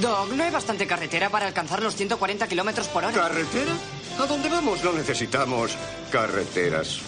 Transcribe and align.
Doc, 0.00 0.32
¿no 0.32 0.44
hay 0.44 0.50
bastante 0.50 0.86
carretera 0.86 1.28
para 1.28 1.46
alcanzar 1.46 1.82
los 1.82 1.94
140 1.96 2.46
kilómetros 2.46 2.88
por 2.88 3.04
hora? 3.04 3.14
¿Carretera? 3.14 3.72
¿A 4.18 4.26
dónde 4.26 4.48
vamos? 4.48 4.82
No 4.84 4.92
necesitamos 4.92 5.76
carreteras. 6.10 7.00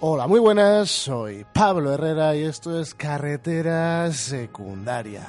Hola, 0.00 0.26
muy 0.26 0.40
buenas. 0.40 0.90
Soy 0.90 1.44
Pablo 1.52 1.92
Herrera 1.92 2.36
y 2.36 2.44
esto 2.44 2.80
es 2.80 2.94
Carretera 2.94 4.12
Secundaria. 4.12 5.26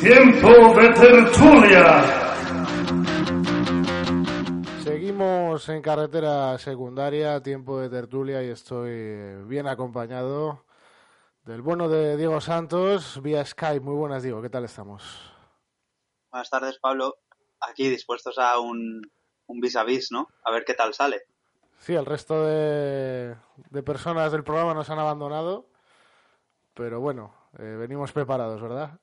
Tiempo 0.00 0.48
de 0.80 0.88
tertulia. 0.88 2.21
Seguimos 5.52 5.68
en 5.68 5.82
carretera 5.82 6.56
secundaria, 6.56 7.42
tiempo 7.42 7.78
de 7.78 7.90
tertulia 7.90 8.42
y 8.42 8.48
estoy 8.48 9.44
bien 9.44 9.66
acompañado 9.66 10.64
del 11.44 11.60
bueno 11.60 11.90
de 11.90 12.16
Diego 12.16 12.40
Santos 12.40 13.20
vía 13.20 13.44
Skype. 13.44 13.84
Muy 13.84 13.94
buenas, 13.94 14.22
Diego, 14.22 14.40
¿qué 14.40 14.48
tal 14.48 14.64
estamos? 14.64 15.30
Buenas 16.30 16.48
tardes, 16.48 16.78
Pablo. 16.78 17.18
Aquí 17.60 17.90
dispuestos 17.90 18.38
a 18.38 18.58
un, 18.60 19.02
un 19.46 19.60
vis 19.60 19.76
a 19.76 19.84
vis, 19.84 20.10
¿no? 20.10 20.26
A 20.42 20.50
ver 20.50 20.64
qué 20.64 20.72
tal 20.72 20.94
sale. 20.94 21.20
Sí, 21.80 21.94
el 21.94 22.06
resto 22.06 22.46
de, 22.46 23.36
de 23.68 23.82
personas 23.82 24.32
del 24.32 24.44
programa 24.44 24.72
nos 24.72 24.88
han 24.88 25.00
abandonado, 25.00 25.66
pero 26.72 26.98
bueno, 27.00 27.34
eh, 27.58 27.76
venimos 27.78 28.10
preparados, 28.12 28.62
¿verdad? 28.62 28.98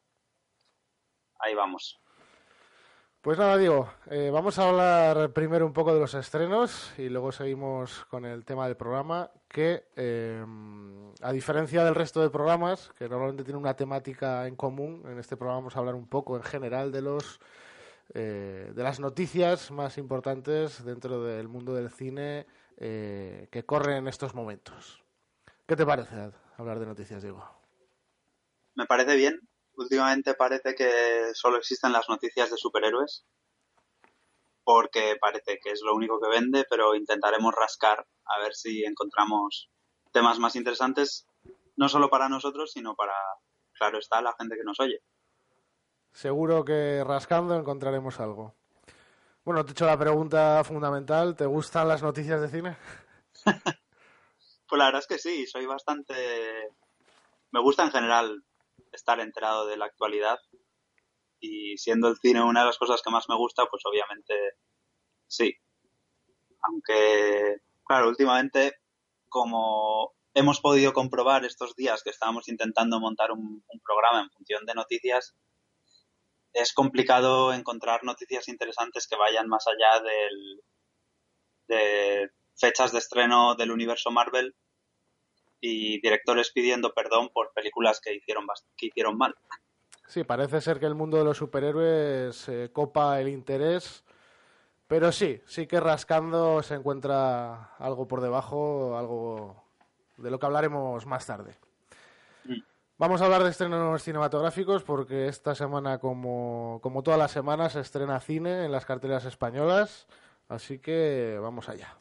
Ahí 1.41 1.53
vamos. 1.53 1.99
Pues 3.21 3.37
nada, 3.37 3.57
Diego, 3.57 3.91
eh, 4.09 4.29
vamos 4.31 4.57
a 4.59 4.69
hablar 4.69 5.33
primero 5.33 5.65
un 5.65 5.73
poco 5.73 5.93
de 5.93 5.99
los 5.99 6.13
estrenos 6.13 6.93
y 6.97 7.09
luego 7.09 7.33
seguimos 7.33 8.05
con 8.05 8.25
el 8.25 8.45
tema 8.45 8.65
del 8.65 8.77
programa, 8.77 9.29
que 9.49 9.87
eh, 9.97 10.45
a 11.21 11.31
diferencia 11.33 11.83
del 11.83 11.95
resto 11.95 12.21
de 12.21 12.29
programas, 12.29 12.91
que 12.97 13.09
normalmente 13.09 13.43
tienen 13.43 13.61
una 13.61 13.75
temática 13.75 14.47
en 14.47 14.55
común, 14.55 15.03
en 15.05 15.19
este 15.19 15.35
programa 15.35 15.59
vamos 15.59 15.75
a 15.75 15.79
hablar 15.79 15.95
un 15.95 16.07
poco 16.07 16.37
en 16.37 16.43
general 16.43 16.93
de 16.93 17.01
los 17.01 17.41
eh, 18.13 18.71
de 18.73 18.83
las 18.83 18.99
noticias 18.99 19.69
más 19.69 19.99
importantes 19.99 20.83
dentro 20.83 21.23
del 21.23 21.47
mundo 21.47 21.75
del 21.75 21.91
cine 21.91 22.47
eh, 22.77 23.47
que 23.51 23.65
corren 23.65 23.97
en 23.97 24.07
estos 24.07 24.33
momentos. 24.33 25.03
¿Qué 25.67 25.75
te 25.75 25.85
parece 25.85 26.31
hablar 26.57 26.79
de 26.79 26.87
noticias, 26.87 27.21
Diego? 27.21 27.43
Me 28.73 28.87
parece 28.87 29.15
bien. 29.15 29.39
Últimamente 29.79 30.33
parece 30.33 30.75
que 30.75 31.33
solo 31.33 31.55
existen 31.55 31.93
las 31.93 32.09
noticias 32.09 32.51
de 32.51 32.57
superhéroes, 32.57 33.25
porque 34.65 35.15
parece 35.21 35.57
que 35.63 35.71
es 35.71 35.81
lo 35.81 35.95
único 35.95 36.19
que 36.19 36.27
vende, 36.27 36.65
pero 36.69 36.95
intentaremos 36.95 37.55
rascar 37.55 38.05
a 38.25 38.39
ver 38.39 38.53
si 38.53 38.83
encontramos 38.83 39.69
temas 40.11 40.37
más 40.37 40.57
interesantes, 40.57 41.25
no 41.77 41.87
solo 41.87 42.09
para 42.09 42.27
nosotros, 42.27 42.73
sino 42.73 42.93
para, 42.93 43.13
claro 43.71 43.99
está, 43.99 44.21
la 44.21 44.35
gente 44.37 44.57
que 44.57 44.65
nos 44.65 44.81
oye. 44.81 45.01
Seguro 46.11 46.65
que 46.65 47.01
rascando 47.05 47.55
encontraremos 47.55 48.19
algo. 48.19 48.55
Bueno, 49.45 49.63
te 49.63 49.71
he 49.71 49.71
hecho 49.71 49.85
la 49.85 49.97
pregunta 49.97 50.61
fundamental. 50.65 51.37
¿Te 51.37 51.45
gustan 51.45 51.87
las 51.87 52.03
noticias 52.03 52.41
de 52.41 52.49
cine? 52.49 52.77
Pues 54.67 54.77
la 54.77 54.85
verdad 54.85 55.01
es 55.01 55.07
que 55.07 55.17
sí, 55.17 55.47
soy 55.47 55.65
bastante... 55.65 56.13
Me 57.49 57.59
gusta 57.59 57.85
en 57.85 57.89
general 57.89 58.43
estar 58.91 59.19
enterado 59.19 59.67
de 59.67 59.77
la 59.77 59.85
actualidad 59.85 60.39
y 61.39 61.77
siendo 61.77 62.09
el 62.09 62.17
cine 62.17 62.43
una 62.43 62.61
de 62.61 62.67
las 62.67 62.77
cosas 62.77 63.01
que 63.01 63.11
más 63.11 63.25
me 63.29 63.35
gusta, 63.35 63.65
pues 63.65 63.83
obviamente 63.85 64.33
sí. 65.27 65.53
Aunque, 66.61 67.57
claro, 67.85 68.09
últimamente, 68.09 68.73
como 69.29 70.13
hemos 70.33 70.59
podido 70.59 70.93
comprobar 70.93 71.45
estos 71.45 71.75
días 71.75 72.03
que 72.03 72.09
estábamos 72.09 72.47
intentando 72.49 72.99
montar 72.99 73.31
un, 73.31 73.63
un 73.67 73.79
programa 73.81 74.21
en 74.21 74.29
función 74.29 74.65
de 74.65 74.73
noticias, 74.73 75.35
es 76.53 76.73
complicado 76.73 77.53
encontrar 77.53 78.03
noticias 78.03 78.47
interesantes 78.47 79.07
que 79.07 79.15
vayan 79.15 79.47
más 79.47 79.65
allá 79.67 80.01
del, 80.01 80.63
de 81.67 82.29
fechas 82.57 82.91
de 82.91 82.99
estreno 82.99 83.55
del 83.55 83.71
universo 83.71 84.11
Marvel 84.11 84.55
y 85.61 85.99
directores 86.01 86.51
pidiendo 86.51 86.93
perdón 86.93 87.29
por 87.29 87.51
películas 87.53 87.99
que 88.01 88.15
hicieron, 88.15 88.45
que 88.77 88.87
hicieron 88.87 89.17
mal. 89.17 89.35
Sí, 90.07 90.23
parece 90.23 90.59
ser 90.61 90.79
que 90.79 90.87
el 90.87 90.95
mundo 90.95 91.17
de 91.17 91.23
los 91.23 91.37
superhéroes 91.37 92.49
eh, 92.49 92.69
copa 92.73 93.21
el 93.21 93.29
interés, 93.29 94.03
pero 94.87 95.11
sí, 95.11 95.41
sí 95.45 95.67
que 95.67 95.79
rascando 95.79 96.63
se 96.63 96.73
encuentra 96.73 97.75
algo 97.75 98.07
por 98.07 98.21
debajo, 98.21 98.97
algo 98.97 99.63
de 100.17 100.31
lo 100.31 100.39
que 100.39 100.45
hablaremos 100.47 101.05
más 101.05 101.27
tarde. 101.27 101.55
Mm. 102.45 102.61
Vamos 102.97 103.21
a 103.21 103.25
hablar 103.25 103.43
de 103.43 103.51
estrenos 103.51 104.01
cinematográficos 104.01 104.83
porque 104.83 105.27
esta 105.27 105.53
semana, 105.53 105.99
como, 105.99 106.79
como 106.81 107.03
todas 107.03 107.19
las 107.19 107.31
semanas, 107.31 107.73
se 107.73 107.81
estrena 107.81 108.19
cine 108.19 108.65
en 108.65 108.71
las 108.71 108.85
carteras 108.85 109.25
españolas, 109.25 110.07
así 110.47 110.79
que 110.79 111.37
vamos 111.39 111.69
allá. 111.69 111.95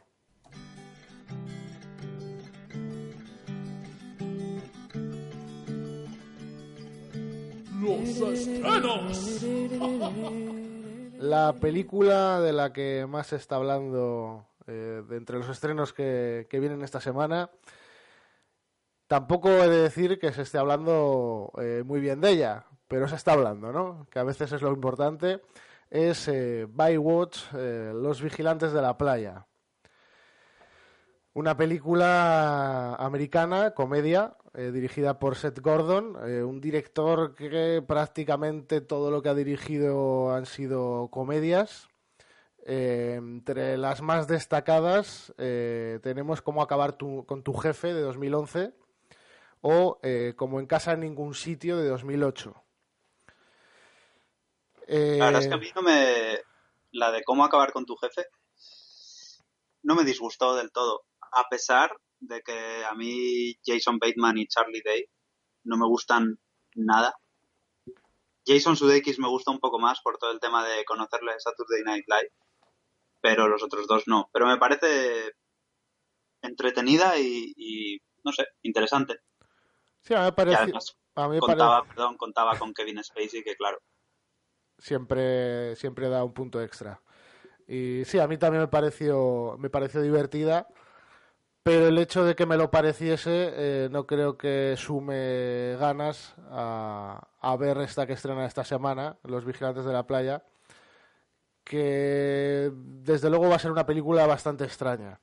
Los 7.89 8.21
estrenos. 8.21 9.45
La 11.19 11.55
película 11.55 12.41
de 12.41 12.53
la 12.53 12.73
que 12.73 13.07
más 13.09 13.29
se 13.29 13.37
está 13.37 13.57
hablando 13.57 14.47
eh, 14.67 15.03
de 15.09 15.17
entre 15.17 15.39
los 15.39 15.49
estrenos 15.49 15.93
que, 15.93 16.47
que 16.51 16.61
vienen 16.61 16.83
esta 16.83 17.01
semana, 17.01 17.51
tampoco 19.07 19.49
he 19.49 19.69
de 19.69 19.83
decir 19.83 20.19
que 20.19 20.33
se 20.33 20.43
esté 20.43 20.59
hablando 20.59 21.51
eh, 21.59 21.83
muy 21.85 22.01
bien 22.01 22.21
de 22.21 22.31
ella, 22.31 22.67
pero 22.89 23.09
se 23.09 23.17
está 23.17 23.33
hablando, 23.33 23.73
¿no? 23.73 24.07
Que 24.11 24.19
a 24.19 24.25
veces 24.25 24.53
es 24.53 24.63
lo 24.63 24.71
importante. 24.73 25.41
Es 25.91 26.29
eh, 26.29 26.67
Bywatch, 26.69 27.39
eh, 27.55 27.93
Los 27.95 28.21
Vigilantes 28.21 28.73
de 28.73 28.83
la 28.83 28.99
Playa. 28.99 29.47
Una 31.33 31.57
película 31.57 32.95
americana, 32.97 33.71
comedia, 33.71 34.37
eh, 34.59 34.73
dirigida 34.73 35.21
por 35.21 35.37
Seth 35.37 35.61
Gordon, 35.61 36.17
eh, 36.27 36.43
un 36.43 36.61
director 36.61 37.33
que 37.37 37.81
prácticamente 37.87 38.81
todo 38.81 39.13
lo 39.13 39.23
que 39.23 39.29
ha 39.29 39.35
dirigido 39.35 40.33
han 40.35 40.47
sido 40.47 41.07
comedias. 41.13 41.87
Eh, 42.67 43.15
entre 43.19 43.79
las 43.79 44.03
más 44.03 44.27
destacadas 44.27 45.33
tenemos 45.37 46.43
Cómo 46.43 46.61
acabar 46.61 46.99
con 46.99 47.43
tu 47.45 47.55
jefe 47.55 47.95
de 47.95 48.01
2011 48.03 48.75
o 49.61 50.01
Como 50.35 50.59
en 50.59 50.67
casa 50.67 50.95
en 50.95 51.01
ningún 51.01 51.35
sitio 51.35 51.77
de 51.77 51.89
2008. 51.89 52.53
Eh, 54.89 55.19
La 55.21 55.39
es 55.39 55.47
que 55.47 55.55
a 55.55 55.59
mí 55.59 55.71
no 55.77 55.83
me... 55.83 56.41
La 56.91 57.13
de 57.13 57.23
cómo 57.23 57.45
acabar 57.45 57.71
con 57.71 57.87
tu 57.87 57.95
jefe 57.95 58.27
no 59.85 59.95
me 59.95 60.03
disgustó 60.03 60.57
del 60.57 60.73
todo. 60.73 61.05
A 61.31 61.49
pesar 61.49 61.93
de 62.21 62.41
que 62.43 62.85
a 62.85 62.95
mí 62.95 63.55
Jason 63.65 63.99
Bateman 63.99 64.39
y 64.39 64.47
Charlie 64.47 64.83
Day 64.85 65.05
no 65.65 65.77
me 65.77 65.87
gustan 65.87 66.39
nada. 66.75 67.15
Jason 68.47 68.77
Sudeikis 68.77 69.19
me 69.19 69.29
gusta 69.29 69.51
un 69.51 69.61
poco 69.61 69.79
más 69.79 70.01
por 70.01 70.17
todo 70.19 70.33
el 70.33 70.41
tema 70.41 70.67
de 70.67 70.85
conocerle 70.85 71.33
en 71.33 71.41
Saturday 71.41 71.83
Night 71.85 72.05
Live, 72.09 72.33
pero 73.21 73.47
los 73.49 73.63
otros 73.63 73.87
dos 73.87 74.05
no. 74.07 74.31
Pero 74.33 74.47
me 74.47 74.57
parece 74.57 75.33
entretenida 76.43 77.19
y, 77.19 77.53
y, 77.57 77.99
no 78.25 78.33
sé, 78.33 78.47
interesante. 78.63 79.21
sí, 80.01 80.15
a 80.15 80.19
mí 80.19 80.23
me 80.25 80.29
Y 80.29 80.33
parece, 80.35 80.57
además 80.57 80.97
a 81.15 81.29
mí 81.29 81.35
me 81.35 81.41
contaba, 81.41 81.79
parece- 81.83 81.95
perdón, 81.95 82.17
contaba 82.17 82.59
con 82.59 82.73
Kevin 82.73 83.03
Spacey, 83.03 83.43
que 83.43 83.57
claro, 83.57 83.79
siempre, 84.79 85.77
siempre 85.77 86.09
da 86.09 86.25
un 86.25 86.33
punto 86.33 86.63
extra. 86.63 87.03
Y 87.67 88.05
sí, 88.07 88.19
a 88.19 88.27
mí 88.27 88.39
también 88.39 88.63
me 88.63 88.69
pareció, 88.69 89.57
me 89.59 89.69
pareció 89.69 90.01
divertida, 90.01 90.69
pero 91.63 91.89
el 91.89 91.99
hecho 91.99 92.25
de 92.25 92.35
que 92.35 92.47
me 92.47 92.57
lo 92.57 92.71
pareciese 92.71 93.53
eh, 93.55 93.89
no 93.91 94.07
creo 94.07 94.39
que 94.39 94.75
sume 94.79 95.77
ganas 95.79 96.35
a, 96.51 97.57
ver 97.59 97.79
esta 97.79 98.07
que 98.07 98.15
estrena 98.15 98.47
esta 98.47 98.65
semana, 98.65 99.19
Los 99.25 99.45
Vigilantes 99.45 99.85
de 99.85 99.93
la 99.93 100.07
Playa, 100.07 100.45
que 101.65 102.73
desde 102.75 103.29
luego 103.29 103.49
va 103.49 103.57
a 103.57 103.59
ser 103.59 103.71
una 103.71 103.85
película 103.87 104.27
bastante 104.27 104.65
extraña. 104.65 105.21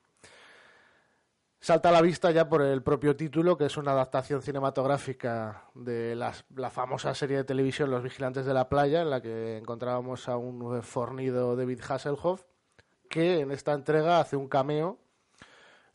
Salta 1.59 1.89
a 1.89 1.91
la 1.91 2.01
vista 2.03 2.29
ya 2.29 2.47
por 2.47 2.61
el 2.61 2.83
propio 2.83 3.15
título, 3.15 3.57
que 3.57 3.65
es 3.65 3.75
una 3.75 3.93
adaptación 3.93 4.43
cinematográfica 4.43 5.63
de 5.73 6.15
las- 6.15 6.45
la 6.55 6.69
famosa 6.69 7.15
serie 7.15 7.37
de 7.37 7.43
televisión 7.43 7.89
Los 7.89 8.03
Vigilantes 8.03 8.45
de 8.45 8.53
la 8.53 8.69
Playa, 8.69 9.01
en 9.01 9.09
la 9.09 9.19
que 9.19 9.57
encontrábamos 9.57 10.29
a 10.29 10.37
un 10.37 10.83
fornido 10.83 11.55
David 11.55 11.81
Hasselhoff, 11.89 12.43
que 13.09 13.39
en 13.39 13.49
esta 13.51 13.73
entrega 13.73 14.19
hace 14.19 14.35
un 14.35 14.47
cameo. 14.47 14.99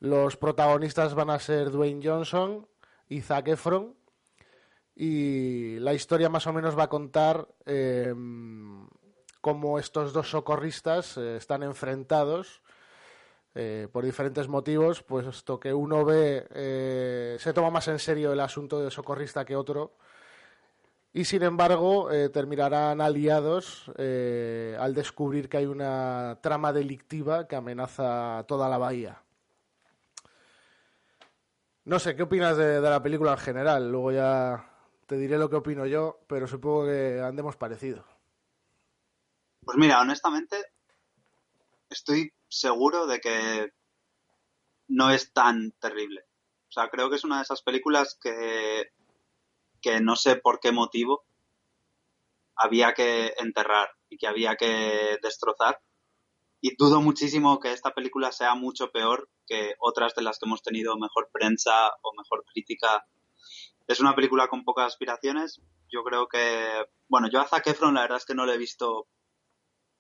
Los 0.01 0.39
protagonistas 0.39 1.15
van 1.15 1.29
a 1.29 1.39
ser 1.39 1.71
Dwayne 1.71 2.01
Johnson 2.03 2.67
y 3.07 3.21
Zac 3.21 3.49
Efron, 3.49 3.95
y 4.97 5.79
la 5.79 5.93
historia 5.93 6.31
más 6.31 6.47
o 6.47 6.53
menos 6.53 6.79
va 6.79 6.85
a 6.85 6.89
contar 6.89 7.49
em, 7.67 8.89
cómo 9.41 9.79
estos 9.79 10.13
dos 10.13 10.31
socorristas 10.31 11.17
eh, 11.17 11.37
están 11.37 11.63
enfrentados 11.63 12.63
eh, 13.55 13.89
por 13.93 14.05
diferentes 14.05 14.49
motivos, 14.49 15.03
puesto 15.03 15.61
que 15.61 15.75
uno 15.75 16.05
ve, 16.05 16.47
eh, 16.55 17.37
se 17.39 17.53
toma 17.53 17.71
más 17.71 17.89
en 17.89 17.99
serio 17.99 18.33
el 18.33 18.41
asunto 18.41 18.81
de 18.81 18.91
socorrista 18.91 19.45
que 19.45 19.57
otro, 19.57 19.97
y 21.13 21.25
sin 21.25 21.43
embargo 21.43 22.09
terminarán 22.33 23.01
aliados 23.01 23.91
al 23.99 24.95
descubrir 24.95 25.49
que 25.49 25.57
hay 25.57 25.67
una 25.67 26.39
trama 26.41 26.73
delictiva 26.73 27.49
que 27.49 27.57
amenaza 27.57 28.45
toda 28.47 28.69
la 28.69 28.79
bahía. 28.79 29.21
No 31.91 31.99
sé, 31.99 32.15
¿qué 32.15 32.23
opinas 32.23 32.57
de, 32.57 32.81
la 32.81 33.03
película 33.03 33.33
en 33.33 33.39
general? 33.39 33.91
Luego 33.91 34.13
ya 34.13 34.65
te 35.07 35.17
diré 35.17 35.37
lo 35.37 35.51
que 35.51 35.57
opino 35.57 35.87
yo, 35.87 36.21
pero 36.29 36.47
supongo 36.47 36.85
que 36.85 37.21
andemos 37.21 37.57
parecido. 37.57 38.05
Pues 39.65 39.77
mira, 39.77 40.01
honestamente, 40.01 40.57
estoy 41.89 42.33
seguro 42.47 43.09
de 43.09 43.19
que 43.19 43.73
no 44.87 45.11
es 45.11 45.33
tan 45.33 45.73
terrible. 45.81 46.27
O 46.69 46.71
sea, 46.71 46.91
creo 46.91 47.11
que 47.11 47.17
es 47.17 47.25
una 47.25 47.39
de 47.39 47.43
esas 47.43 47.61
películas 47.61 48.17
que, 48.23 48.93
que 49.83 50.01
no 50.01 50.15
sé 50.15 50.37
por 50.37 50.61
qué 50.61 50.71
motivo 50.71 51.25
había 52.55 52.95
que 52.95 53.35
enterrar 53.37 53.89
y 54.09 54.17
que 54.17 54.29
había 54.29 54.55
que 54.55 55.19
destrozar. 55.25 55.81
Y 56.61 56.77
dudo 56.77 57.01
muchísimo 57.01 57.59
que 57.59 57.73
esta 57.73 57.93
película 57.95 58.31
sea 58.31 58.55
mucho 58.55 58.93
peor 58.93 59.29
que 59.51 59.75
otras 59.81 60.15
de 60.15 60.23
las 60.23 60.39
que 60.39 60.47
hemos 60.47 60.63
tenido 60.63 60.97
mejor 60.97 61.29
prensa 61.33 61.89
o 62.03 62.15
mejor 62.17 62.45
crítica. 62.45 63.05
Es 63.89 63.99
una 63.99 64.15
película 64.15 64.47
con 64.47 64.63
pocas 64.63 64.87
aspiraciones. 64.87 65.61
Yo 65.91 66.05
creo 66.05 66.29
que, 66.29 66.87
bueno, 67.09 67.29
yo 67.29 67.41
a 67.41 67.49
Zac 67.49 67.67
Efron 67.67 67.95
la 67.95 68.03
verdad 68.03 68.19
es 68.19 68.25
que 68.25 68.37
no 68.37 68.47
le 68.47 68.55
he 68.55 68.59
visto, 68.59 69.09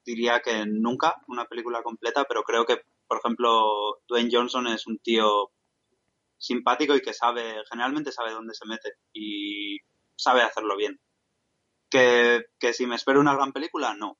diría 0.04 0.40
que 0.40 0.64
nunca, 0.66 1.20
una 1.26 1.46
película 1.46 1.82
completa, 1.82 2.24
pero 2.28 2.44
creo 2.44 2.64
que, 2.64 2.80
por 3.08 3.18
ejemplo, 3.18 4.00
Dwayne 4.06 4.30
Johnson 4.32 4.68
es 4.68 4.86
un 4.86 4.98
tío 4.98 5.50
simpático 6.38 6.94
y 6.94 7.02
que 7.02 7.12
sabe, 7.12 7.56
generalmente 7.68 8.12
sabe 8.12 8.30
dónde 8.30 8.54
se 8.54 8.66
mete 8.66 8.92
y 9.12 9.78
sabe 10.14 10.42
hacerlo 10.42 10.76
bien. 10.76 11.00
Que, 11.90 12.44
que 12.60 12.72
si 12.72 12.86
me 12.86 12.94
espero 12.94 13.18
una 13.18 13.34
gran 13.34 13.52
película, 13.52 13.94
no. 13.94 14.16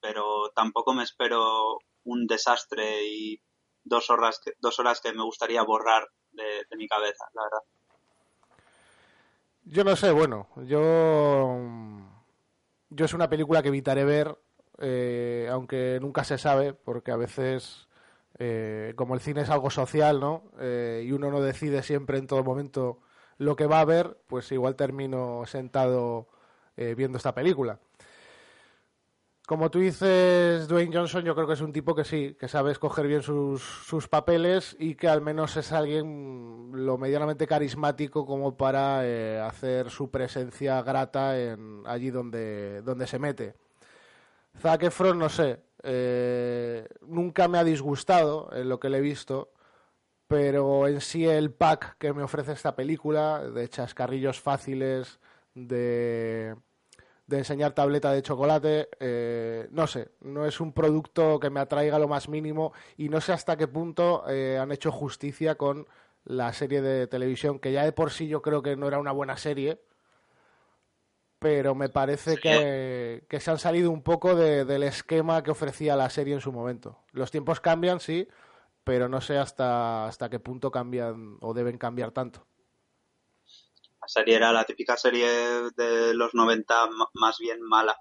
Pero 0.00 0.50
tampoco 0.56 0.92
me 0.92 1.04
espero 1.04 1.78
un 2.02 2.26
desastre 2.26 3.06
y 3.06 3.40
dos 3.86 4.10
horas 4.10 4.40
que, 4.44 4.52
dos 4.60 4.78
horas 4.78 5.00
que 5.00 5.12
me 5.12 5.22
gustaría 5.22 5.62
borrar 5.62 6.08
de, 6.32 6.76
mi 6.76 6.86
cabeza, 6.86 7.24
la 7.32 7.42
verdad. 7.44 7.62
Yo 9.64 9.84
no 9.84 9.96
sé, 9.96 10.12
bueno, 10.12 10.48
yo. 10.64 11.58
Yo 12.90 13.04
es 13.04 13.14
una 13.14 13.28
película 13.28 13.62
que 13.62 13.68
evitaré 13.68 14.04
ver, 14.04 14.38
eh, 14.78 15.48
aunque 15.50 15.98
nunca 16.00 16.22
se 16.22 16.38
sabe, 16.38 16.72
porque 16.72 17.10
a 17.10 17.16
veces, 17.16 17.88
eh, 18.38 18.92
como 18.96 19.14
el 19.14 19.20
cine 19.20 19.40
es 19.40 19.50
algo 19.50 19.70
social, 19.70 20.20
¿no? 20.20 20.44
Eh, 20.60 21.02
y 21.04 21.12
uno 21.12 21.30
no 21.30 21.40
decide 21.40 21.82
siempre 21.82 22.18
en 22.18 22.28
todo 22.28 22.44
momento 22.44 23.00
lo 23.38 23.56
que 23.56 23.66
va 23.66 23.80
a 23.80 23.84
ver, 23.84 24.18
pues 24.28 24.52
igual 24.52 24.76
termino 24.76 25.44
sentado 25.46 26.28
viendo 26.76 27.16
esta 27.16 27.34
película. 27.34 27.80
Como 29.46 29.70
tú 29.70 29.78
dices, 29.78 30.66
Dwayne 30.66 30.92
Johnson, 30.92 31.24
yo 31.24 31.36
creo 31.36 31.46
que 31.46 31.52
es 31.52 31.60
un 31.60 31.72
tipo 31.72 31.94
que 31.94 32.02
sí, 32.02 32.36
que 32.38 32.48
sabe 32.48 32.72
escoger 32.72 33.06
bien 33.06 33.22
sus, 33.22 33.62
sus 33.62 34.08
papeles 34.08 34.74
y 34.80 34.96
que 34.96 35.06
al 35.06 35.20
menos 35.20 35.56
es 35.56 35.70
alguien 35.70 36.72
lo 36.72 36.98
medianamente 36.98 37.46
carismático 37.46 38.26
como 38.26 38.56
para 38.56 39.06
eh, 39.06 39.40
hacer 39.40 39.90
su 39.90 40.10
presencia 40.10 40.82
grata 40.82 41.40
en 41.40 41.84
allí 41.86 42.10
donde, 42.10 42.82
donde 42.82 43.06
se 43.06 43.20
mete. 43.20 43.54
Zac 44.58 44.82
Efron, 44.82 45.16
no 45.16 45.28
sé, 45.28 45.60
eh, 45.84 46.88
nunca 47.02 47.46
me 47.46 47.58
ha 47.58 47.64
disgustado 47.64 48.50
en 48.52 48.68
lo 48.68 48.80
que 48.80 48.90
le 48.90 48.98
he 48.98 49.00
visto, 49.00 49.52
pero 50.26 50.88
en 50.88 51.00
sí 51.00 51.24
el 51.24 51.52
pack 51.52 51.98
que 51.98 52.12
me 52.12 52.24
ofrece 52.24 52.50
esta 52.50 52.74
película, 52.74 53.48
de 53.48 53.68
chascarrillos 53.68 54.40
fáciles, 54.40 55.20
de 55.54 56.56
de 57.26 57.38
enseñar 57.38 57.72
tableta 57.72 58.12
de 58.12 58.22
chocolate, 58.22 58.88
eh, 59.00 59.66
no 59.72 59.86
sé, 59.86 60.10
no 60.20 60.46
es 60.46 60.60
un 60.60 60.72
producto 60.72 61.40
que 61.40 61.50
me 61.50 61.60
atraiga 61.60 61.98
lo 61.98 62.06
más 62.08 62.28
mínimo 62.28 62.72
y 62.96 63.08
no 63.08 63.20
sé 63.20 63.32
hasta 63.32 63.56
qué 63.56 63.66
punto 63.66 64.24
eh, 64.28 64.58
han 64.60 64.70
hecho 64.70 64.92
justicia 64.92 65.56
con 65.56 65.86
la 66.24 66.52
serie 66.52 66.82
de 66.82 67.06
televisión, 67.08 67.58
que 67.58 67.72
ya 67.72 67.84
de 67.84 67.92
por 67.92 68.10
sí 68.12 68.28
yo 68.28 68.42
creo 68.42 68.62
que 68.62 68.76
no 68.76 68.86
era 68.88 68.98
una 68.98 69.12
buena 69.12 69.36
serie, 69.36 69.80
pero 71.38 71.74
me 71.74 71.88
parece 71.88 72.38
que, 72.40 73.24
que 73.28 73.40
se 73.40 73.50
han 73.50 73.58
salido 73.58 73.90
un 73.90 74.02
poco 74.02 74.34
de- 74.34 74.64
del 74.64 74.82
esquema 74.82 75.42
que 75.42 75.50
ofrecía 75.50 75.94
la 75.96 76.08
serie 76.10 76.34
en 76.34 76.40
su 76.40 76.52
momento. 76.52 76.98
Los 77.12 77.30
tiempos 77.30 77.60
cambian, 77.60 78.00
sí, 78.00 78.26
pero 78.84 79.08
no 79.08 79.20
sé 79.20 79.36
hasta, 79.38 80.06
hasta 80.06 80.28
qué 80.30 80.40
punto 80.40 80.70
cambian 80.70 81.36
o 81.40 81.54
deben 81.54 81.76
cambiar 81.78 82.12
tanto. 82.12 82.46
La 84.06 84.08
serie 84.22 84.36
era 84.36 84.52
la 84.52 84.62
típica 84.62 84.96
serie 84.96 85.28
de 85.76 86.14
los 86.14 86.32
90 86.32 86.86
ma- 86.86 87.10
más 87.14 87.38
bien 87.38 87.60
mala, 87.60 87.96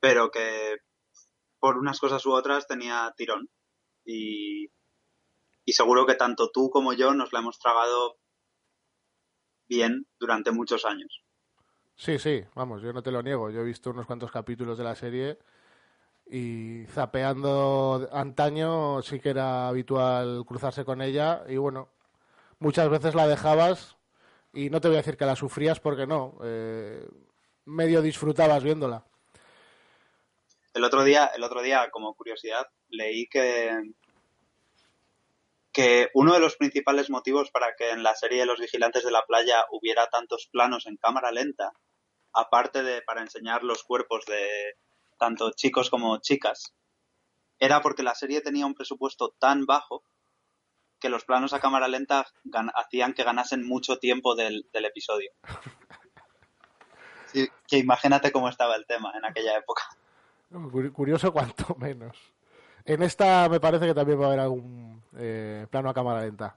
pero 0.00 0.30
que 0.30 0.76
por 1.58 1.76
unas 1.76 2.00
cosas 2.00 2.24
u 2.24 2.32
otras 2.32 2.66
tenía 2.66 3.12
tirón. 3.14 3.50
Y, 4.06 4.68
y 5.66 5.72
seguro 5.74 6.06
que 6.06 6.14
tanto 6.14 6.50
tú 6.50 6.70
como 6.70 6.94
yo 6.94 7.12
nos 7.12 7.34
la 7.34 7.40
hemos 7.40 7.58
tragado 7.58 8.16
bien 9.68 10.06
durante 10.18 10.50
muchos 10.50 10.86
años. 10.86 11.22
Sí, 11.96 12.18
sí, 12.18 12.42
vamos, 12.54 12.80
yo 12.80 12.92
no 12.94 13.02
te 13.02 13.10
lo 13.10 13.22
niego. 13.22 13.50
Yo 13.50 13.60
he 13.60 13.64
visto 13.64 13.90
unos 13.90 14.06
cuantos 14.06 14.32
capítulos 14.32 14.78
de 14.78 14.84
la 14.84 14.94
serie 14.94 15.38
y 16.26 16.86
zapeando 16.86 18.08
antaño 18.12 19.02
sí 19.02 19.20
que 19.20 19.28
era 19.28 19.68
habitual 19.68 20.44
cruzarse 20.46 20.86
con 20.86 21.02
ella 21.02 21.44
y 21.48 21.58
bueno, 21.58 21.90
muchas 22.60 22.88
veces 22.88 23.14
la 23.14 23.26
dejabas 23.26 23.93
y 24.54 24.70
no 24.70 24.80
te 24.80 24.88
voy 24.88 24.96
a 24.96 25.00
decir 25.00 25.16
que 25.16 25.26
la 25.26 25.36
sufrías 25.36 25.80
porque 25.80 26.06
no, 26.06 26.38
eh, 26.42 27.06
medio 27.64 28.02
disfrutabas 28.02 28.62
viéndola. 28.62 29.04
El 30.72 30.84
otro 30.84 31.04
día, 31.04 31.26
el 31.34 31.42
otro 31.42 31.62
día, 31.62 31.88
como 31.90 32.14
curiosidad, 32.14 32.66
leí 32.88 33.26
que, 33.28 33.70
que 35.72 36.08
uno 36.14 36.34
de 36.34 36.40
los 36.40 36.56
principales 36.56 37.10
motivos 37.10 37.50
para 37.50 37.74
que 37.76 37.90
en 37.90 38.02
la 38.02 38.14
serie 38.14 38.40
de 38.40 38.46
Los 38.46 38.58
Vigilantes 38.58 39.04
de 39.04 39.10
la 39.10 39.24
Playa 39.24 39.64
hubiera 39.70 40.08
tantos 40.08 40.48
planos 40.50 40.86
en 40.86 40.96
cámara 40.96 41.30
lenta, 41.30 41.72
aparte 42.32 42.82
de 42.82 43.02
para 43.02 43.22
enseñar 43.22 43.62
los 43.62 43.84
cuerpos 43.84 44.24
de 44.26 44.74
tanto 45.18 45.52
chicos 45.52 45.90
como 45.90 46.18
chicas, 46.18 46.74
era 47.58 47.80
porque 47.80 48.02
la 48.02 48.14
serie 48.14 48.40
tenía 48.40 48.66
un 48.66 48.74
presupuesto 48.74 49.34
tan 49.38 49.66
bajo 49.66 50.02
que 51.04 51.10
los 51.10 51.26
planos 51.26 51.52
a 51.52 51.60
cámara 51.60 51.86
lenta 51.86 52.24
gan- 52.46 52.72
hacían 52.74 53.12
que 53.12 53.24
ganasen 53.24 53.62
mucho 53.62 53.98
tiempo 53.98 54.34
del, 54.34 54.66
del 54.72 54.86
episodio. 54.86 55.32
Sí, 57.26 57.46
que 57.68 57.76
imagínate 57.76 58.32
cómo 58.32 58.48
estaba 58.48 58.74
el 58.74 58.86
tema 58.86 59.12
en 59.14 59.22
aquella 59.26 59.54
época. 59.58 59.82
Curi- 60.50 60.90
Curioso 60.90 61.30
cuanto 61.30 61.74
menos. 61.74 62.16
En 62.86 63.02
esta 63.02 63.50
me 63.50 63.60
parece 63.60 63.84
que 63.84 63.92
también 63.92 64.18
va 64.18 64.24
a 64.24 64.28
haber 64.28 64.40
algún 64.40 65.02
eh, 65.18 65.66
plano 65.70 65.90
a 65.90 65.94
cámara 65.94 66.22
lenta. 66.22 66.56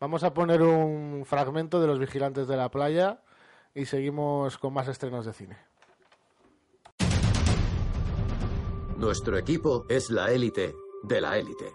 Vamos 0.00 0.24
a 0.24 0.32
poner 0.32 0.62
un 0.62 1.24
fragmento 1.26 1.78
de 1.78 1.86
Los 1.86 1.98
Vigilantes 1.98 2.48
de 2.48 2.56
la 2.56 2.70
Playa 2.70 3.20
y 3.74 3.84
seguimos 3.84 4.56
con 4.56 4.72
más 4.72 4.88
estrenos 4.88 5.26
de 5.26 5.34
cine. 5.34 5.58
Nuestro 8.96 9.36
equipo 9.36 9.84
es 9.90 10.08
la 10.08 10.30
élite 10.30 10.74
de 11.02 11.20
la 11.20 11.36
élite. 11.36 11.66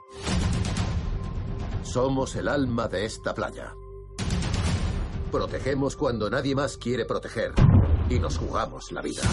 Somos 1.88 2.36
el 2.36 2.50
alma 2.50 2.90
de 2.90 3.06
esta 3.06 3.34
playa. 3.34 3.74
Protegemos 5.32 5.96
cuando 5.96 6.30
nadie 6.30 6.54
más 6.54 6.78
quiere 6.78 7.06
proteger. 7.06 7.54
Y 8.10 8.20
nos 8.20 8.38
jugamos 8.38 8.92
la 8.92 9.02
vida. 9.02 9.24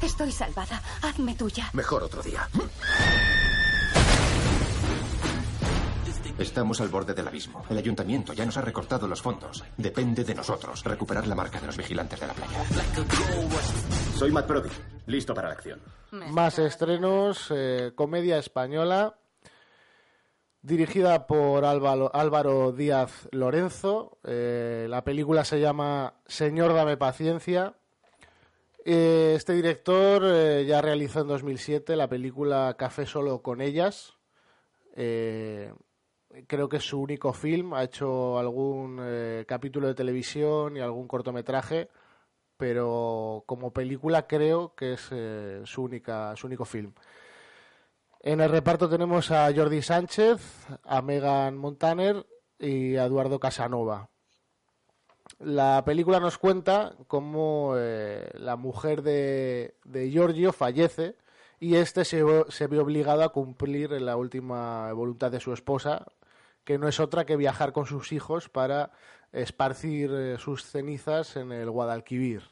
Estoy 0.00 0.30
salvada. 0.30 0.80
Hazme 1.02 1.34
tuya. 1.34 1.68
Mejor 1.72 2.04
otro 2.04 2.22
día. 2.22 2.48
Estamos 6.38 6.80
al 6.80 6.88
borde 6.88 7.12
del 7.12 7.26
abismo. 7.26 7.64
El 7.68 7.76
ayuntamiento 7.76 8.32
ya 8.32 8.46
nos 8.46 8.56
ha 8.56 8.62
recortado 8.62 9.08
los 9.08 9.20
fondos. 9.20 9.64
Depende 9.76 10.24
de 10.24 10.34
nosotros 10.34 10.84
recuperar 10.84 11.26
la 11.26 11.34
marca 11.34 11.60
de 11.60 11.66
los 11.66 11.76
vigilantes 11.76 12.20
de 12.20 12.26
la 12.28 12.34
playa. 12.34 12.64
Soy 14.20 14.32
Matt 14.32 14.48
Brody, 14.48 14.68
listo 15.06 15.32
para 15.32 15.48
la 15.48 15.54
acción. 15.54 15.80
Más 16.10 16.58
estrenos, 16.58 17.50
eh, 17.56 17.92
comedia 17.94 18.36
española, 18.36 19.16
dirigida 20.60 21.26
por 21.26 21.64
Álvaro, 21.64 22.14
Álvaro 22.14 22.70
Díaz 22.72 23.28
Lorenzo. 23.32 24.18
Eh, 24.24 24.84
la 24.90 25.04
película 25.04 25.42
se 25.46 25.58
llama 25.58 26.16
Señor, 26.26 26.74
dame 26.74 26.98
paciencia. 26.98 27.76
Eh, 28.84 29.32
este 29.36 29.54
director 29.54 30.22
eh, 30.26 30.66
ya 30.66 30.82
realizó 30.82 31.22
en 31.22 31.28
2007 31.28 31.96
la 31.96 32.10
película 32.10 32.76
Café 32.78 33.06
solo 33.06 33.40
con 33.40 33.62
ellas. 33.62 34.18
Eh, 34.96 35.72
creo 36.46 36.68
que 36.68 36.76
es 36.76 36.84
su 36.84 37.00
único 37.00 37.32
film. 37.32 37.72
Ha 37.72 37.84
hecho 37.84 38.38
algún 38.38 38.98
eh, 39.00 39.46
capítulo 39.48 39.88
de 39.88 39.94
televisión 39.94 40.76
y 40.76 40.80
algún 40.80 41.08
cortometraje, 41.08 41.88
pero 42.60 43.42
como 43.46 43.72
película 43.72 44.26
creo 44.26 44.74
que 44.74 44.92
es 44.92 45.08
eh, 45.12 45.62
su, 45.64 45.82
única, 45.82 46.36
su 46.36 46.46
único 46.46 46.66
film. 46.66 46.92
En 48.20 48.42
el 48.42 48.50
reparto 48.50 48.86
tenemos 48.86 49.30
a 49.30 49.50
Jordi 49.54 49.80
Sánchez, 49.80 50.66
a 50.84 51.00
Megan 51.00 51.56
Montaner 51.56 52.26
y 52.58 52.96
a 52.96 53.06
Eduardo 53.06 53.40
Casanova. 53.40 54.10
La 55.38 55.82
película 55.86 56.20
nos 56.20 56.36
cuenta 56.36 56.96
cómo 57.06 57.76
eh, 57.78 58.28
la 58.34 58.56
mujer 58.56 59.00
de, 59.00 59.78
de, 59.84 60.10
Giorgio 60.10 60.52
fallece 60.52 61.16
y 61.60 61.76
este 61.76 62.04
se, 62.04 62.22
se, 62.50 62.66
ve 62.66 62.78
obligado 62.78 63.22
a 63.22 63.32
cumplir 63.32 63.92
la 64.02 64.16
última 64.16 64.92
voluntad 64.92 65.30
de 65.30 65.40
su 65.40 65.54
esposa, 65.54 66.04
que 66.64 66.76
no 66.76 66.88
es 66.88 67.00
otra 67.00 67.24
que 67.24 67.36
viajar 67.36 67.72
con 67.72 67.86
sus 67.86 68.12
hijos 68.12 68.50
para 68.50 68.90
esparcir 69.32 70.10
eh, 70.12 70.38
sus 70.38 70.64
cenizas 70.64 71.36
en 71.36 71.52
el 71.52 71.70
Guadalquivir. 71.70 72.42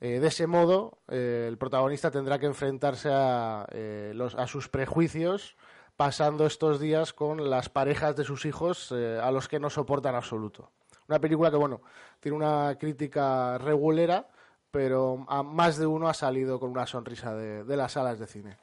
Eh, 0.00 0.18
de 0.20 0.28
ese 0.28 0.46
modo, 0.46 0.98
eh, 1.08 1.46
el 1.48 1.58
protagonista 1.58 2.10
tendrá 2.10 2.38
que 2.38 2.46
enfrentarse 2.46 3.10
a, 3.12 3.66
los, 4.14 4.34
a, 4.34 4.46
sus 4.46 4.68
prejuicios, 4.68 5.56
pasando 5.96 6.46
estos 6.46 6.80
días 6.80 7.12
con 7.12 7.50
las 7.50 7.68
parejas 7.68 8.16
de 8.16 8.24
sus 8.24 8.46
hijos 8.46 8.92
a 8.92 9.30
los 9.30 9.48
que 9.48 9.60
no 9.60 9.68
soportan 9.68 10.14
absoluto. 10.14 10.70
Una 11.08 11.20
película 11.20 11.50
que, 11.50 11.56
bueno, 11.56 11.82
tiene 12.20 12.36
una 12.36 12.76
crítica 12.78 13.58
regulera, 13.58 14.30
pero 14.70 15.26
a 15.28 15.42
más 15.42 15.76
de 15.76 15.86
uno 15.86 16.08
ha 16.08 16.14
salido 16.14 16.58
con 16.58 16.70
una 16.70 16.86
sonrisa 16.86 17.34
de, 17.34 17.64
de 17.64 17.76
las 17.76 17.92
salas 17.92 18.18
de 18.18 18.26
cine. 18.26 18.56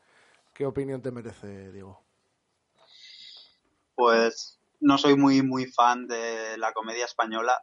¿Qué 0.53 0.65
opinión 0.65 1.01
te 1.03 1.11
merece, 1.11 1.71
Diego? 1.71 2.01
Pues 3.93 4.56
no 4.79 4.97
soy 4.97 5.15
muy, 5.15 5.41
muy 5.41 5.65
fan 5.65 6.07
de 6.07 6.57
la 6.57 6.73
comedia 6.73 7.05
española 7.05 7.61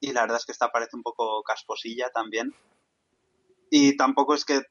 y 0.00 0.12
la 0.12 0.22
verdad 0.22 0.38
es 0.38 0.46
que 0.46 0.52
esta 0.52 0.70
parece 0.70 0.96
un 0.96 1.02
poco 1.02 1.42
casposilla 1.42 2.10
también 2.10 2.54
y 3.70 3.96
tampoco 3.96 4.34
es 4.34 4.44
que 4.44 4.62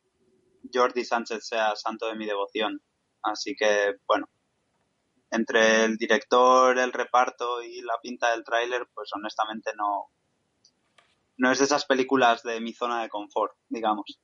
Jordi 0.73 1.03
Sánchez 1.03 1.47
sea 1.47 1.75
santo 1.75 2.07
de 2.07 2.15
mi 2.15 2.25
devoción. 2.25 2.81
Así 3.21 3.55
que, 3.55 3.95
bueno, 4.07 4.29
entre 5.31 5.85
el 5.85 5.97
director, 5.97 6.77
el 6.77 6.93
reparto 6.93 7.61
y 7.61 7.81
la 7.81 7.99
pinta 8.01 8.31
del 8.31 8.43
tráiler, 8.43 8.87
pues 8.93 9.09
honestamente 9.13 9.71
no, 9.75 10.09
no 11.37 11.51
es 11.51 11.59
de 11.59 11.65
esas 11.65 11.85
películas 11.85 12.43
de 12.43 12.61
mi 12.61 12.73
zona 12.73 13.01
de 13.01 13.09
confort, 13.09 13.55
digamos. 13.69 14.19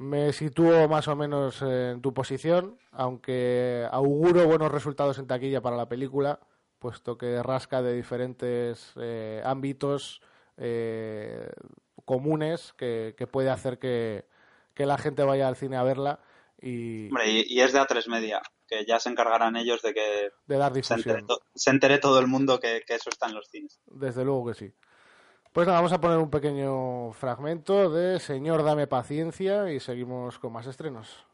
Me 0.00 0.32
sitúo 0.32 0.88
más 0.88 1.08
o 1.08 1.14
menos 1.14 1.60
en 1.60 2.00
tu 2.00 2.14
posición, 2.14 2.78
aunque 2.90 3.86
auguro 3.90 4.46
buenos 4.46 4.72
resultados 4.72 5.18
en 5.18 5.26
taquilla 5.26 5.60
para 5.60 5.76
la 5.76 5.90
película, 5.90 6.40
puesto 6.78 7.18
que 7.18 7.42
rasca 7.42 7.82
de 7.82 7.92
diferentes 7.92 8.94
eh, 8.98 9.42
ámbitos 9.44 10.22
eh, 10.56 11.50
comunes 12.06 12.72
que, 12.78 13.14
que 13.14 13.26
puede 13.26 13.50
hacer 13.50 13.78
que, 13.78 14.24
que, 14.72 14.86
la 14.86 14.96
gente 14.96 15.22
vaya 15.22 15.46
al 15.46 15.56
cine 15.56 15.76
a 15.76 15.82
verla. 15.82 16.20
Y... 16.62 17.08
Hombre, 17.08 17.30
y, 17.30 17.44
y, 17.46 17.60
es 17.60 17.74
de 17.74 17.80
A3 17.80 18.08
Media, 18.08 18.40
que 18.66 18.86
ya 18.86 18.98
se 19.00 19.10
encargarán 19.10 19.58
ellos 19.58 19.82
de 19.82 19.92
que 19.92 20.30
de 20.46 20.56
dar 20.56 20.72
difusión. 20.72 21.02
Se, 21.02 21.10
entere, 21.10 21.40
se 21.54 21.70
entere 21.70 21.98
todo 21.98 22.20
el 22.20 22.26
mundo 22.26 22.58
que, 22.58 22.84
que, 22.86 22.94
eso 22.94 23.10
está 23.10 23.26
en 23.26 23.34
los 23.34 23.50
cines. 23.50 23.78
Desde 23.84 24.24
luego 24.24 24.46
que 24.46 24.54
sí. 24.54 24.72
Pues 25.52 25.66
nada, 25.66 25.80
vamos 25.80 25.92
a 25.92 26.00
poner 26.00 26.18
un 26.18 26.30
pequeño 26.30 27.12
fragmento 27.12 27.90
de 27.90 28.20
Señor, 28.20 28.62
dame 28.62 28.86
paciencia 28.86 29.72
y 29.72 29.80
seguimos 29.80 30.38
con 30.38 30.52
más 30.52 30.66
estrenos. 30.68 31.26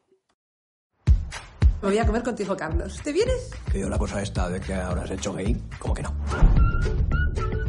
Me 1.82 1.88
voy 1.88 1.98
a 1.98 2.06
comer 2.06 2.22
contigo, 2.22 2.56
Carlos. 2.56 2.98
¿Te 3.02 3.12
vienes? 3.12 3.50
Que 3.70 3.80
yo 3.80 3.90
la 3.90 3.98
cosa 3.98 4.22
esta 4.22 4.48
de 4.48 4.58
que 4.58 4.72
ahora 4.72 5.02
has 5.02 5.10
hecho 5.10 5.34
gay, 5.34 5.54
como 5.78 5.92
que 5.92 6.02
no. 6.02 6.14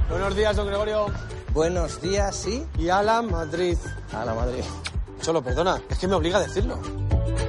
Buenos 0.09 0.35
días, 0.37 0.55
don 0.55 0.67
Gregorio. 0.67 1.07
Buenos 1.53 2.01
días, 2.01 2.33
sí. 2.33 2.65
Y 2.77 2.87
a 2.87 3.03
la 3.03 3.21
Madrid. 3.21 3.77
A 4.13 4.23
la 4.23 4.33
Madrid. 4.33 4.63
Solo, 5.19 5.43
perdona, 5.43 5.81
es 5.89 5.97
que 5.99 6.07
me 6.07 6.15
obliga 6.15 6.37
a 6.37 6.41
decirlo. 6.41 6.79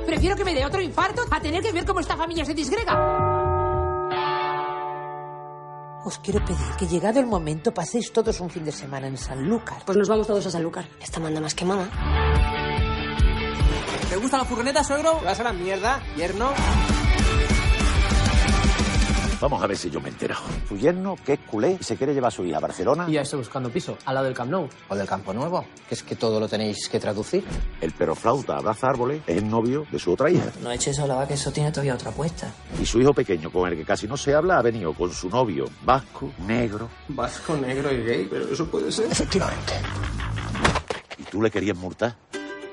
Prefiero 0.06 0.34
que 0.34 0.44
me 0.44 0.54
dé 0.54 0.66
otro 0.66 0.82
infarto 0.82 1.22
a 1.30 1.40
tener 1.40 1.62
que 1.62 1.70
ver 1.70 1.86
cómo 1.86 2.00
esta 2.00 2.16
familia 2.16 2.44
se 2.44 2.54
disgrega. 2.54 3.37
Os 6.08 6.18
quiero 6.20 6.42
pedir 6.42 6.70
que 6.78 6.86
llegado 6.86 7.20
el 7.20 7.26
momento 7.26 7.74
paséis 7.74 8.10
todos 8.14 8.40
un 8.40 8.48
fin 8.48 8.64
de 8.64 8.72
semana 8.72 9.08
en 9.08 9.18
Sanlúcar. 9.18 9.82
Pues 9.84 9.98
nos 9.98 10.08
vamos 10.08 10.26
todos 10.26 10.46
a 10.46 10.50
Sanlúcar. 10.50 10.86
Esta 11.02 11.20
manda 11.20 11.38
más 11.38 11.54
que 11.54 11.66
mamá. 11.66 11.86
¿Te 14.08 14.16
gusta 14.16 14.38
la 14.38 14.46
furgoneta, 14.46 14.82
suegro? 14.82 15.18
¿Te 15.18 15.26
vas 15.26 15.38
a 15.40 15.42
la 15.42 15.52
mierda, 15.52 16.02
yerno? 16.16 16.54
Vamos 19.40 19.62
a 19.62 19.68
ver 19.68 19.76
si 19.76 19.88
yo 19.88 20.00
me 20.00 20.08
entero. 20.08 20.34
Su 20.68 20.76
yerno, 20.76 21.14
que 21.24 21.34
es 21.34 21.38
culé, 21.40 21.78
se 21.80 21.96
quiere 21.96 22.12
llevar 22.12 22.28
a 22.28 22.30
su 22.32 22.44
hija 22.44 22.56
a 22.56 22.60
Barcelona. 22.60 23.06
Y 23.08 23.12
ya 23.12 23.20
estoy 23.20 23.38
buscando 23.38 23.70
piso, 23.70 23.96
al 24.04 24.14
lado 24.14 24.26
del 24.26 24.34
Camp 24.34 24.50
Nou. 24.50 24.68
¿O 24.88 24.96
del 24.96 25.06
Campo 25.06 25.32
Nuevo? 25.32 25.64
Que 25.88 25.94
es 25.94 26.02
que 26.02 26.16
todo 26.16 26.40
lo 26.40 26.48
tenéis 26.48 26.88
que 26.88 26.98
traducir. 26.98 27.44
El 27.80 27.92
perroflauta 27.92 28.56
abraza 28.56 28.88
árboles 28.88 29.22
es 29.26 29.36
el 29.36 29.48
novio 29.48 29.86
de 29.92 29.98
su 30.00 30.12
otra 30.12 30.28
hija. 30.28 30.50
No 30.60 30.72
eches 30.72 30.98
a 30.98 31.06
la 31.06 31.26
que 31.28 31.34
eso 31.34 31.52
tiene 31.52 31.70
todavía 31.70 31.94
otra 31.94 32.10
apuesta. 32.10 32.52
Y 32.80 32.84
su 32.84 33.00
hijo 33.00 33.12
pequeño, 33.14 33.50
con 33.52 33.68
el 33.70 33.76
que 33.76 33.84
casi 33.84 34.08
no 34.08 34.16
se 34.16 34.34
habla, 34.34 34.58
ha 34.58 34.62
venido 34.62 34.92
con 34.92 35.12
su 35.12 35.28
novio 35.28 35.66
vasco, 35.84 36.32
negro. 36.46 36.88
Vasco, 37.08 37.56
negro 37.56 37.92
y 37.92 38.02
gay, 38.02 38.26
pero 38.28 38.48
eso 38.52 38.68
puede 38.68 38.90
ser. 38.90 39.06
Efectivamente. 39.06 39.74
¿Y 41.16 41.22
tú 41.24 41.40
le 41.42 41.50
querías 41.50 41.76
multar? 41.76 42.16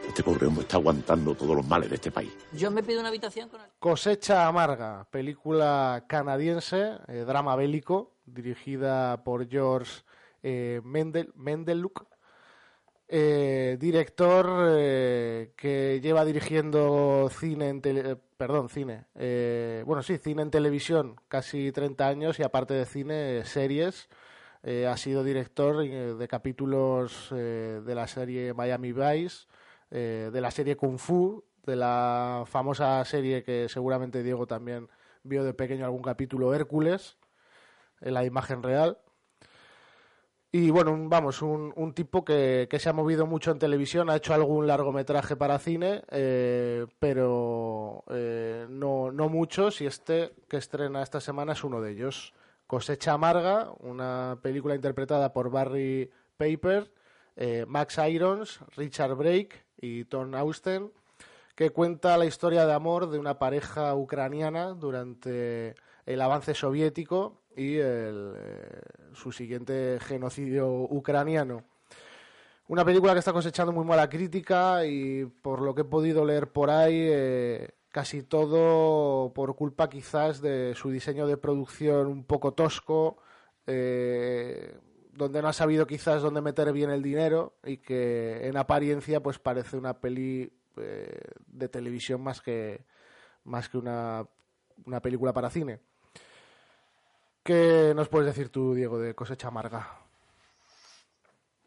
Este 0.08 0.24
pobre 0.24 0.48
hombre 0.48 0.62
está 0.64 0.78
aguantando 0.78 1.36
todos 1.36 1.56
los 1.56 1.68
males 1.68 1.90
de 1.90 1.96
este 1.96 2.12
país. 2.12 2.32
Yo 2.54 2.72
me 2.72 2.84
pido 2.84 3.00
una 3.00 3.10
habitación 3.10 3.50
con 3.50 3.62
el... 3.62 3.68
Cosecha 3.80 4.48
Amarga, 4.48 5.08
película 5.12 6.06
canadiense, 6.08 6.98
eh, 7.08 7.26
drama 7.28 7.56
bélico, 7.56 8.16
dirigida 8.26 9.24
por 9.24 9.48
George 9.50 10.04
eh, 10.44 10.82
Mendel, 10.84 11.32
Mendeluk, 11.36 12.06
eh, 13.08 13.78
director 13.80 14.76
eh, 14.78 15.54
que 15.56 16.00
lleva 16.02 16.26
dirigiendo 16.26 17.30
cine 17.32 17.70
en 17.70 17.82
tele, 17.82 18.16
perdón, 18.38 18.70
cine, 18.70 19.06
bueno, 19.86 20.02
sí, 20.04 20.18
cine 20.18 20.42
en 20.42 20.52
televisión 20.52 21.16
casi 21.28 21.72
30 21.72 22.08
años 22.08 22.40
y 22.40 22.44
aparte 22.44 22.74
de 22.74 22.86
cine, 22.86 23.46
series. 23.46 24.10
ha 24.64 24.98
sido 24.98 25.24
director 25.24 25.78
de 26.18 26.28
capítulos 26.28 27.30
de 27.32 27.96
la 27.96 28.08
serie 28.08 28.54
Miami 28.54 28.92
Vice, 28.92 29.46
eh, 29.98 30.30
de 30.30 30.42
la 30.42 30.52
serie 30.52 30.76
Kung 30.76 30.98
Fu, 30.98 31.42
de 31.66 31.78
la 31.78 32.44
famosa 32.48 33.04
serie 33.06 33.44
que 33.44 33.70
seguramente 33.70 34.24
Diego 34.24 34.46
también 34.46 34.90
vio 35.24 35.46
de 35.46 35.54
pequeño 35.54 35.86
algún 35.86 36.02
capítulo, 36.02 36.54
Hércules, 36.54 37.18
en 38.02 38.14
la 38.14 38.26
imagen 38.26 38.62
real. 38.62 38.98
Y 40.52 40.70
bueno, 40.70 40.98
vamos, 41.08 41.42
un, 41.42 41.72
un 41.78 41.94
tipo 41.94 42.26
que, 42.26 42.68
que, 42.70 42.78
se 42.78 42.90
ha 42.90 42.94
movido 42.94 43.26
mucho 43.26 43.52
en 43.52 43.60
televisión, 43.60 44.10
ha 44.10 44.18
hecho 44.18 44.34
algún 44.34 44.68
largometraje 44.68 45.38
para 45.38 45.60
cine, 45.60 46.04
eh, 46.12 46.86
pero 47.00 48.04
eh, 48.10 48.66
no, 48.70 49.14
no 49.14 49.30
muchos, 49.30 49.80
y 49.80 49.86
este 49.86 50.34
que 50.50 50.58
estrena 50.58 51.04
esta 51.04 51.22
semana 51.22 51.54
es 51.54 51.64
uno 51.64 51.80
de 51.80 51.92
ellos. 51.92 52.34
Cosecha 52.68 53.14
Amarga, 53.14 53.72
una 53.80 54.40
película 54.42 54.76
interpretada 54.76 55.32
por 55.32 55.52
Barry 55.52 56.12
Paper, 56.36 56.92
eh, 57.36 57.66
Max 57.68 57.98
Irons, 57.98 58.60
Richard 58.76 59.16
Brake 59.16 59.66
y 59.78 60.06
Tom 60.06 60.34
Austen, 60.36 60.92
que 61.56 61.70
cuenta 61.70 62.18
la 62.18 62.26
historia 62.26 62.66
de 62.66 62.74
amor 62.74 63.10
de 63.10 63.20
una 63.20 63.40
pareja 63.40 63.96
ucraniana 63.96 64.70
durante 64.70 65.76
el 66.06 66.22
avance 66.22 66.54
soviético 66.54 67.42
y 67.56 67.76
el, 67.78 68.34
eh, 68.38 68.82
su 69.14 69.32
siguiente 69.32 69.98
genocidio 70.02 70.70
ucraniano. 70.70 71.64
Una 72.68 72.84
película 72.84 73.14
que 73.14 73.20
está 73.20 73.32
cosechando 73.32 73.72
muy 73.72 73.86
mala 73.86 74.10
crítica 74.10 74.86
y 74.86 75.26
por 75.26 75.62
lo 75.62 75.76
que 75.76 75.82
he 75.82 75.86
podido 75.86 76.26
leer 76.26 76.52
por 76.52 76.70
ahí, 76.70 76.98
eh, 76.98 77.70
casi 77.90 78.24
todo 78.24 79.32
por 79.34 79.56
culpa 79.56 79.88
quizás 79.88 80.42
de 80.42 80.74
su 80.76 80.90
diseño 80.90 81.28
de 81.28 81.38
producción 81.38 82.08
un 82.08 82.24
poco 82.24 82.54
tosco, 82.54 83.18
donde 85.16 85.42
no 85.42 85.48
ha 85.48 85.54
sabido 85.54 85.88
quizás 85.88 86.22
dónde 86.22 86.42
meter 86.42 86.72
bien 86.74 86.90
el 86.92 87.02
dinero 87.02 87.58
y 87.64 87.78
que 87.78 88.48
en 88.48 88.58
apariencia 88.58 89.22
pues 89.24 89.40
parece 89.40 89.78
una 89.78 90.00
peli 90.00 90.52
eh, 90.76 91.20
de 91.48 91.70
televisión 91.70 92.22
más 92.22 92.42
que 92.42 92.86
más 93.46 93.70
que 93.70 93.78
una, 93.78 94.28
una 94.86 95.02
película 95.02 95.32
para 95.32 95.50
cine. 95.50 95.80
¿Qué 97.44 97.94
nos 97.96 98.10
puedes 98.10 98.28
decir 98.28 98.50
tú, 98.50 98.74
Diego, 98.74 98.98
de 98.98 99.14
Cosecha 99.14 99.48
Amarga? 99.48 100.00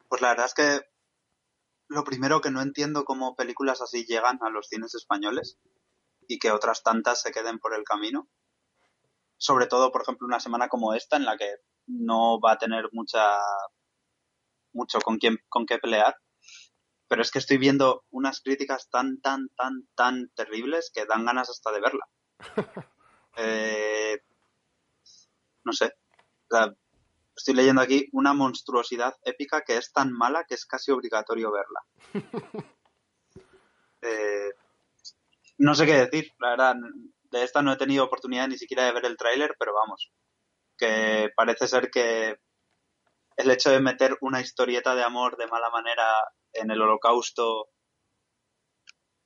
Pues 0.08 0.20
la 0.20 0.30
verdad 0.30 0.46
es 0.46 0.54
que 0.54 0.80
lo 1.86 2.04
primero 2.04 2.40
que 2.40 2.50
no 2.50 2.60
entiendo 2.60 3.04
cómo 3.04 3.36
películas 3.36 3.80
así 3.80 4.04
llegan 4.04 4.38
a 4.42 4.50
los 4.50 4.68
cines 4.68 4.94
españoles 4.94 5.56
y 6.26 6.38
que 6.38 6.50
otras 6.50 6.82
tantas 6.82 7.22
se 7.22 7.30
queden 7.30 7.58
por 7.60 7.74
el 7.74 7.84
camino. 7.84 8.28
Sobre 9.36 9.66
todo, 9.66 9.92
por 9.92 10.02
ejemplo, 10.02 10.26
una 10.26 10.40
semana 10.40 10.68
como 10.68 10.94
esta 10.94 11.16
en 11.16 11.24
la 11.24 11.36
que 11.36 11.48
no 11.88 12.40
va 12.40 12.52
a 12.52 12.58
tener 12.58 12.88
mucha 12.92 13.38
mucho 14.72 15.00
con 15.00 15.18
quién 15.18 15.38
con 15.48 15.66
qué 15.66 15.78
pelear. 15.78 16.16
Pero 17.08 17.22
es 17.22 17.30
que 17.30 17.38
estoy 17.38 17.56
viendo 17.56 18.04
unas 18.10 18.40
críticas 18.40 18.88
tan 18.90 19.20
tan 19.20 19.48
tan 19.56 19.88
tan 19.94 20.28
terribles 20.34 20.90
que 20.94 21.06
dan 21.06 21.24
ganas 21.24 21.50
hasta 21.50 21.72
de 21.72 21.80
verla. 21.80 22.08
Eh, 23.40 24.18
no 25.64 25.72
sé. 25.72 25.92
O 26.50 26.56
sea, 26.56 26.74
estoy 27.36 27.54
leyendo 27.54 27.80
aquí, 27.80 28.08
una 28.12 28.34
monstruosidad 28.34 29.14
épica 29.22 29.62
que 29.62 29.76
es 29.76 29.92
tan 29.92 30.12
mala 30.12 30.42
que 30.42 30.54
es 30.54 30.66
casi 30.66 30.90
obligatorio 30.90 31.52
verla. 31.52 31.80
Eh, 34.00 34.52
no 35.58 35.74
sé 35.74 35.84
qué 35.84 36.06
decir, 36.06 36.32
la 36.38 36.50
verdad, 36.50 36.76
de 37.32 37.42
esta 37.42 37.62
no 37.62 37.72
he 37.72 37.76
tenido 37.76 38.04
oportunidad 38.04 38.46
ni 38.46 38.56
siquiera 38.56 38.84
de 38.84 38.92
ver 38.92 39.06
el 39.06 39.16
tráiler, 39.16 39.56
pero 39.58 39.74
vamos, 39.74 40.12
que 40.78 41.30
parece 41.36 41.66
ser 41.68 41.90
que 41.90 42.38
el 43.36 43.50
hecho 43.50 43.70
de 43.70 43.80
meter 43.80 44.16
una 44.20 44.40
historieta 44.40 44.94
de 44.94 45.02
amor 45.02 45.36
de 45.36 45.46
mala 45.46 45.70
manera 45.70 46.04
en 46.52 46.70
el 46.70 46.80
holocausto 46.80 47.68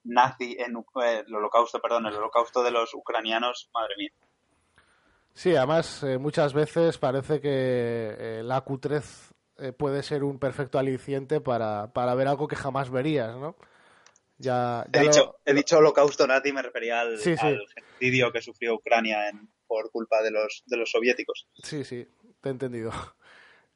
nazi, 0.04 0.56
en 0.58 0.76
eh, 1.02 1.24
el 1.26 1.34
holocausto, 1.34 1.80
perdón, 1.80 2.06
el 2.06 2.14
holocausto 2.14 2.62
de 2.62 2.70
los 2.72 2.92
ucranianos, 2.94 3.70
madre 3.72 3.94
mía. 3.96 4.10
Sí, 5.34 5.56
además 5.56 6.02
eh, 6.02 6.18
muchas 6.18 6.52
veces 6.52 6.98
parece 6.98 7.40
que 7.40 7.50
eh, 8.18 8.42
la 8.44 8.64
Q3 8.64 9.32
eh, 9.58 9.72
puede 9.72 10.02
ser 10.02 10.24
un 10.24 10.38
perfecto 10.38 10.78
aliciente 10.78 11.40
para, 11.40 11.92
para 11.92 12.14
ver 12.14 12.28
algo 12.28 12.48
que 12.48 12.56
jamás 12.56 12.90
verías, 12.90 13.36
¿no? 13.36 13.56
Ya, 14.38 14.84
ya 14.92 15.00
He 15.00 15.04
lo- 15.04 15.10
dicho, 15.10 15.36
he 15.44 15.54
dicho 15.54 15.78
holocausto 15.78 16.26
nazi, 16.26 16.52
me 16.52 16.62
refería 16.62 17.00
al, 17.00 17.16
Sí, 17.18 17.36
sí. 17.36 17.46
al 17.46 17.60
genocidio 17.72 18.32
que 18.32 18.42
sufrió 18.42 18.74
Ucrania 18.74 19.28
en- 19.28 19.48
por 19.72 19.90
culpa 19.90 20.20
de 20.22 20.30
los, 20.30 20.62
de 20.66 20.76
los 20.76 20.90
soviéticos. 20.90 21.46
Sí, 21.62 21.82
sí, 21.84 22.06
te 22.42 22.48
he 22.50 22.52
entendido. 22.52 22.90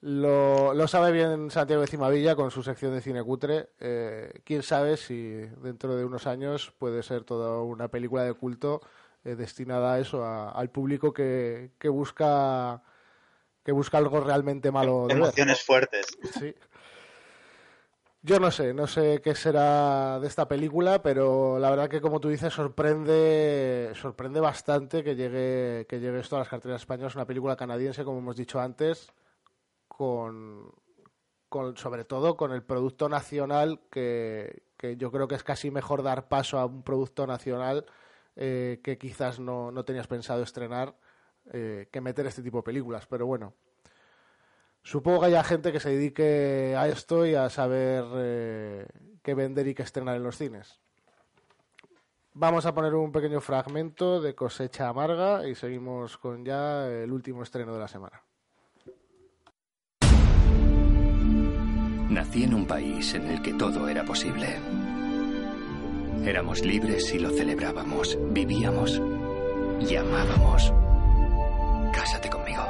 Lo, 0.03 0.75
lo 0.75 0.87
sabe 0.89 1.11
bien 1.11 1.51
Santiago 1.51 1.81
de 1.81 1.89
Cimavilla 1.89 2.37
con 2.37 2.51
su 2.51 2.63
sección 2.63 2.93
de 2.93 3.01
cine 3.01 3.23
cutre. 3.25 3.71
Eh, 3.81 4.31
Quién 4.45 4.63
sabe 4.63 4.99
si 4.99 5.17
dentro 5.63 5.97
de 5.97 6.05
unos 6.05 6.27
años 6.27 6.71
puede 6.79 7.03
ser 7.03 7.25
toda 7.25 7.63
una 7.63 7.89
película 7.89 8.23
de 8.23 8.35
culto 8.35 8.83
eh, 9.25 9.37
destinada 9.37 9.95
a 9.95 9.99
eso, 9.99 10.23
a- 10.23 10.51
al 10.51 10.69
público 10.69 11.13
que, 11.15 11.71
que 11.79 11.89
busca 11.89 12.83
que 13.65 13.73
busca 13.73 13.97
algo 13.99 14.21
realmente 14.21 14.71
malo 14.71 15.07
de. 15.09 15.15
Emociones 15.15 15.65
fuertes. 15.65 16.07
Sí. 16.39 16.55
Yo 18.27 18.41
no 18.41 18.51
sé, 18.51 18.75
no 18.75 18.89
sé 18.89 19.21
qué 19.23 19.37
será 19.37 20.19
de 20.19 20.27
esta 20.27 20.49
película, 20.49 21.01
pero 21.01 21.61
la 21.61 21.71
verdad 21.71 21.89
que 21.89 22.01
como 22.01 22.19
tú 22.19 22.29
dices 22.29 22.53
sorprende 22.53 23.93
sorprende 23.95 24.41
bastante 24.41 25.05
que 25.05 25.15
llegue 25.15 25.87
que 25.89 26.01
llegue 26.01 26.19
esto 26.19 26.35
a 26.35 26.41
las 26.41 26.49
carteras 26.49 26.81
españolas, 26.81 27.15
una 27.15 27.25
película 27.25 27.55
canadiense 27.55 28.03
como 28.05 28.19
hemos 28.19 28.35
dicho 28.35 28.59
antes, 28.59 29.13
con, 29.87 30.73
con 31.49 31.77
sobre 31.77 32.05
todo 32.05 32.37
con 32.37 32.51
el 32.51 32.65
producto 32.65 33.09
nacional 33.09 33.83
que, 33.93 34.65
que 34.77 34.97
yo 34.97 35.13
creo 35.13 35.29
que 35.29 35.37
es 35.37 35.45
casi 35.45 35.71
mejor 35.71 36.03
dar 36.03 36.27
paso 36.29 36.59
a 36.59 36.67
un 36.67 36.83
producto 36.83 37.29
nacional 37.29 37.87
eh, 38.35 38.81
que 38.83 38.99
quizás 38.99 39.39
no, 39.39 39.71
no 39.71 39.85
tenías 39.85 40.09
pensado 40.09 40.43
estrenar 40.43 40.97
eh, 41.53 41.89
que 41.93 42.01
meter 42.01 42.27
este 42.27 42.43
tipo 42.43 42.59
de 42.59 42.65
películas, 42.65 43.07
pero 43.07 43.25
bueno. 43.27 43.55
Supongo 44.87 45.19
que 45.19 45.27
haya 45.27 45.43
gente 45.43 45.73
que 45.73 45.81
se 45.81 45.91
dedique 45.91 46.77
a 46.79 46.87
esto 46.87 47.27
y 47.27 47.35
a 47.35 47.51
saber 47.51 48.05
eh, 48.19 48.87
qué 49.21 49.35
vender 49.35 49.67
y 49.67 49.75
qué 49.75 49.83
estrenar 49.83 50.15
en 50.15 50.23
los 50.23 50.39
cines. 50.39 50.79
Vamos 52.35 52.67
a 52.67 52.73
poner 52.73 52.95
un 52.95 53.11
pequeño 53.11 53.41
fragmento 53.41 54.21
de 54.21 54.37
Cosecha 54.37 54.87
Amarga 54.87 55.45
y 55.49 55.57
seguimos 55.57 56.17
con 56.19 56.45
ya 56.45 56.87
el 56.87 57.11
último 57.11 57.43
estreno 57.43 57.75
de 57.75 57.81
la 57.81 57.89
semana. 57.89 58.23
Nací 62.09 62.45
en 62.45 62.55
un 62.55 62.69
país 62.69 63.13
en 63.15 63.27
el 63.27 63.43
que 63.43 63.55
todo 63.55 63.89
era 63.89 64.05
posible. 64.05 64.57
Éramos 66.25 66.65
libres 66.65 67.13
y 67.13 67.19
lo 67.19 67.31
celebrábamos, 67.31 68.17
vivíamos 68.31 69.03
y 69.81 69.97
amábamos. 69.97 70.73
Cásate 71.93 72.31
conmigo. 72.31 72.63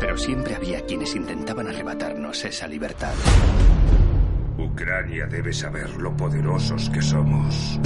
Pero 0.00 0.16
siempre 0.18 0.54
había 0.54 0.84
quienes 0.84 1.14
intentaban 1.14 1.68
arrebatarnos 1.68 2.44
esa 2.44 2.66
libertad. 2.66 3.14
Ucrania 4.58 5.26
debe 5.26 5.52
saber 5.52 5.90
lo 5.96 6.16
poderosos 6.16 6.88
que 6.90 7.02
somos. 7.02 7.78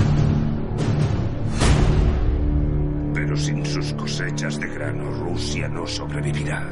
Pero 3.15 3.37
sin 3.37 3.65
sus 3.67 3.93
cosechas 3.95 4.59
de 4.59 4.69
grano, 4.69 5.11
Rusia 5.11 5.69
no 5.69 5.87
sobrevivirá. 5.87 6.65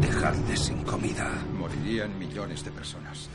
Dejadles 0.00 0.60
sin 0.60 0.82
comida. 0.84 1.30
Morirían 1.58 2.18
millones 2.18 2.64
de 2.64 2.70
personas. 2.70 3.28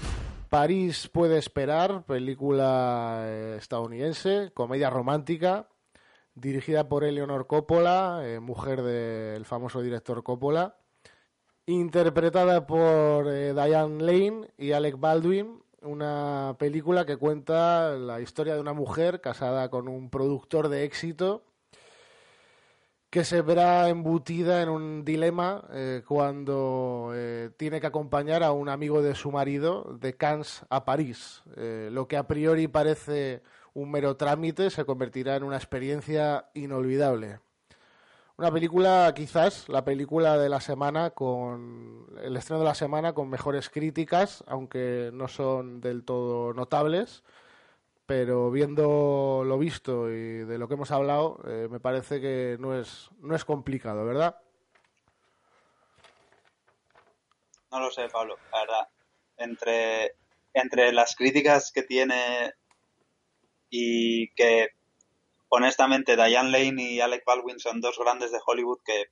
París 0.49 1.10
puede 1.12 1.39
esperar, 1.39 2.04
película 2.04 3.23
eh, 3.25 3.56
estadounidense, 3.58 4.51
comedia 4.54 4.89
romántica, 4.89 5.67
dirigida 6.36 6.88
por 6.88 7.04
Eleanor 7.04 7.48
Coppola, 7.48 8.22
eh, 8.24 8.39
mujer 8.39 8.82
del 8.82 9.46
famoso 9.46 9.82
director 9.82 10.24
Coppola, 10.24 10.78
interpretada 11.65 12.65
por 12.65 13.28
eh, 13.28 13.54
Diane 13.54 14.04
Lane 14.04 14.48
y 14.58 14.72
Alec 14.72 15.00
Baldwin, 15.00 15.62
una 15.82 16.56
película 16.58 17.06
que 17.06 17.17
cuenta 17.17 17.91
la 17.91 18.22
historia 18.22 18.56
de 18.56 18.62
una 18.62 18.74
mujer 18.74 19.22
casada 19.22 19.69
con 19.69 19.88
un 19.88 20.10
productor 20.10 20.69
de 20.69 20.86
éxito 20.86 21.43
que 23.10 23.26
se 23.26 23.41
verá 23.43 23.89
embutida 23.89 24.63
en 24.63 24.69
un 24.69 25.06
dilema 25.06 25.65
eh, 25.72 26.02
cuando 26.08 27.13
tiene 27.58 27.80
que 27.80 27.86
acompañar 27.86 28.41
a 28.41 28.54
un 28.54 28.69
amigo 28.69 29.04
de 29.04 29.13
su 29.13 29.32
marido 29.32 29.98
de 30.00 30.15
Cannes 30.15 30.65
a 30.69 30.84
París. 30.84 31.43
Lo 31.56 32.08
que 32.08 32.17
a 32.17 32.26
priori 32.28 32.67
parece 32.67 33.43
un 33.73 33.91
mero 33.91 34.17
trámite 34.17 34.69
se 34.69 34.86
convertirá 34.86 35.36
en 35.36 35.43
una 35.43 35.57
experiencia 35.57 36.49
inolvidable. 36.53 37.39
Una 38.38 38.51
película, 38.51 39.13
quizás, 39.15 39.69
la 39.69 39.86
película 39.86 40.38
de 40.38 40.49
la 40.49 40.59
semana 40.59 41.12
con 41.12 42.07
el 42.21 42.36
estreno 42.36 42.59
de 42.59 42.65
la 42.65 42.75
semana 42.75 43.13
con 43.13 43.29
mejores 43.29 43.69
críticas, 43.69 44.43
aunque 44.47 45.12
no 45.13 45.27
son 45.27 45.81
del 45.81 46.03
todo 46.03 46.53
notables 46.53 47.23
pero 48.05 48.51
viendo 48.51 49.43
lo 49.45 49.57
visto 49.57 50.09
y 50.09 50.43
de 50.43 50.57
lo 50.57 50.67
que 50.67 50.73
hemos 50.73 50.91
hablado, 50.91 51.39
eh, 51.47 51.67
me 51.69 51.79
parece 51.79 52.19
que 52.19 52.57
no 52.59 52.77
es, 52.77 53.09
no 53.19 53.36
es 53.36 53.45
complicado, 53.45 54.05
¿verdad? 54.05 54.39
No 57.71 57.79
lo 57.79 57.89
sé, 57.91 58.07
Pablo, 58.09 58.38
la 58.51 58.59
verdad. 58.59 58.88
Entre, 59.38 60.15
entre 60.53 60.91
las 60.91 61.15
críticas 61.15 61.71
que 61.71 61.83
tiene 61.83 62.53
y 63.75 64.27
que, 64.36 64.67
honestamente, 65.49 66.15
Diane 66.15 66.51
Lane 66.51 66.91
y 66.91 67.01
Alec 67.01 67.23
Baldwin 67.25 67.57
son 67.57 67.81
dos 67.81 67.97
grandes 67.97 68.31
de 68.31 68.38
Hollywood 68.45 68.77
que 68.86 69.05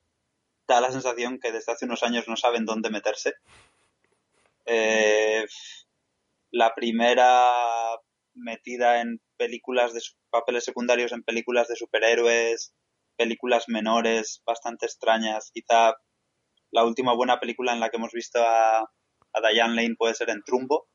da 0.68 0.80
la 0.80 0.92
sensación 0.92 1.40
que 1.40 1.50
desde 1.50 1.72
hace 1.72 1.84
unos 1.84 2.04
años 2.04 2.28
no 2.28 2.36
saben 2.36 2.64
dónde 2.64 2.88
meterse. 2.88 3.34
Eh, 4.64 5.44
la 6.52 6.76
primera 6.76 7.50
metida 8.34 9.00
en 9.00 9.20
películas 9.36 9.94
de 9.94 10.00
papeles 10.30 10.64
secundarios 10.64 11.10
en 11.10 11.24
películas 11.24 11.66
de 11.66 11.74
superhéroes, 11.74 12.72
películas 13.16 13.68
menores, 13.68 14.44
bastante 14.46 14.86
extrañas. 14.86 15.50
Quizá 15.52 15.96
la 16.70 16.84
última 16.84 17.14
buena 17.14 17.40
película 17.40 17.72
en 17.72 17.80
la 17.80 17.88
que 17.88 17.96
hemos 17.96 18.12
visto 18.12 18.38
a, 18.40 18.78
a 18.78 19.50
Diane 19.50 19.74
Lane 19.74 19.96
puede 19.98 20.14
ser 20.14 20.30
en 20.30 20.44
Trumbo, 20.44 20.86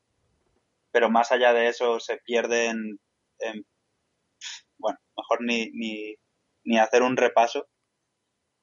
pero 0.90 1.10
más 1.10 1.32
allá 1.32 1.52
de 1.52 1.68
eso 1.68 2.00
se 2.00 2.16
pierde 2.16 2.72
en- 3.40 3.64
bueno, 4.78 4.98
mejor 5.16 5.42
ni, 5.42 5.70
ni, 5.72 6.14
ni 6.64 6.78
hacer 6.78 7.02
un 7.02 7.16
repaso. 7.16 7.66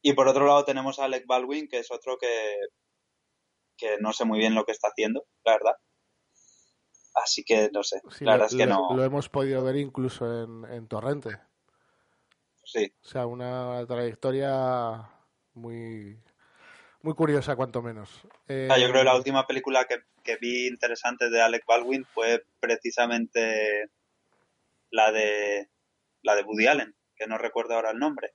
Y 0.02 0.14
por 0.14 0.28
otro 0.28 0.46
lado 0.46 0.64
tenemos 0.66 1.00
a 1.00 1.06
Alec 1.06 1.26
Baldwin, 1.28 1.68
que 1.68 1.80
es 1.80 1.92
otro 1.92 2.18
que, 2.18 2.28
que 3.78 3.98
no 4.00 4.14
sé 4.14 4.24
muy 4.26 4.40
bien 4.40 4.56
lo 4.56 4.66
que 4.66 4.72
está 4.72 4.90
haciendo, 4.90 5.26
la 5.44 5.54
verdad. 5.54 5.76
Así 7.16 7.44
que 7.44 7.70
no 7.74 7.82
sé, 7.84 8.02
Sí, 8.12 8.26
la 8.26 8.32
lo, 8.34 8.38
verdad 8.38 8.48
es 8.52 8.58
que 8.58 8.66
lo- 8.66 8.76
no. 8.90 8.96
lo 8.96 9.04
hemos 9.04 9.30
podido 9.30 9.64
ver 9.64 9.78
incluso 9.78 10.44
en, 10.44 10.66
en 10.72 10.88
Torrente. 10.88 11.40
Sí. 12.64 12.94
O 13.04 13.08
sea, 13.08 13.26
una 13.26 13.86
trayectoria 13.88 15.10
muy, 15.54 16.20
muy 17.02 17.14
curiosa, 17.14 17.56
cuanto 17.56 17.82
menos. 17.82 18.28
Eh, 18.48 18.68
Ah, 18.70 18.78
yo 18.78 18.88
creo 18.90 19.02
que 19.02 19.06
la 19.06 19.16
última 19.16 19.48
película 19.48 19.86
que, 19.86 20.00
que 20.24 20.36
vi 20.38 20.68
interesante 20.68 21.30
de 21.30 21.42
Alec 21.42 21.64
Baldwin 21.66 22.06
fue 22.06 22.44
precisamente 22.60 23.90
la 24.92 25.12
de 25.12 25.70
la 26.22 26.36
de 26.36 26.44
Woody 26.44 26.68
Allen, 26.68 26.96
que 27.16 27.28
no 27.28 27.38
recuerdo 27.38 27.76
ahora 27.76 27.92
el 27.92 28.00
nombre. 28.00 28.34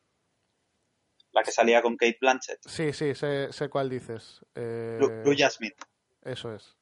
La 1.32 1.42
que 1.42 1.52
salía 1.52 1.80
con 1.82 1.96
Kate 1.96 2.18
Blanchett. 2.20 2.58
Sí, 2.66 2.92
sí, 2.92 3.14
sé, 3.14 3.52
sé 3.52 3.68
cuál 3.68 3.88
dices. 3.88 4.44
Eh, 4.54 4.98
Blue, 4.98 5.34
Jasmine. 5.36 5.74
Eso 6.22 6.52
es. 6.54 6.76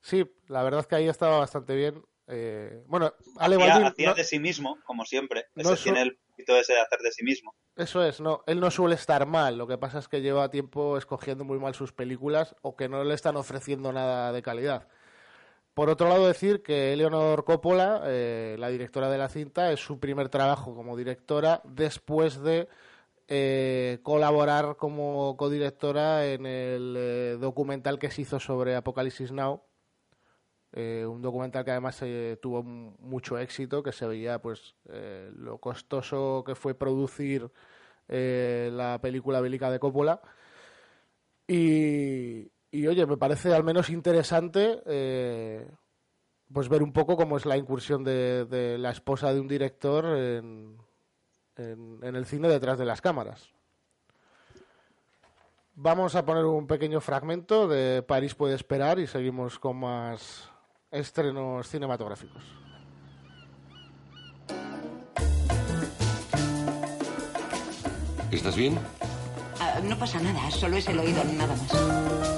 Sí, 0.00 0.24
la 0.46 0.62
verdad 0.62 0.80
es 0.80 0.86
que 0.86 0.94
ahí 0.96 1.08
estaba 1.08 1.38
bastante 1.38 1.74
bien. 1.74 2.02
Eh, 2.28 2.84
bueno, 2.86 3.12
Alec 3.38 3.58
Hacía, 3.60 3.72
Baldwin 3.74 3.92
hacía 3.92 4.08
no- 4.10 4.14
de 4.14 4.24
sí 4.24 4.38
mismo, 4.38 4.78
como 4.84 5.04
siempre. 5.04 5.46
Ese 5.56 5.76
tiene 5.76 6.02
el 6.02 6.16
poquito 6.28 6.56
ese 6.56 6.74
de 6.74 6.80
hacer 6.80 6.98
de 7.00 7.10
sí 7.10 7.24
mismo. 7.24 7.54
Eso 7.74 8.04
es, 8.04 8.20
no, 8.20 8.42
él 8.46 8.60
no 8.60 8.70
suele 8.70 8.94
estar 8.96 9.24
mal, 9.26 9.56
lo 9.56 9.66
que 9.66 9.78
pasa 9.78 9.98
es 10.00 10.08
que 10.08 10.20
lleva 10.20 10.50
tiempo 10.50 10.98
escogiendo 10.98 11.44
muy 11.44 11.58
mal 11.58 11.74
sus 11.74 11.92
películas 11.92 12.54
o 12.62 12.76
que 12.76 12.88
no 12.88 13.02
le 13.04 13.14
están 13.14 13.36
ofreciendo 13.36 13.92
nada 13.92 14.32
de 14.32 14.42
calidad. 14.42 14.88
Por 15.78 15.90
otro 15.90 16.08
lado, 16.08 16.26
decir 16.26 16.60
que 16.60 16.92
Eleonor 16.92 17.44
Coppola, 17.44 18.02
eh, 18.06 18.56
la 18.58 18.68
directora 18.68 19.08
de 19.08 19.16
la 19.16 19.28
cinta, 19.28 19.70
es 19.70 19.78
su 19.78 20.00
primer 20.00 20.28
trabajo 20.28 20.74
como 20.74 20.96
directora 20.96 21.62
después 21.62 22.42
de 22.42 22.68
eh, 23.28 24.00
colaborar 24.02 24.74
como 24.74 25.36
codirectora 25.36 26.26
en 26.26 26.46
el 26.46 26.96
eh, 26.98 27.36
documental 27.38 28.00
que 28.00 28.10
se 28.10 28.22
hizo 28.22 28.40
sobre 28.40 28.74
Apocalipsis 28.74 29.30
Now. 29.30 29.62
Un 30.72 31.22
documental 31.22 31.64
que 31.64 31.70
además 31.70 32.02
tuvo 32.42 32.64
mucho 32.64 33.38
éxito, 33.38 33.80
que 33.80 33.92
se 33.92 34.04
veía 34.08 34.42
pues 34.42 34.74
lo 35.36 35.58
costoso 35.58 36.42
que 36.44 36.56
fue 36.56 36.74
producir 36.74 37.52
la 38.08 38.98
película 39.00 39.40
bélica 39.40 39.70
de 39.70 39.78
Coppola. 39.78 40.20
Y, 41.46 42.50
y, 42.70 42.86
oye, 42.86 43.06
me 43.06 43.16
parece 43.16 43.54
al 43.54 43.64
menos 43.64 43.90
interesante 43.90 44.82
eh, 44.86 45.68
pues 46.52 46.68
ver 46.68 46.82
un 46.82 46.92
poco 46.92 47.16
cómo 47.16 47.36
es 47.36 47.46
la 47.46 47.56
incursión 47.56 48.04
de, 48.04 48.44
de 48.46 48.78
la 48.78 48.90
esposa 48.90 49.32
de 49.32 49.40
un 49.40 49.48
director 49.48 50.04
en, 50.06 50.76
en- 51.56 51.98
en 52.02 52.16
el 52.16 52.26
cine 52.26 52.48
detrás 52.48 52.78
de 52.78 52.84
las 52.86 53.00
cámaras. 53.00 53.48
Vamos 55.74 56.14
a 56.16 56.24
poner 56.24 56.44
un 56.44 56.66
pequeño 56.66 57.00
fragmento 57.00 57.68
de 57.68 58.02
París 58.02 58.34
puede 58.34 58.54
esperar 58.56 58.98
y 58.98 59.06
seguimos 59.06 59.58
con 59.58 59.76
más 59.76 60.50
estrenos 60.90 61.68
cinematográficos. 61.68 62.42
¿Estás 68.30 68.56
bien? 68.56 68.78
Ah, 69.60 69.80
no 69.82 69.96
pasa 69.98 70.20
nada, 70.20 70.50
solo 70.50 70.76
es 70.76 70.86
el 70.88 70.98
oído, 70.98 71.22
nada 71.24 71.54
más. 71.54 72.37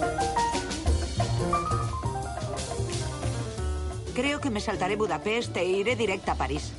Creo 4.15 4.41
que 4.41 4.51
me 4.51 4.61
saltaré 4.61 4.97
Budapest 4.97 5.57
e 5.57 5.65
iré 5.65 5.97
directa 5.97 6.33
a 6.33 6.35
París. 6.35 6.73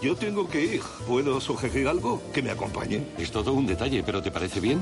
Yo 0.00 0.16
tengo 0.16 0.48
que 0.48 0.64
ir. 0.64 0.82
¿Puedo 1.06 1.40
sugerir 1.40 1.86
algo? 1.86 2.22
Que 2.32 2.42
me 2.42 2.50
acompañe. 2.50 3.06
Es 3.18 3.30
todo 3.30 3.52
un 3.52 3.66
detalle, 3.66 4.02
pero 4.02 4.22
¿te 4.22 4.30
parece 4.30 4.60
bien? 4.60 4.80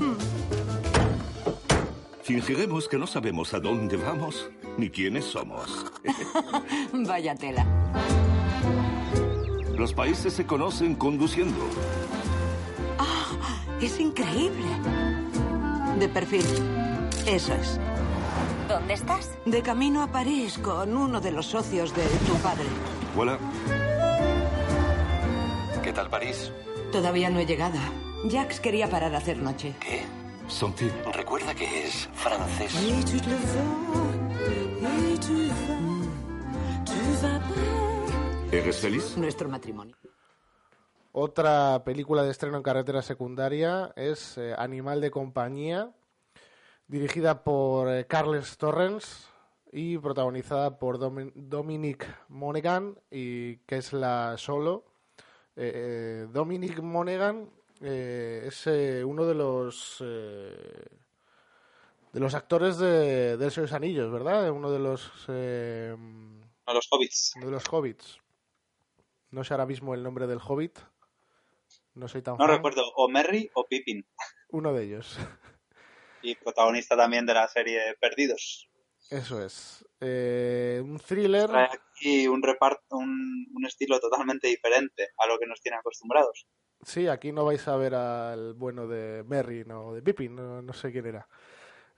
Fingiremos 2.23 2.89
que 2.89 2.99
no 2.99 3.07
sabemos 3.07 3.53
a 3.55 3.59
dónde 3.59 3.97
vamos 3.97 4.51
ni 4.77 4.91
quiénes 4.91 5.25
somos. 5.25 5.87
Vaya 6.93 7.35
tela. 7.35 7.67
Los 9.77 9.93
países 9.93 10.35
se 10.35 10.45
conocen 10.45 10.95
conduciendo. 10.95 11.65
¡Ah! 12.99 13.31
Es 13.81 13.99
increíble. 13.99 14.67
De 15.99 16.09
perfil. 16.09 16.45
Eso 17.27 17.55
es. 17.55 17.81
¿Dónde 18.69 18.93
estás? 18.93 19.31
De 19.47 19.63
camino 19.63 20.03
a 20.03 20.09
París 20.09 20.59
con 20.59 20.95
uno 20.95 21.23
de 21.23 21.33
los 21.33 21.47
socios 21.47 21.95
de 21.97 22.03
tu 22.03 22.35
padre. 22.43 22.67
Hola. 23.17 23.39
¿Qué 25.83 25.91
tal 25.91 26.11
París? 26.11 26.53
Todavía 26.93 27.31
no 27.31 27.39
he 27.39 27.47
llegado. 27.47 27.79
Jax 28.31 28.61
quería 28.61 28.91
parar 28.91 29.15
a 29.15 29.19
hacer 29.19 29.39
noche. 29.39 29.75
¿Qué? 29.81 30.03
Santi. 30.49 30.87
Recuerda 31.15 31.55
que 31.55 31.87
es 31.87 32.11
francés. 32.13 32.75
¿Eres 38.53 38.77
feliz? 38.77 39.17
Nuestro 39.17 39.49
matrimonio. 39.49 39.97
Otra 41.13 41.83
película 41.85 42.23
de 42.23 42.31
estreno 42.31 42.59
en 42.59 42.63
carretera 42.63 43.01
secundaria 43.01 43.93
es 43.97 44.37
eh, 44.37 44.55
Animal 44.59 45.01
de 45.01 45.11
compañía, 45.11 45.91
dirigida 46.89 47.43
por 47.45 47.89
eh, 47.89 48.07
Carles 48.07 48.57
Torrens 48.59 49.29
y 49.73 49.99
protagonizada 49.99 50.79
por 50.79 50.99
Domi- 50.99 51.33
Dominic 51.35 52.07
Monaghan 52.29 52.99
y 53.11 53.57
que 53.59 53.77
es 53.77 53.93
la 53.93 54.37
solo. 54.39 54.85
Eh, 55.57 55.73
eh, 55.75 56.27
Dominic 56.33 56.81
Monaghan 56.81 57.51
eh, 57.81 58.45
es 58.47 58.67
eh, 58.67 59.05
uno 59.05 59.25
de 59.27 59.35
los 59.35 59.97
de 60.01 60.89
los 62.21 62.35
actores 62.35 62.79
de, 62.79 63.37
de 63.37 63.47
Esos 63.47 63.73
Anillos, 63.73 64.11
¿verdad? 64.11 64.51
Uno 64.51 64.71
de 64.71 64.79
los 64.79 65.13
eh, 65.29 65.95
A 66.67 66.73
los 66.73 66.89
hobbits. 66.91 67.35
uno 67.37 67.47
de 67.47 67.53
los 67.53 67.65
hobbits. 67.71 68.19
No 69.31 69.45
sé 69.45 69.53
ahora 69.53 69.67
mismo 69.67 69.95
el 69.95 70.03
nombre 70.03 70.27
del 70.27 70.41
hobbit. 70.43 70.79
No 71.95 72.09
soy 72.09 72.23
tan 72.23 72.37
No 72.39 72.47
fan. 72.47 72.57
recuerdo, 72.57 72.83
o 72.97 73.09
Merry 73.09 73.51
o 73.55 73.67
Pippin. 73.67 74.07
Uno 74.51 74.73
de 74.73 74.85
ellos. 74.85 75.19
Y 76.23 76.35
protagonista 76.35 76.97
también 76.97 77.25
de 77.27 77.35
la 77.35 77.49
serie 77.49 77.97
Perdidos. 78.01 78.69
Eso 79.11 79.43
es. 79.43 79.85
Eh, 80.01 80.81
un 80.85 80.99
thriller. 80.99 81.49
Trae 81.49 81.69
aquí 81.73 82.29
un 82.29 82.43
reparto, 82.43 82.97
un, 82.97 83.47
un 83.55 83.67
estilo 83.67 83.99
totalmente 84.01 84.49
diferente 84.49 85.11
a 85.17 85.27
lo 85.27 85.39
que 85.39 85.47
nos 85.47 85.61
tiene 85.61 85.79
acostumbrados. 85.79 86.47
Sí, 86.83 87.09
aquí 87.09 87.33
no 87.33 87.45
vais 87.45 87.67
a 87.67 87.77
ver 87.77 87.95
al 87.95 88.55
bueno 88.55 88.87
de 88.87 89.25
Merry, 89.25 89.65
no 89.65 89.95
de 89.95 90.03
Pippin, 90.03 90.37
no, 90.37 90.63
no 90.63 90.73
sé 90.73 90.93
quién 90.93 91.07
era. 91.07 91.27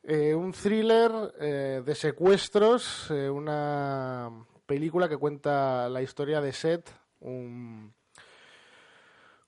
Eh, 0.03 0.35
un 0.35 0.53
thriller 0.53 1.11
eh, 1.39 1.83
de 1.85 1.95
secuestros, 1.95 3.11
una 3.11 4.31
película 4.65 5.09
que 5.09 5.19
cuenta 5.19 5.89
la 5.91 6.01
historia 6.01 6.41
de 6.41 6.53
Seth, 6.53 6.89
un, 7.21 7.93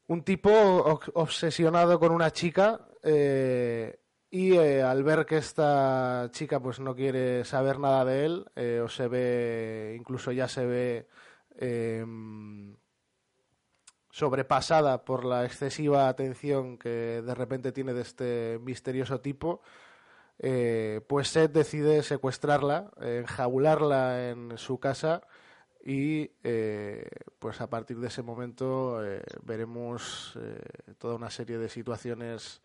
un 0.08 0.24
tipo 0.24 0.50
ob- 0.50 1.12
obsesionado 1.14 1.98
con 1.98 2.12
una 2.12 2.30
chica 2.30 2.86
eh, 3.02 4.00
y 4.34 4.54
eh, 4.54 4.82
al 4.82 5.04
ver 5.04 5.26
que 5.26 5.36
esta 5.36 6.30
chica 6.32 6.58
pues 6.58 6.80
no 6.80 6.94
quiere 6.96 7.44
saber 7.44 7.78
nada 7.78 8.02
de 8.06 8.24
él 8.24 8.46
eh, 8.56 8.80
o 8.82 8.88
se 8.88 9.06
ve 9.06 9.94
incluso 9.98 10.32
ya 10.32 10.48
se 10.48 10.64
ve 10.64 11.06
em, 11.58 12.74
sobrepasada 14.10 15.04
por 15.04 15.26
la 15.26 15.44
excesiva 15.44 16.08
atención 16.08 16.78
que 16.78 17.20
de 17.20 17.34
repente 17.34 17.72
tiene 17.72 17.92
de 17.92 18.00
este 18.00 18.58
misterioso 18.62 19.20
tipo, 19.20 19.60
eh, 20.38 21.02
pues 21.06 21.28
Seth 21.28 21.52
decide 21.52 22.02
secuestrarla, 22.02 22.90
enjaularla 23.02 24.30
en 24.30 24.56
su 24.56 24.80
casa 24.80 25.20
y 25.84 26.28
pues 27.38 27.60
a 27.60 27.68
partir 27.68 27.98
de 27.98 28.08
ese 28.08 28.22
momento 28.22 28.98
veremos 29.42 30.38
toda 30.98 31.16
una 31.16 31.28
serie 31.28 31.58
de 31.58 31.68
situaciones. 31.68 32.62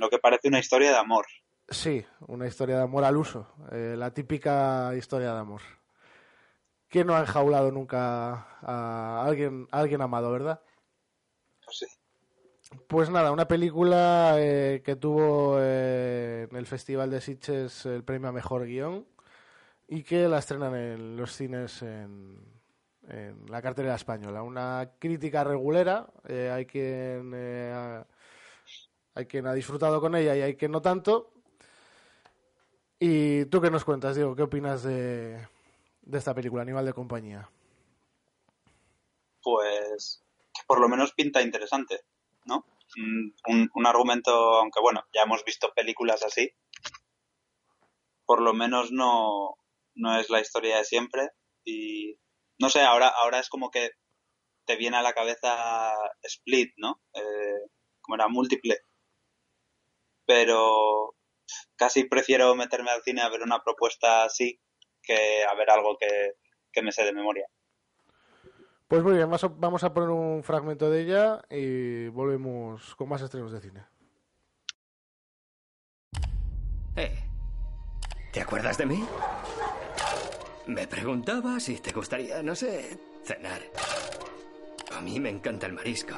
Lo 0.00 0.08
que 0.08 0.18
parece 0.18 0.48
una 0.48 0.58
historia 0.58 0.92
de 0.92 0.96
amor. 0.96 1.26
Sí, 1.68 2.02
una 2.26 2.46
historia 2.46 2.78
de 2.78 2.82
amor 2.84 3.04
al 3.04 3.18
uso, 3.18 3.54
eh, 3.70 3.94
la 3.98 4.14
típica 4.14 4.94
historia 4.96 5.34
de 5.34 5.40
amor. 5.40 5.60
¿Quién 6.88 7.06
no 7.06 7.14
ha 7.14 7.20
enjaulado 7.20 7.70
nunca 7.70 8.46
a 8.62 9.22
alguien, 9.26 9.68
a 9.70 9.80
alguien 9.80 10.00
amado, 10.00 10.32
verdad? 10.32 10.62
Pues 11.62 11.80
sí. 11.80 11.86
Pues 12.88 13.10
nada, 13.10 13.30
una 13.30 13.46
película 13.46 14.36
eh, 14.38 14.80
que 14.82 14.96
tuvo 14.96 15.58
eh, 15.60 16.48
en 16.50 16.56
el 16.56 16.64
Festival 16.64 17.10
de 17.10 17.20
Sitges 17.20 17.84
el 17.84 18.02
premio 18.02 18.30
a 18.30 18.32
Mejor 18.32 18.64
Guión 18.64 19.06
y 19.86 20.02
que 20.02 20.28
la 20.28 20.38
estrenan 20.38 20.74
en 20.74 21.16
los 21.18 21.36
cines 21.36 21.82
en, 21.82 22.38
en 23.06 23.44
la 23.50 23.60
cartelera 23.60 23.96
española. 23.96 24.42
Una 24.42 24.92
crítica 24.98 25.44
regulera, 25.44 26.06
eh, 26.26 26.50
hay 26.50 26.64
quien 26.64 27.32
eh, 27.34 28.02
hay 29.14 29.26
quien 29.26 29.46
ha 29.46 29.54
disfrutado 29.54 30.00
con 30.00 30.14
ella 30.14 30.36
y 30.36 30.42
hay 30.42 30.56
quien 30.56 30.72
no 30.72 30.82
tanto. 30.82 31.32
¿Y 32.98 33.46
tú 33.46 33.60
qué 33.60 33.70
nos 33.70 33.84
cuentas, 33.84 34.14
Diego? 34.16 34.36
¿Qué 34.36 34.42
opinas 34.42 34.82
de, 34.82 35.46
de 36.02 36.18
esta 36.18 36.34
película, 36.34 36.62
Animal 36.62 36.84
de 36.84 36.92
Compañía? 36.92 37.48
Pues 39.42 40.22
que 40.52 40.62
por 40.66 40.80
lo 40.80 40.88
menos 40.88 41.12
pinta 41.12 41.42
interesante, 41.42 42.00
¿no? 42.44 42.64
Un, 43.46 43.70
un- 43.74 43.86
argumento, 43.86 44.30
aunque 44.32 44.80
bueno, 44.80 45.04
ya 45.14 45.22
hemos 45.22 45.44
visto 45.44 45.72
películas 45.74 46.22
así, 46.24 46.52
por 48.26 48.40
lo 48.42 48.52
menos 48.52 48.90
no, 48.92 49.56
no 49.94 50.18
es 50.18 50.28
la 50.30 50.40
historia 50.40 50.78
de 50.78 50.84
siempre 50.84 51.28
y 51.64 52.16
no 52.58 52.68
sé, 52.68 52.82
ahora, 52.82 53.08
ahora 53.08 53.38
es 53.40 53.48
como 53.48 53.70
que 53.70 53.90
te 54.66 54.76
viene 54.76 54.96
a 54.96 55.02
la 55.02 55.14
cabeza 55.14 55.94
Split, 56.22 56.72
¿no? 56.76 57.00
Eh, 57.14 57.68
como 58.00 58.16
era 58.16 58.28
múltiple. 58.28 58.78
Pero 60.30 61.16
casi 61.74 62.04
prefiero 62.04 62.54
meterme 62.54 62.92
al 62.92 63.02
cine 63.02 63.20
a 63.20 63.28
ver 63.28 63.42
una 63.42 63.64
propuesta 63.64 64.22
así 64.22 64.60
que 65.02 65.42
a 65.42 65.52
ver 65.56 65.68
algo 65.70 65.96
que, 65.98 66.34
que 66.70 66.82
me 66.82 66.92
sé 66.92 67.02
de 67.02 67.12
memoria. 67.12 67.48
Pues 68.86 69.02
muy 69.02 69.14
bien, 69.14 69.28
vamos 69.28 69.82
a, 69.82 69.92
poner 69.92 70.10
un 70.10 70.44
fragmento 70.44 70.88
de 70.88 71.00
ella 71.00 71.42
y 71.50 72.06
volvemos 72.10 72.94
con 72.94 73.08
más 73.08 73.22
estrenos 73.22 73.50
de 73.50 73.60
cine. 73.60 73.84
Eh, 76.94 77.18
¿te 78.32 78.40
acuerdas 78.40 78.78
de 78.78 78.86
mí? 78.86 79.04
Me 80.68 80.86
preguntaba 80.86 81.58
si 81.58 81.80
te 81.80 81.90
gustaría, 81.90 82.40
no 82.40 82.54
sé, 82.54 83.00
cenar. 83.24 83.62
A 84.92 85.00
mí 85.00 85.18
me 85.18 85.30
encanta 85.30 85.66
el 85.66 85.72
marisco. 85.72 86.14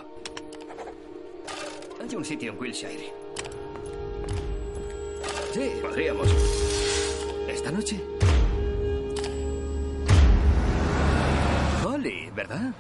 Hay 1.99 2.15
un 2.15 2.27
sitio 2.27 2.53
en 2.53 2.59
Wilshire. 2.59 3.22
Sí, 5.53 5.71
podríamos. 5.83 6.29
¿Esta 7.49 7.71
noche? 7.71 8.01
¿verdad? 12.35 12.73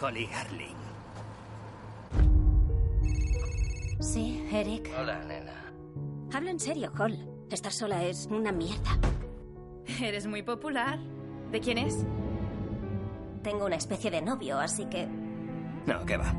Holly 0.00 0.28
Harling. 0.32 0.76
Sí, 4.00 4.44
Eric. 4.52 4.90
Hola, 4.98 5.22
nena. 5.24 5.72
Hablo 6.32 6.50
en 6.50 6.60
serio, 6.60 6.92
Hall. 6.98 7.28
Estar 7.50 7.72
sola 7.72 8.04
es 8.04 8.26
una 8.30 8.52
mierda. 8.52 8.98
Eres 10.00 10.26
muy 10.26 10.42
popular. 10.42 10.98
¿De 11.50 11.60
quién 11.60 11.78
es? 11.78 12.04
Tengo 13.42 13.66
una 13.66 13.76
especie 13.76 14.10
de 14.10 14.22
novio, 14.22 14.58
así 14.58 14.86
que... 14.86 15.06
No, 15.86 16.04
¿qué 16.06 16.16
va? 16.16 16.34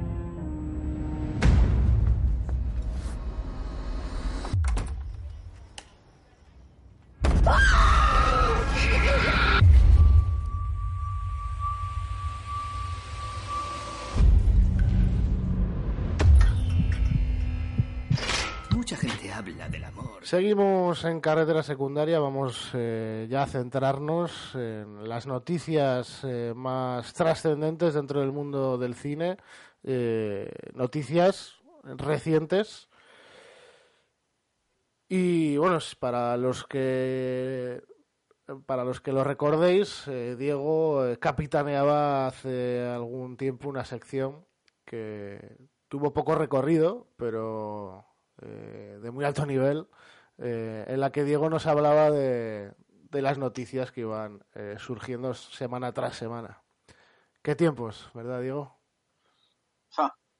Seguimos 20.24 21.04
en 21.04 21.20
carretera 21.20 21.64
secundaria, 21.64 22.18
vamos 22.20 22.72
eh, 22.74 23.28
ya 23.30 23.44
a 23.44 23.48
centrarnos 23.48 24.56
en 24.56 25.08
las 25.08 25.28
noticias 25.28 26.22
eh, 26.24 26.54
más 26.56 27.14
trascendentes 27.14 27.94
dentro 27.94 28.22
del 28.22 28.32
mundo 28.32 28.78
del 28.78 28.96
cine, 28.96 29.38
eh, 29.84 30.50
noticias 30.74 31.56
recientes. 31.84 32.90
Y 35.10 35.58
bueno, 35.58 35.80
para 36.00 36.38
los 36.38 36.64
que 36.66 37.84
para 38.66 38.86
los 38.86 39.02
que 39.02 39.12
lo 39.12 39.24
recordéis, 39.24 40.06
Diego 40.38 41.02
capitaneaba 41.20 42.28
hace 42.28 42.82
algún 42.82 43.38
tiempo 43.38 43.70
una 43.70 43.86
sección 43.86 44.46
que 44.86 45.58
tuvo 45.90 46.14
poco 46.14 46.36
recorrido, 46.36 47.08
pero 47.18 48.13
eh, 48.44 49.00
de 49.02 49.12
muy 49.12 49.26
alto 49.26 49.46
nivel, 49.46 49.88
eh, 50.38 50.86
en 50.88 51.00
la 51.00 51.12
que 51.12 51.24
Diego 51.24 51.50
nos 51.50 51.66
hablaba 51.66 52.12
de, 52.12 52.74
de 52.88 53.22
las 53.22 53.38
noticias 53.38 53.92
que 53.92 54.02
iban 54.02 54.44
eh, 54.54 54.76
surgiendo 54.80 55.34
semana 55.34 55.92
tras 55.94 56.16
semana. 56.16 56.62
¿Qué 57.42 57.56
tiempos, 57.56 58.10
verdad, 58.14 58.42
Diego? 58.42 58.78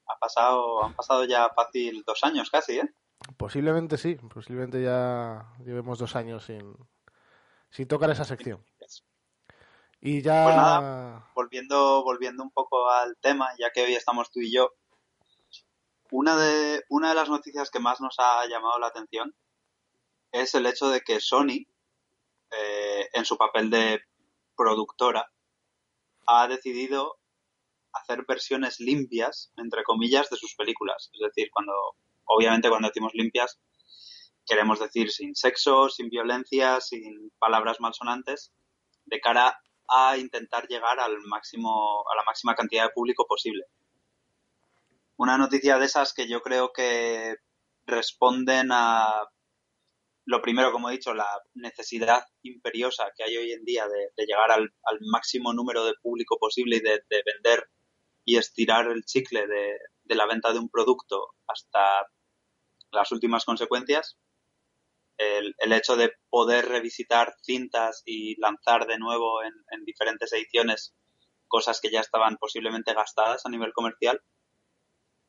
Ha 0.06 0.18
pasado, 0.18 0.84
han 0.84 0.94
pasado 0.94 1.24
ya 1.24 1.48
fácil 1.54 2.02
dos 2.06 2.22
años 2.24 2.50
casi, 2.50 2.78
¿eh? 2.78 2.94
Posiblemente 3.38 3.96
sí, 3.96 4.16
posiblemente 4.16 4.82
ya 4.82 5.46
llevemos 5.64 5.98
dos 5.98 6.14
años 6.14 6.44
sin, 6.44 6.76
sin 7.70 7.88
tocar 7.88 8.10
esa 8.10 8.24
sección. 8.24 8.62
Y 10.00 10.20
ya... 10.20 10.44
Pues 10.44 10.56
nada, 10.56 11.30
volviendo, 11.34 12.04
volviendo 12.04 12.42
un 12.42 12.50
poco 12.50 12.90
al 12.90 13.16
tema, 13.16 13.48
ya 13.58 13.70
que 13.70 13.82
hoy 13.84 13.94
estamos 13.94 14.30
tú 14.30 14.40
y 14.40 14.52
yo, 14.54 14.74
una 16.16 16.36
de, 16.36 16.84
una 16.90 17.08
de 17.08 17.16
las 17.16 17.28
noticias 17.28 17.72
que 17.72 17.80
más 17.80 18.00
nos 18.00 18.14
ha 18.20 18.46
llamado 18.46 18.78
la 18.78 18.86
atención 18.86 19.34
es 20.30 20.54
el 20.54 20.64
hecho 20.66 20.88
de 20.88 21.00
que 21.00 21.18
Sony, 21.18 21.66
eh, 22.52 23.08
en 23.12 23.24
su 23.24 23.36
papel 23.36 23.68
de 23.68 24.00
productora, 24.56 25.28
ha 26.28 26.46
decidido 26.46 27.16
hacer 27.92 28.24
versiones 28.28 28.78
limpias, 28.78 29.52
entre 29.56 29.82
comillas, 29.82 30.30
de 30.30 30.36
sus 30.36 30.54
películas. 30.54 31.10
Es 31.12 31.20
decir, 31.20 31.50
cuando, 31.52 31.72
obviamente 32.26 32.68
cuando 32.68 32.86
decimos 32.86 33.12
limpias, 33.14 33.58
queremos 34.46 34.78
decir 34.78 35.10
sin 35.10 35.34
sexo, 35.34 35.88
sin 35.88 36.10
violencia, 36.10 36.80
sin 36.80 37.32
palabras 37.40 37.80
malsonantes, 37.80 38.52
de 39.06 39.20
cara 39.20 39.60
a 39.88 40.16
intentar 40.16 40.68
llegar 40.68 41.00
al 41.00 41.20
máximo, 41.22 42.04
a 42.08 42.14
la 42.14 42.22
máxima 42.22 42.54
cantidad 42.54 42.84
de 42.84 42.92
público 42.94 43.26
posible. 43.26 43.64
Una 45.16 45.38
noticia 45.38 45.78
de 45.78 45.86
esas 45.86 46.12
que 46.12 46.28
yo 46.28 46.40
creo 46.40 46.72
que 46.72 47.36
responden 47.86 48.70
a 48.72 49.28
lo 50.26 50.40
primero, 50.40 50.72
como 50.72 50.88
he 50.88 50.92
dicho, 50.92 51.12
la 51.12 51.28
necesidad 51.54 52.24
imperiosa 52.42 53.12
que 53.16 53.24
hay 53.24 53.36
hoy 53.36 53.52
en 53.52 53.64
día 53.64 53.86
de, 53.86 54.26
llegar 54.26 54.50
al, 54.50 54.70
máximo 55.00 55.52
número 55.52 55.84
de 55.84 55.94
público 56.02 56.38
posible 56.38 56.76
y 56.76 56.80
de, 56.80 57.02
de 57.08 57.22
vender 57.24 57.68
y 58.24 58.38
estirar 58.38 58.88
el 58.88 59.04
chicle 59.04 59.46
de, 59.46 60.14
la 60.14 60.26
venta 60.26 60.52
de 60.52 60.58
un 60.58 60.70
producto 60.70 61.34
hasta 61.46 62.08
las 62.90 63.12
últimas 63.12 63.44
consecuencias. 63.44 64.16
El, 65.18 65.54
el, 65.58 65.72
hecho 65.72 65.94
de 65.96 66.12
poder 66.28 66.66
revisitar 66.66 67.34
cintas 67.42 68.02
y 68.04 68.40
lanzar 68.40 68.86
de 68.86 68.98
nuevo 68.98 69.42
en, 69.44 69.52
en 69.70 69.84
diferentes 69.84 70.32
ediciones 70.32 70.94
cosas 71.46 71.80
que 71.80 71.90
ya 71.90 72.00
estaban 72.00 72.36
posiblemente 72.36 72.94
gastadas 72.94 73.44
a 73.44 73.50
nivel 73.50 73.72
comercial. 73.72 74.20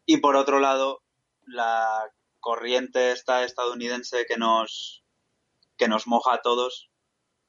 Y 0.06 0.18
por 0.18 0.36
otro 0.36 0.60
lado, 0.60 1.02
la 1.48 2.12
corriente 2.39 3.12
esta 3.12 3.44
estadounidense 3.44 4.26
que 4.28 4.38
nos, 4.38 5.04
que 5.78 5.88
nos 5.88 6.08
moja 6.08 6.36
a 6.36 6.41
todos 6.41 6.91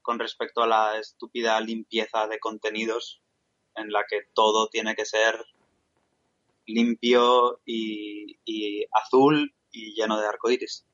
con 0.01 0.19
respecto 0.19 0.62
a 0.62 0.66
la 0.66 0.99
estúpida 0.99 1.61
limpieza 1.61 2.27
de 2.29 2.38
contenidos 2.38 3.21
en 3.75 3.92
la 3.92 4.05
que 4.09 4.23
todo 4.33 4.69
tiene 4.69 4.95
que 4.95 5.05
ser 5.05 5.45
limpio 6.66 7.61
y, 7.64 8.87
azul 8.92 9.55
y 9.71 9.95
lleno 9.95 10.19
de 10.19 10.27
arcoíris. 10.27 10.87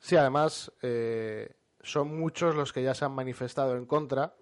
Sí, 0.00 0.16
además 0.16 0.72
eh, 0.82 1.54
son 1.82 2.18
muchos 2.18 2.54
los 2.54 2.72
que 2.72 2.82
ya 2.82 2.94
se 2.94 3.04
han 3.04 3.12
manifestado 3.12 3.76
en 3.76 3.86
contra. 3.86 4.34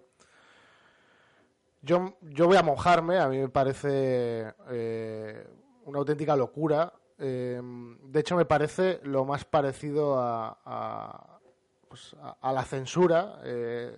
Yo, 1.82 2.16
yo 2.22 2.46
voy 2.46 2.56
a 2.56 2.62
mojarme, 2.62 3.18
a 3.18 3.28
mí 3.28 3.38
me 3.38 3.48
parece 3.50 4.54
eh, 4.70 5.46
una 5.84 5.98
auténtica 5.98 6.36
locura 6.36 6.92
eh, 7.18 7.60
de 7.62 8.20
hecho, 8.20 8.36
me 8.36 8.44
parece 8.44 9.00
lo 9.04 9.24
más 9.24 9.44
parecido 9.44 10.18
a, 10.18 10.58
a, 10.64 11.40
pues 11.88 12.16
a, 12.40 12.52
la 12.52 12.64
censura. 12.64 13.40
Eh, 13.44 13.96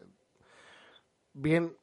bien, 1.32 1.76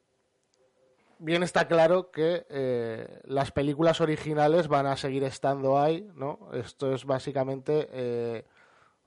bien 1.18 1.42
está 1.42 1.66
claro 1.66 2.10
que 2.10 2.46
eh, 2.48 3.20
las 3.24 3.50
películas 3.50 4.00
originales 4.00 4.68
van 4.68 4.86
a 4.86 4.96
seguir 4.96 5.24
estando 5.24 5.78
ahí, 5.78 6.08
¿no? 6.14 6.50
Esto 6.52 6.92
es 6.92 7.04
básicamente 7.04 7.88
eh, 7.92 8.44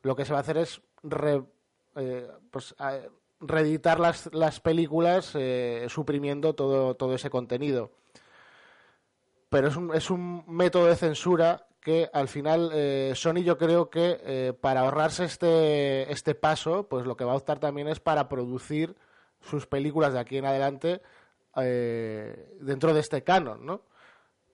lo 0.01 0.15
que 0.15 0.25
se 0.25 0.33
va 0.33 0.39
a 0.39 0.41
hacer 0.41 0.57
es 0.57 0.81
re, 1.03 1.43
pues, 2.51 2.75
reeditar 3.39 3.99
las, 3.99 4.29
las 4.33 4.59
películas 4.59 5.35
suprimiendo 5.87 6.53
todo, 6.53 6.95
todo 6.95 7.15
ese 7.15 7.29
contenido. 7.29 7.91
Pero 9.49 9.67
es 9.67 9.75
un, 9.75 9.93
es 9.93 10.09
un 10.09 10.43
método 10.47 10.87
de 10.87 10.95
censura 10.95 11.67
que 11.87 12.09
al 12.11 12.27
final 12.27 12.69
eh, 12.73 13.13
Sony 13.15 13.43
yo 13.45 13.57
creo 13.57 13.89
que 13.89 14.19
eh, 14.21 14.53
para 14.59 14.81
ahorrarse 14.81 15.23
este, 15.23 16.11
este 16.11 16.35
paso, 16.35 16.87
pues 16.89 17.05
lo 17.05 17.15
que 17.15 17.23
va 17.23 17.31
a 17.31 17.37
optar 17.37 17.59
también 17.59 17.87
es 17.87 18.01
para 18.01 18.27
producir 18.27 18.93
sus 19.39 19.67
películas 19.67 20.11
de 20.11 20.19
aquí 20.19 20.35
en 20.35 20.45
adelante 20.45 21.01
eh, 21.55 22.57
dentro 22.59 22.93
de 22.93 22.99
este 22.99 23.23
canon, 23.23 23.65
¿no? 23.65 23.83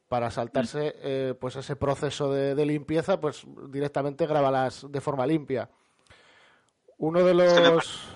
Para 0.07 0.29
saltarse 0.29 1.35
pues 1.39 1.55
ese 1.55 1.75
proceso 1.75 2.31
de, 2.31 2.53
de, 2.53 2.65
limpieza, 2.67 3.19
pues 3.19 3.47
directamente 3.69 4.27
grabalas 4.27 4.85
de 4.87 5.01
forma 5.01 5.25
limpia. 5.25 5.71
Uno 6.99 7.23
de 7.23 7.33
los... 7.33 8.13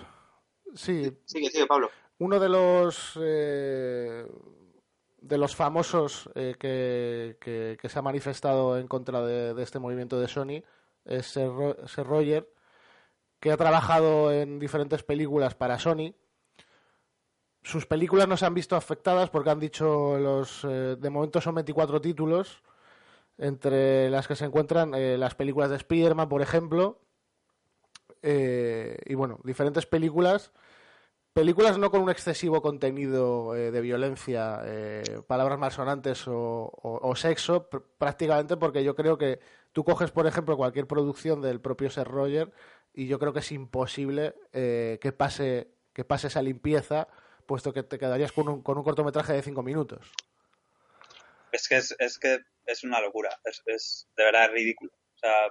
Sí. 0.75 1.11
Sigue, 1.25 1.49
sigue, 1.49 1.65
Pablo. 1.65 1.89
Uno 2.19 2.39
de 2.39 2.49
los 2.49 3.17
de 5.27 5.37
los 5.37 5.55
famosos 5.55 6.29
eh, 6.35 6.55
que, 6.59 7.37
que, 7.39 7.89
se 7.89 7.99
ha 7.99 8.01
manifestado 8.01 8.77
en 8.77 8.87
contra 8.87 9.21
de, 9.21 9.61
este 9.61 9.79
movimiento 9.79 10.19
de 10.19 10.27
Sony 10.27 10.63
es 11.05 11.27
Sir, 11.27 11.51
Sir, 11.85 12.05
Roger, 12.05 12.49
que 13.39 13.51
ha 13.51 13.57
trabajado 13.57 14.31
en 14.31 14.59
diferentes 14.59 15.03
películas 15.03 15.55
para 15.55 15.79
Sony. 15.79 16.13
Sus 17.61 17.85
películas 17.85 18.27
no 18.27 18.37
se 18.37 18.45
han 18.45 18.53
visto 18.53 18.75
afectadas 18.75 19.29
porque 19.29 19.49
han 19.49 19.59
dicho 19.59 20.17
los 20.17 20.63
eh, 20.63 20.95
de 20.97 21.09
momento 21.09 21.41
son 21.41 21.55
24 21.55 22.01
títulos, 22.01 22.63
entre 23.37 24.09
las 24.09 24.27
que 24.27 24.35
se 24.35 24.45
encuentran 24.45 24.93
eh, 24.95 25.17
las 25.17 25.35
películas 25.35 25.69
de 25.69 25.75
Spider-Man, 25.75 26.29
por 26.29 26.41
ejemplo, 26.41 27.01
y 28.23 29.13
bueno, 29.15 29.39
diferentes 29.43 29.85
películas 29.85 30.51
películas 31.37 31.77
no 31.77 31.91
con 31.91 32.01
un 32.01 32.09
excesivo 32.09 32.63
contenido 32.63 33.55
eh, 33.55 33.69
de 33.69 33.81
violencia, 33.81 34.59
eh, 34.65 35.03
palabras 35.27 35.59
malsonantes 35.59 36.27
o, 36.27 36.71
o, 36.81 37.15
sexo, 37.15 37.69
pr 37.69 37.83
prácticamente 37.99 38.57
porque 38.57 38.83
yo 38.83 38.95
creo 38.95 39.19
que 39.19 39.39
tú 39.71 39.83
coges, 39.83 40.09
por 40.09 40.25
ejemplo, 40.25 40.57
cualquier 40.57 40.87
producción 40.87 41.39
del 41.39 41.61
propio 41.61 41.91
Seth 41.91 42.07
Roger 42.07 42.51
y 42.91 43.05
yo 43.05 43.19
creo 43.19 43.33
que 43.33 43.41
es 43.41 43.51
imposible 43.51 44.33
eh, 44.51 44.97
que, 44.99 45.11
pase, 45.11 45.67
que 45.93 46.03
pase 46.03 46.25
esa 46.25 46.41
limpieza, 46.41 47.07
puesto 47.45 47.71
que 47.71 47.83
te 47.83 47.99
quedarías 47.99 48.31
con 48.31 48.49
un, 48.49 48.63
con 48.63 48.79
un 48.79 48.83
cortometraje 48.83 49.33
de 49.33 49.43
cinco 49.43 49.61
minutos. 49.61 50.11
Es 51.51 51.67
que 51.67 51.77
es, 51.77 51.95
es, 51.99 52.17
que 52.17 52.39
es 52.65 52.83
una 52.83 52.99
locura, 52.99 53.29
es, 53.43 53.61
es 53.67 54.07
de 54.17 54.23
verdad 54.23 54.49
ridículo. 54.51 54.91
O 54.91 55.19
sea, 55.19 55.49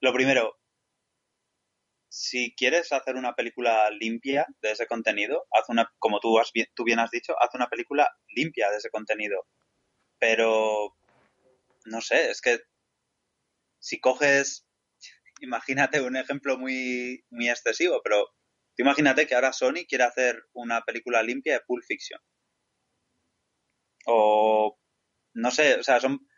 lo 0.00 0.12
primero, 0.12 0.58
si 2.12 2.54
quieres 2.54 2.92
hacer 2.92 3.16
una 3.16 3.34
película 3.34 3.88
limpia 3.90 4.46
de 4.60 4.72
ese 4.72 4.86
contenido, 4.86 5.46
haz 5.50 5.64
una, 5.70 5.90
como 5.98 6.20
tú, 6.20 6.38
has, 6.38 6.52
tú 6.74 6.84
bien 6.84 6.98
has 6.98 7.10
dicho, 7.10 7.34
haz 7.40 7.54
una 7.54 7.68
película 7.68 8.06
limpia 8.28 8.70
de 8.70 8.76
ese 8.76 8.90
contenido. 8.90 9.46
Pero, 10.18 10.94
no 11.86 12.02
sé, 12.02 12.30
es 12.30 12.42
que 12.42 12.60
si 13.78 13.98
coges, 13.98 14.66
imagínate 15.40 16.02
un 16.02 16.16
ejemplo 16.18 16.58
muy, 16.58 17.24
muy 17.30 17.48
excesivo, 17.48 18.02
pero 18.04 18.26
tú 18.76 18.82
imagínate 18.82 19.26
que 19.26 19.34
ahora 19.34 19.54
Sony 19.54 19.86
quiere 19.88 20.04
hacer 20.04 20.44
una 20.52 20.82
película 20.82 21.22
limpia 21.22 21.54
de 21.54 21.64
Pulp 21.66 21.82
Fiction. 21.82 22.20
O, 24.04 24.78
no 25.32 25.50
sé, 25.50 25.76
o 25.76 25.82
sea, 25.82 25.98
son 25.98 26.28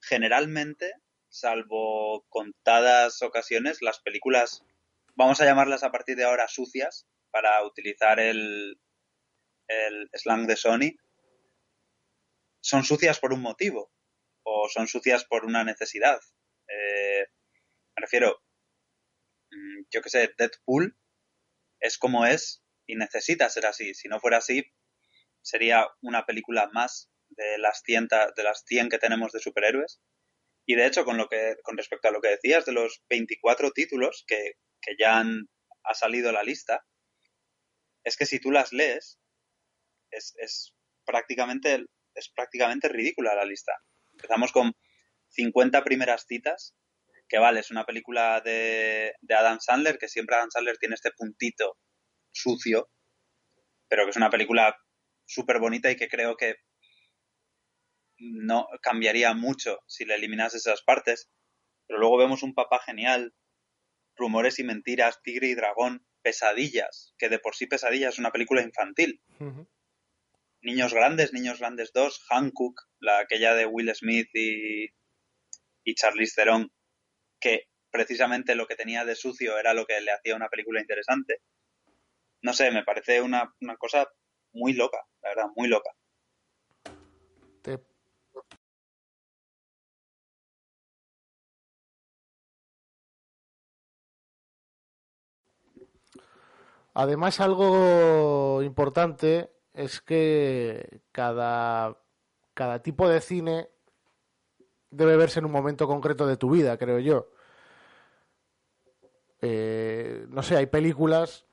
generalmente, 0.00 0.92
salvo 1.28 2.24
contadas 2.28 3.20
ocasiones, 3.22 3.82
las 3.82 3.98
películas, 4.00 4.64
vamos 5.14 5.40
a 5.40 5.44
llamarlas 5.44 5.82
a 5.82 5.90
partir 5.92 6.16
de 6.16 6.24
ahora 6.24 6.48
sucias, 6.48 7.06
para 7.30 7.64
utilizar 7.64 8.20
el, 8.20 8.78
el 9.68 10.10
slang 10.14 10.46
de 10.46 10.56
Sony, 10.56 10.90
son 12.60 12.84
sucias 12.84 13.18
por 13.18 13.32
un 13.32 13.42
motivo 13.42 13.92
o 14.44 14.68
son 14.68 14.86
sucias 14.88 15.24
por 15.24 15.44
una 15.44 15.64
necesidad. 15.64 16.20
Eh, 16.68 17.26
me 17.96 18.00
refiero, 18.00 18.42
mm, 19.50 19.82
yo 19.90 20.02
que 20.02 20.08
sé, 20.10 20.30
Deadpool 20.36 20.96
es 21.80 21.98
como 21.98 22.26
es 22.26 22.62
y 22.86 22.96
necesita 22.96 23.48
ser 23.50 23.66
así. 23.66 23.94
Si 23.94 24.08
no 24.08 24.20
fuera 24.20 24.38
así, 24.38 24.64
sería 25.42 25.88
una 26.02 26.26
película 26.26 26.70
más 26.72 27.10
de 27.30 27.58
las 27.58 27.82
100, 27.84 28.08
ta- 28.08 28.32
de 28.36 28.42
las 28.44 28.64
100 28.66 28.88
que 28.88 28.98
tenemos 28.98 29.32
de 29.32 29.40
superhéroes. 29.40 30.00
Y 30.66 30.76
de 30.76 30.86
hecho, 30.86 31.04
con, 31.04 31.16
lo 31.18 31.28
que, 31.28 31.56
con 31.64 31.76
respecto 31.76 32.08
a 32.08 32.12
lo 32.12 32.20
que 32.20 32.28
decías 32.30 32.64
de 32.66 32.72
los 32.72 33.02
24 33.10 33.72
títulos 33.72 34.24
que, 34.26 34.54
que 34.82 34.96
ya 34.98 35.18
han 35.18 35.48
ha 35.84 35.94
salido 35.94 36.30
la 36.32 36.44
lista, 36.44 36.84
es 38.04 38.16
que 38.16 38.26
si 38.26 38.38
tú 38.38 38.50
las 38.50 38.72
lees, 38.72 39.18
es, 40.10 40.34
es 40.38 40.74
prácticamente 41.04 41.86
es 42.14 42.28
prácticamente 42.28 42.88
ridícula 42.88 43.34
la 43.34 43.44
lista. 43.44 43.72
Empezamos 44.12 44.52
con 44.52 44.72
50 45.28 45.82
primeras 45.82 46.26
citas, 46.26 46.74
que 47.28 47.38
vale, 47.38 47.60
es 47.60 47.70
una 47.70 47.86
película 47.86 48.40
de, 48.42 49.14
de 49.20 49.34
Adam 49.34 49.60
Sandler, 49.60 49.98
que 49.98 50.08
siempre 50.08 50.36
Adam 50.36 50.50
Sandler 50.50 50.76
tiene 50.76 50.94
este 50.94 51.12
puntito 51.12 51.78
sucio, 52.30 52.90
pero 53.88 54.04
que 54.04 54.10
es 54.10 54.16
una 54.16 54.30
película 54.30 54.76
súper 55.24 55.58
bonita 55.58 55.90
y 55.90 55.96
que 55.96 56.08
creo 56.08 56.36
que 56.36 56.56
no 58.18 58.68
cambiaría 58.82 59.32
mucho 59.34 59.80
si 59.86 60.04
le 60.04 60.14
eliminas 60.14 60.54
esas 60.54 60.82
partes. 60.82 61.30
Pero 61.86 61.98
luego 61.98 62.18
vemos 62.18 62.42
un 62.42 62.54
papá 62.54 62.80
genial, 62.84 63.34
rumores 64.22 64.60
y 64.60 64.64
mentiras, 64.64 65.20
tigre 65.22 65.48
y 65.48 65.54
dragón, 65.56 66.06
pesadillas, 66.22 67.12
que 67.18 67.28
de 67.28 67.40
por 67.40 67.56
sí 67.56 67.66
pesadillas 67.66 68.14
es 68.14 68.18
una 68.20 68.30
película 68.30 68.62
infantil. 68.62 69.20
Niños 70.60 70.94
Grandes, 70.94 71.32
Niños 71.32 71.58
Grandes 71.58 71.92
2, 71.92 72.24
Hancock, 72.28 72.80
la 73.00 73.18
aquella 73.18 73.54
de 73.54 73.66
Will 73.66 73.92
Smith 73.96 74.28
y, 74.32 74.84
y 75.82 75.94
Charlize 75.96 76.34
Theron, 76.36 76.70
que 77.40 77.64
precisamente 77.90 78.54
lo 78.54 78.68
que 78.68 78.76
tenía 78.76 79.04
de 79.04 79.16
sucio 79.16 79.58
era 79.58 79.74
lo 79.74 79.86
que 79.86 80.00
le 80.00 80.12
hacía 80.12 80.36
una 80.36 80.48
película 80.48 80.80
interesante. 80.80 81.40
No 82.42 82.52
sé, 82.52 82.70
me 82.70 82.84
parece 82.84 83.20
una, 83.20 83.52
una 83.60 83.76
cosa 83.76 84.08
muy 84.52 84.72
loca, 84.74 84.98
la 85.22 85.30
verdad, 85.30 85.46
muy 85.56 85.66
loca. 85.68 85.90
Te- 87.62 87.80
Además, 96.94 97.40
algo 97.40 98.62
importante 98.62 99.50
es 99.74 100.00
que 100.00 101.00
cada, 101.12 101.96
cada 102.54 102.82
tipo 102.82 103.08
de 103.08 103.20
cine 103.20 103.68
debe 104.90 105.16
verse 105.16 105.38
en 105.38 105.46
un 105.46 105.52
momento 105.52 105.86
concreto 105.86 106.26
de 106.26 106.36
tu 106.36 106.50
vida, 106.50 106.76
creo 106.76 106.98
yo. 106.98 107.28
Eh, 109.40 110.26
no 110.28 110.42
sé, 110.42 110.56
hay 110.56 110.66
películas 110.66 111.46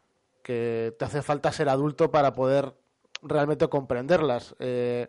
que 0.43 0.95
te 0.99 1.06
hace 1.06 1.21
falta 1.21 1.52
ser 1.52 1.69
adulto 1.69 2.12
para 2.12 2.34
poder 2.36 2.73
realmente 3.21 3.67
comprenderlas. 3.67 4.56
Eh, 4.60 5.08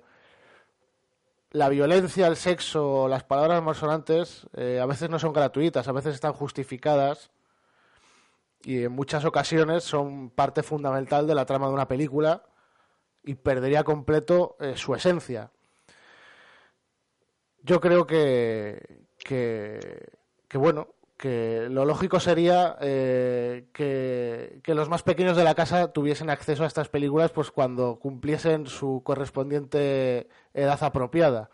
la 1.51 1.69
violencia, 1.69 2.29
el 2.29 2.37
sexo, 2.37 3.09
las 3.09 3.25
palabras 3.25 3.63
malsonantes 3.63 4.47
eh, 4.55 4.79
a 4.81 4.87
veces 4.87 5.11
no 5.11 5.19
son 5.19 5.33
gratuitas, 5.33 5.89
a 5.89 5.93
veces 5.93 6.15
están 6.15 6.33
justificadas 6.33 7.31
y 8.63 8.85
en 8.85 8.93
muchas 8.93 9.25
ocasiones 9.25 9.85
son 9.85 10.31
parte 10.31 10.63
fundamental 10.63 11.27
de 11.27 11.35
la 11.35 11.47
trama 11.47 11.69
de 11.69 11.75
una 11.75 11.89
película 11.89 12.45
y 13.23 13.35
perdería 13.35 13.85
completo 13.85 14.57
eh, 14.61 14.75
su 14.77 14.95
esencia. 14.95 15.51
Yo 17.63 17.81
creo 17.81 18.07
que, 18.07 19.05
que, 19.19 20.09
bueno, 20.55 20.95
que 21.17 21.67
lo 21.69 21.85
lógico 21.85 22.21
sería 22.21 22.77
eh, 22.81 23.69
que, 23.75 24.61
que 24.63 24.75
los 24.75 24.89
más 24.89 25.03
pequeños 25.03 25.37
de 25.37 25.45
la 25.45 25.55
casa 25.55 25.93
tuviesen 25.93 26.31
acceso 26.31 26.65
a 26.65 26.67
estas 26.67 26.89
películas 26.89 27.31
pues 27.33 27.51
cuando 27.51 27.99
cumpliesen 27.99 28.67
su 28.67 29.03
correspondiente 29.05 30.29
edad 30.55 30.83
apropiada. 30.83 31.51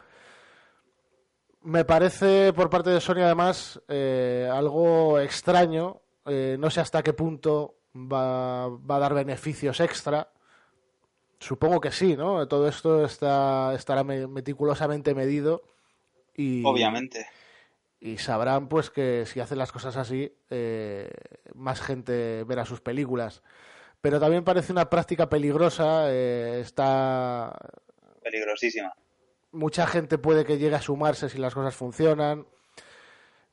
Me 1.62 1.84
parece 1.84 2.52
por 2.52 2.70
parte 2.70 2.90
de 2.90 3.00
Sony 3.00 3.22
además 3.24 3.82
eh, 3.88 4.48
algo 4.52 5.18
extraño, 5.18 6.00
eh, 6.26 6.56
no 6.58 6.70
sé 6.70 6.80
hasta 6.80 7.02
qué 7.02 7.12
punto 7.12 7.76
va, 7.94 8.68
va, 8.68 8.96
a 8.96 9.00
dar 9.00 9.14
beneficios 9.14 9.80
extra. 9.80 10.30
Supongo 11.38 11.80
que 11.80 11.92
sí, 11.92 12.16
¿no? 12.16 12.46
Todo 12.48 12.68
esto 12.68 13.04
está, 13.04 13.74
estará 13.74 14.04
meticulosamente 14.04 15.14
medido 15.14 15.62
y 16.36 16.62
obviamente 16.64 17.26
y 17.98 18.18
sabrán 18.18 18.68
pues 18.68 18.90
que 18.90 19.24
si 19.26 19.40
hacen 19.40 19.58
las 19.58 19.72
cosas 19.72 19.96
así 19.96 20.32
eh, 20.50 21.10
más 21.54 21.80
gente 21.80 22.44
verá 22.44 22.64
sus 22.64 22.80
películas 22.80 23.42
pero 24.00 24.20
también 24.20 24.44
parece 24.44 24.72
una 24.72 24.90
práctica 24.90 25.28
peligrosa 25.28 26.12
eh, 26.12 26.60
está 26.60 27.56
peligrosísima 28.22 28.94
mucha 29.52 29.86
gente 29.86 30.18
puede 30.18 30.44
que 30.44 30.58
llegue 30.58 30.76
a 30.76 30.82
sumarse 30.82 31.28
si 31.28 31.38
las 31.38 31.54
cosas 31.54 31.74
funcionan 31.74 32.46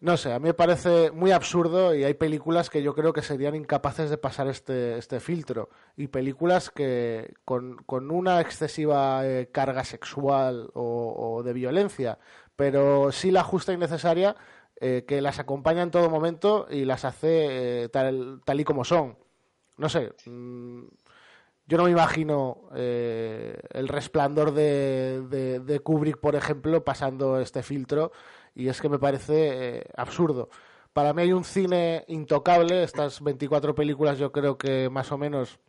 no 0.03 0.17
sé, 0.17 0.33
a 0.33 0.39
mí 0.39 0.47
me 0.47 0.53
parece 0.53 1.11
muy 1.11 1.31
absurdo 1.31 1.95
y 1.95 2.03
hay 2.03 2.13
películas 2.15 2.69
que 2.69 2.83
yo 2.83 2.93
creo 2.93 3.13
que 3.13 3.21
serían 3.21 3.55
incapaces 3.55 4.09
de 4.09 4.17
pasar 4.17 4.49
este, 4.49 4.97
este 4.97 5.21
filtro. 5.21 5.69
Y 5.95 6.07
películas 6.07 6.69
que 6.69 7.35
con, 7.45 7.77
con 7.85 8.11
una 8.11 8.41
excesiva 8.41 9.25
eh, 9.25 9.47
carga 9.49 9.85
sexual 9.85 10.69
o, 10.73 11.41
de 11.45 11.53
violencia, 11.53 12.19
pero 12.57 13.13
sí 13.13 13.31
la 13.31 13.45
justa 13.45 13.71
y 13.71 13.77
necesaria, 13.77 14.35
eh, 14.75 15.05
que 15.07 15.21
las 15.21 15.39
acompaña 15.39 15.83
en 15.83 15.91
todo 15.91 16.09
momento 16.09 16.67
y 16.69 16.83
las 16.83 17.05
hace 17.05 17.83
eh, 17.83 17.89
tal, 17.89 18.41
tal 18.43 18.59
y 18.59 18.65
como 18.65 18.83
son. 18.83 19.17
No 19.77 19.87
sé, 19.87 20.11
mmm, 20.25 20.83
yo 21.65 21.77
no 21.77 21.85
me 21.85 21.91
imagino 21.91 22.69
eh, 22.75 23.57
el 23.71 23.87
resplandor 23.87 24.53
de, 24.53 25.21
de, 25.29 25.59
de, 25.61 25.79
Kubrick, 25.79 26.17
por 26.17 26.35
ejemplo, 26.35 26.83
pasando 26.83 27.39
este 27.39 27.63
filtro 27.63 28.11
y 28.55 28.67
es 28.67 28.81
que 28.81 28.89
me 28.89 28.99
parece 28.99 29.77
eh, 29.77 29.83
absurdo. 29.95 30.49
Para 30.93 31.13
mí 31.13 31.23
hay 31.23 31.33
un 31.33 31.43
cine 31.43 32.05
intocable, 32.07 32.83
estas 32.83 33.21
24 33.21 33.73
películas 33.73 34.19
yo 34.19 34.31
creo 34.31 34.57
que 34.57 34.89
más 34.89 35.11
o 35.11 35.17
menos 35.17 35.59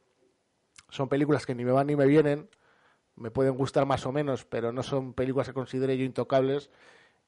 son 0.91 1.09
películas 1.09 1.47
que 1.47 1.55
ni 1.55 1.65
me 1.65 1.73
van 1.73 1.87
ni 1.87 1.97
me 1.97 2.07
vienen, 2.07 2.49
me 3.17 3.31
pueden 3.31 3.55
gustar 3.57 3.87
más 3.87 4.05
o 4.07 4.13
menos, 4.13 4.45
pero 4.45 4.73
no 4.73 4.83
son 4.83 5.15
películas 5.15 5.49
que 5.49 5.55
considere 5.55 5.97
yo 5.97 6.05
intocables 6.05 6.71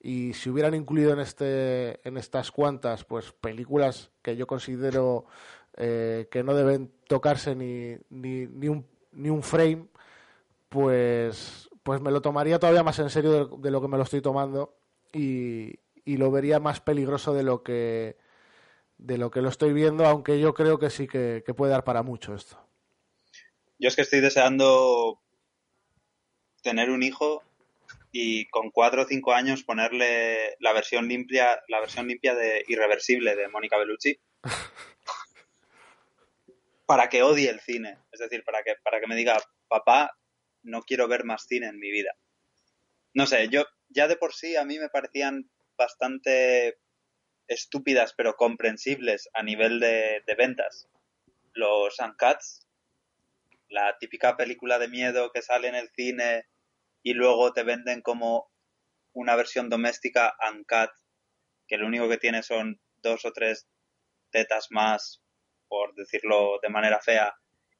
y 0.00 0.34
si 0.34 0.50
hubieran 0.50 0.74
incluido 0.74 1.12
en 1.12 1.20
este 1.20 2.06
en 2.06 2.18
estas 2.18 2.52
cuantas 2.52 3.04
pues 3.04 3.32
películas 3.32 4.10
que 4.22 4.36
yo 4.36 4.46
considero 4.46 5.26
eh, 5.78 6.28
que 6.30 6.42
no 6.42 6.54
deben 6.54 6.90
tocarse 7.06 7.54
ni, 7.54 7.96
ni, 8.08 8.46
ni, 8.46 8.68
un, 8.68 8.86
ni 9.12 9.28
un 9.28 9.42
frame, 9.42 9.88
pues, 10.70 11.68
pues 11.82 12.00
me 12.00 12.10
lo 12.10 12.22
tomaría 12.22 12.58
todavía 12.58 12.82
más 12.82 12.98
en 12.98 13.10
serio 13.10 13.32
de, 13.32 13.56
de 13.58 13.70
lo 13.70 13.82
que 13.82 13.88
me 13.88 13.98
lo 13.98 14.04
estoy 14.04 14.22
tomando 14.22 14.75
y, 15.16 16.16
lo 16.16 16.30
vería 16.30 16.60
más 16.60 16.80
peligroso 16.80 17.34
de 17.34 17.42
lo 17.42 17.62
que 17.62 18.16
de 18.98 19.18
lo 19.18 19.30
que 19.30 19.42
lo 19.42 19.48
estoy 19.48 19.72
viendo, 19.72 20.06
aunque 20.06 20.40
yo 20.40 20.54
creo 20.54 20.78
que 20.78 20.88
sí 20.88 21.06
que, 21.06 21.42
que 21.44 21.52
puede 21.52 21.72
dar 21.72 21.84
para 21.84 22.02
mucho 22.02 22.34
esto. 22.34 22.58
Yo 23.78 23.88
es 23.88 23.96
que 23.96 24.02
estoy 24.02 24.20
deseando 24.20 25.20
tener 26.62 26.90
un 26.90 27.02
hijo 27.02 27.42
y 28.10 28.46
con 28.46 28.70
cuatro 28.70 29.02
o 29.02 29.06
cinco 29.06 29.34
años 29.34 29.64
ponerle 29.64 30.56
la 30.60 30.72
versión 30.72 31.08
limpia, 31.08 31.60
la 31.68 31.80
versión 31.80 32.08
limpia 32.08 32.34
de 32.34 32.64
Irreversible 32.68 33.36
de 33.36 33.48
Mónica 33.48 33.76
Bellucci 33.76 34.18
para 36.86 37.10
que 37.10 37.22
odie 37.22 37.50
el 37.50 37.60
cine. 37.60 37.98
Es 38.12 38.20
decir, 38.20 38.44
para 38.44 38.62
que, 38.62 38.74
para 38.82 39.00
que 39.00 39.06
me 39.06 39.16
diga, 39.16 39.38
papá, 39.68 40.16
no 40.62 40.82
quiero 40.82 41.08
ver 41.08 41.24
más 41.24 41.46
cine 41.46 41.66
en 41.66 41.78
mi 41.78 41.90
vida. 41.90 42.16
No 43.12 43.26
sé, 43.26 43.48
yo 43.48 43.66
ya 43.88 44.08
de 44.08 44.16
por 44.16 44.34
sí 44.34 44.56
a 44.56 44.64
mí 44.64 44.78
me 44.78 44.88
parecían 44.88 45.50
bastante 45.76 46.78
estúpidas 47.48 48.14
pero 48.16 48.36
comprensibles 48.36 49.28
a 49.34 49.42
nivel 49.42 49.80
de, 49.80 50.22
ventas. 50.36 50.88
Los 51.52 51.98
Uncats, 51.98 52.66
la 53.68 53.96
típica 53.98 54.36
película 54.36 54.78
de 54.78 54.88
miedo 54.88 55.30
que 55.32 55.42
sale 55.42 55.68
en 55.68 55.74
el 55.74 55.90
cine 55.90 56.46
y 57.02 57.14
luego 57.14 57.52
te 57.52 57.62
venden 57.62 58.02
como 58.02 58.50
una 59.12 59.36
versión 59.36 59.70
doméstica 59.70 60.36
Uncut, 60.50 60.90
que 61.66 61.78
lo 61.78 61.86
único 61.86 62.08
que 62.08 62.18
tiene 62.18 62.42
son 62.42 62.80
dos 63.02 63.24
o 63.24 63.32
tres 63.32 63.66
tetas 64.30 64.68
más, 64.70 65.22
por 65.68 65.94
decirlo 65.94 66.58
de 66.62 66.68
manera 66.68 67.00
fea, 67.00 67.34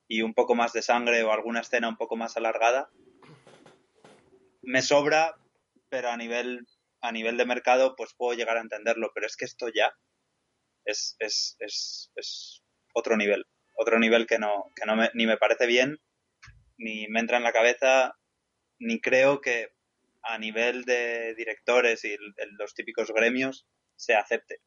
y 0.09 0.23
un 0.23 0.35
poco 0.35 0.55
más 0.55 0.73
de 0.73 0.83
sangre 0.83 1.23
o 1.23 1.33
alguna 1.33 1.61
escena 1.61 1.89
un 1.89 1.97
poco 1.97 2.17
más 2.17 2.37
alargada. 2.37 2.89
Me 4.63 4.81
sobra, 4.83 5.37
pero 5.89 6.11
a 6.11 6.17
nivel, 6.17 6.67
a 7.01 7.13
nivel 7.13 7.37
de 7.37 7.47
mercado 7.47 7.95
pues 7.97 8.15
puedo 8.17 8.37
llegar 8.37 8.57
a 8.57 8.61
entenderlo, 8.63 9.11
pero 9.15 9.27
es 9.27 9.37
que 9.37 9.45
esto 9.45 9.69
ya 9.69 9.93
es, 10.85 11.17
es, 11.19 11.57
es, 11.61 12.11
es 12.15 12.63
otro 12.95 13.17
nivel, 13.17 13.45
otro 13.77 13.99
nivel 13.99 14.27
que 14.27 14.39
no, 14.39 14.71
que 14.75 14.87
no 14.87 14.97
me, 14.97 15.11
ni 15.15 15.27
me 15.27 15.37
parece 15.37 15.67
bien, 15.67 15.99
ni 16.79 17.07
me 17.09 17.21
entra 17.21 17.37
en 17.39 17.43
la 17.45 17.53
cabeza, 17.53 18.15
ni 18.79 19.01
creo 19.01 19.41
que 19.41 19.69
a 20.23 20.39
nivel 20.39 20.85
de 20.85 21.35
directores 21.37 22.05
y 22.05 22.17
los 22.59 22.75
típicos 22.75 23.13
gremios 23.13 23.67
se 23.97 24.15
acepte, 24.15 24.59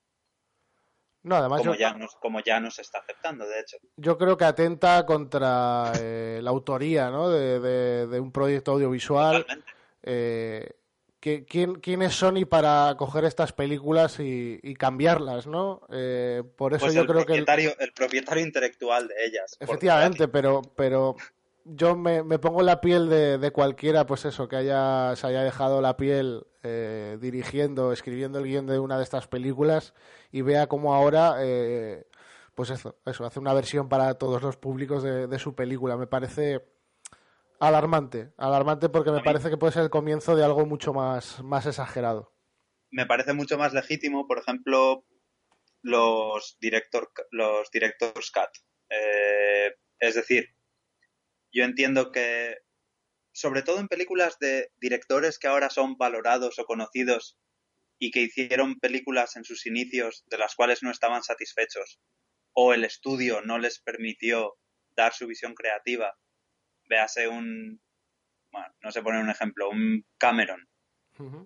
No, 1.24 1.36
además 1.36 1.60
como 1.60 1.74
yo, 1.74 1.80
ya, 1.80 1.94
nos, 1.94 2.16
como 2.16 2.40
ya 2.42 2.60
no 2.60 2.72
se 2.72 2.82
está 2.82 3.00
aceptando, 3.00 3.46
de 3.46 3.60
hecho. 3.60 3.78
yo 3.98 4.18
creo 4.18 4.38
que 4.38 4.46
atenta 4.46 5.06
contra 5.06 5.92
eh, 5.98 6.40
la 6.42 6.50
autoría 6.50 7.10
¿no? 7.12 7.30
de, 7.30 7.60
de- 7.60 8.08
de 8.08 8.20
un 8.20 8.32
proyecto 8.32 8.72
audiovisual. 8.72 9.46
Eh, 10.04 10.79
¿qui- 11.22 11.46
quién, 11.48 11.76
¿Quién 11.76 12.02
es 12.02 12.14
Sony 12.16 12.46
para 12.50 12.96
coger 12.98 13.26
estas 13.26 13.54
películas 13.54 14.20
y, 14.20 14.60
y 14.64 14.76
cambiarlas? 14.76 15.48
¿no? 15.48 15.82
Eh, 15.92 16.44
por 16.56 16.74
eso 16.74 16.86
Pues 16.86 16.96
yo 16.96 17.06
creo 17.06 17.26
que... 17.26 17.34
el- 17.34 17.46
propietario, 17.46 17.74
el 17.80 17.92
propietario 17.94 18.44
intelectual 18.46 19.08
de 19.08 19.16
ellas. 19.26 19.58
Efectivamente, 19.60 20.28
pero, 20.28 20.62
pero 20.76 21.16
yo 21.66 21.96
me, 21.96 22.24
me 22.24 22.40
pongo 22.40 22.62
en 22.62 22.66
la 22.66 22.82
piel 22.82 23.10
de, 23.10 23.38
de 23.38 23.52
cualquiera, 23.52 24.06
pues 24.06 24.26
eso, 24.26 24.48
que 24.48 24.56
haya, 24.56 25.16
se 25.16 25.28
haya 25.28 25.44
dejado 25.44 25.82
la 25.82 25.98
piel 25.98 26.46
eh, 26.64 27.18
dirigiendo, 27.22 27.92
escribiendo 27.92 28.40
el 28.40 28.46
guion 28.46 28.66
de 28.68 28.80
una 28.80 28.98
de 28.98 29.04
estas 29.04 29.28
películas 29.28 29.94
y 30.32 30.42
vea 30.42 30.68
cómo 30.68 30.94
ahora, 30.96 31.36
eh, 31.40 32.06
pues 32.56 32.72
eso, 32.72 32.96
eso, 33.06 33.26
hace 33.26 33.40
una 33.40 33.54
versión 33.54 33.88
para 33.88 34.16
todos 34.16 34.42
los 34.42 34.58
públicos 34.58 35.04
de, 35.04 35.28
de 35.28 35.40
su 35.40 35.56
película. 35.56 35.96
Me 35.96 36.08
parece 36.08 36.66
alarmante, 37.60 38.34
alarmante 38.38 38.90
porque 38.90 39.12
me 39.12 39.22
parece 39.22 39.50
que 39.50 39.58
puede 39.58 39.74
ser 39.74 39.84
el 39.84 39.90
comienzo 39.90 40.36
de 40.36 40.44
algo 40.44 40.66
mucho 40.66 40.94
más, 40.94 41.44
más 41.44 41.66
exagerado. 41.66 42.34
me 42.92 43.06
parece 43.06 43.34
mucho 43.34 43.58
más 43.58 43.74
legítimo, 43.74 44.28
por 44.28 44.40
ejemplo, 44.40 45.06
los 45.82 46.58
director, 46.60 47.12
los 47.32 47.70
directors 47.72 48.32
cut. 48.32 48.50
Eh, 48.90 49.76
es 50.00 50.16
decir, 50.16 50.56
yo 51.52 51.64
entiendo 51.64 52.12
que, 52.12 52.58
sobre 53.32 53.62
todo 53.62 53.80
en 53.80 53.88
películas 53.88 54.38
de 54.40 54.72
directores 54.78 55.38
que 55.38 55.48
ahora 55.48 55.70
son 55.70 55.98
valorados 55.98 56.58
o 56.60 56.66
conocidos 56.66 57.38
y 58.00 58.12
que 58.12 58.22
hicieron 58.22 58.80
películas 58.80 59.36
en 59.36 59.44
sus 59.44 59.66
inicios 59.66 60.24
de 60.28 60.38
las 60.38 60.56
cuales 60.56 60.82
no 60.82 60.90
estaban 60.90 61.22
satisfechos, 61.22 62.00
o 62.54 62.74
el 62.74 62.84
estudio 62.86 63.42
no 63.42 63.60
les 63.60 63.80
permitió 63.80 64.56
dar 64.96 65.14
su 65.14 65.28
visión 65.28 65.54
creativa, 65.54 66.18
véase 66.90 67.28
un, 67.28 67.82
bueno, 68.52 68.68
no 68.82 68.92
sé 68.92 69.02
poner 69.02 69.22
un 69.22 69.30
ejemplo, 69.30 69.70
un 69.70 70.06
Cameron, 70.18 70.68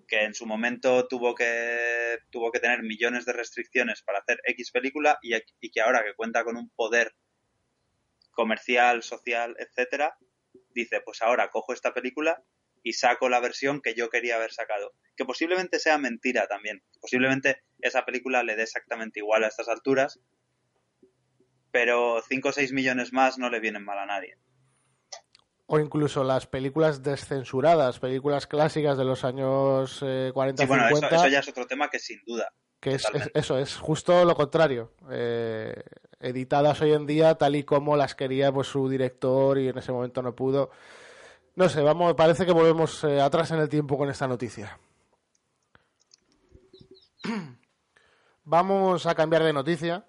que 0.06 0.22
en 0.22 0.34
su 0.34 0.46
momento 0.46 1.08
tuvo 1.08 1.34
que 1.34 2.18
tuvo 2.30 2.52
que 2.52 2.60
tener 2.60 2.82
millones 2.82 3.24
de 3.24 3.32
restricciones 3.32 4.02
para 4.02 4.20
hacer 4.20 4.40
X 4.44 4.70
película 4.70 5.18
y, 5.20 5.34
y 5.34 5.70
que 5.70 5.80
ahora 5.80 6.04
que 6.04 6.14
cuenta 6.14 6.44
con 6.44 6.56
un 6.56 6.70
poder 6.70 7.12
comercial, 8.30 9.02
social, 9.02 9.56
etcétera, 9.58 10.16
dice, 10.74 11.00
pues 11.00 11.22
ahora 11.22 11.50
cojo 11.50 11.72
esta 11.72 11.92
película 11.92 12.42
y 12.84 12.92
saco 12.92 13.28
la 13.28 13.40
versión 13.40 13.80
que 13.80 13.94
yo 13.94 14.10
quería 14.10 14.36
haber 14.36 14.52
sacado. 14.52 14.92
Que 15.16 15.24
posiblemente 15.24 15.78
sea 15.78 15.98
mentira 15.98 16.46
también. 16.46 16.84
Posiblemente 17.00 17.64
esa 17.80 18.04
película 18.04 18.42
le 18.42 18.56
dé 18.56 18.62
exactamente 18.64 19.20
igual 19.20 19.42
a 19.42 19.48
estas 19.48 19.68
alturas, 19.68 20.20
pero 21.72 22.22
5 22.28 22.48
o 22.48 22.52
6 22.52 22.72
millones 22.72 23.12
más 23.12 23.38
no 23.38 23.48
le 23.50 23.60
vienen 23.60 23.84
mal 23.84 23.98
a 23.98 24.06
nadie. 24.06 24.36
O 25.66 25.78
incluso 25.78 26.24
las 26.24 26.46
películas 26.46 27.02
descensuradas, 27.02 27.98
películas 27.98 28.46
clásicas 28.46 28.98
de 28.98 29.04
los 29.04 29.24
años 29.24 30.00
eh, 30.02 30.30
40, 30.34 30.62
Sí, 30.62 30.68
bueno, 30.68 30.88
50. 30.88 31.06
eso, 31.06 31.16
eso 31.16 31.28
ya 31.28 31.38
es 31.38 31.48
otro 31.48 31.66
tema 31.66 31.88
que 31.88 31.98
sin 31.98 32.20
duda. 32.26 32.52
Que 32.80 32.96
es, 32.96 33.06
eso, 33.32 33.58
es 33.58 33.76
justo 33.76 34.26
lo 34.26 34.34
contrario. 34.34 34.92
Eh, 35.10 35.74
editadas 36.20 36.82
hoy 36.82 36.92
en 36.92 37.06
día 37.06 37.34
tal 37.36 37.56
y 37.56 37.64
como 37.64 37.96
las 37.96 38.14
quería 38.14 38.52
pues 38.52 38.68
su 38.68 38.88
director 38.90 39.58
y 39.58 39.68
en 39.68 39.78
ese 39.78 39.90
momento 39.90 40.20
no 40.20 40.34
pudo. 40.34 40.70
No 41.56 41.68
sé, 41.68 41.80
vamos, 41.82 42.14
parece 42.14 42.44
que 42.44 42.52
volvemos 42.52 43.02
eh, 43.04 43.20
atrás 43.20 43.50
en 43.52 43.60
el 43.60 43.68
tiempo 43.68 43.96
con 43.96 44.10
esta 44.10 44.26
noticia. 44.28 44.78
Vamos 48.44 49.06
a 49.06 49.14
cambiar 49.14 49.42
de 49.42 49.54
noticia 49.54 50.04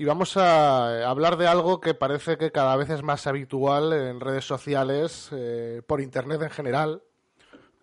y 0.00 0.06
vamos 0.06 0.38
a 0.38 1.06
hablar 1.06 1.36
de 1.36 1.46
algo 1.46 1.78
que 1.78 1.92
parece 1.92 2.38
que 2.38 2.50
cada 2.50 2.74
vez 2.74 2.88
es 2.88 3.02
más 3.02 3.26
habitual 3.26 3.92
en 3.92 4.18
redes 4.18 4.46
sociales, 4.46 5.28
eh, 5.30 5.82
por 5.86 6.00
internet 6.00 6.40
en 6.40 6.48
general, 6.48 7.02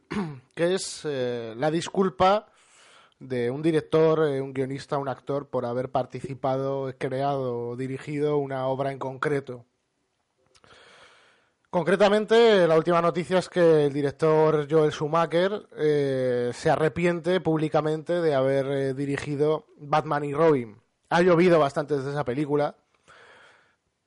que 0.56 0.74
es 0.74 1.02
eh, 1.06 1.54
la 1.56 1.70
disculpa 1.70 2.48
de 3.20 3.52
un 3.52 3.62
director, 3.62 4.28
eh, 4.28 4.42
un 4.42 4.52
guionista, 4.52 4.98
un 4.98 5.10
actor 5.10 5.48
por 5.50 5.64
haber 5.68 5.92
participado, 5.92 6.92
creado 6.98 7.70
o 7.70 7.76
dirigido 7.76 8.40
una 8.40 8.66
obra 8.66 8.92
en 8.92 8.98
concreto. 8.98 9.68
Concretamente, 11.70 12.68
la 12.68 12.78
última 12.78 13.00
noticia 13.00 13.38
es 13.38 13.48
que 13.48 13.86
el 13.86 13.94
director 13.94 14.66
Joel 14.68 14.92
Schumacher 14.92 15.68
eh, 15.78 16.50
se 16.52 16.72
arrepiente 16.72 17.42
públicamente 17.42 18.22
de 18.22 18.34
haber 18.34 18.66
eh, 18.66 18.94
dirigido 18.96 19.68
Batman 19.78 20.24
y 20.24 20.34
Robin. 20.34 20.87
Ha 21.10 21.22
llovido 21.22 21.60
bastante 21.60 21.96
desde 21.96 22.12
esa 22.12 22.26
película, 22.26 22.76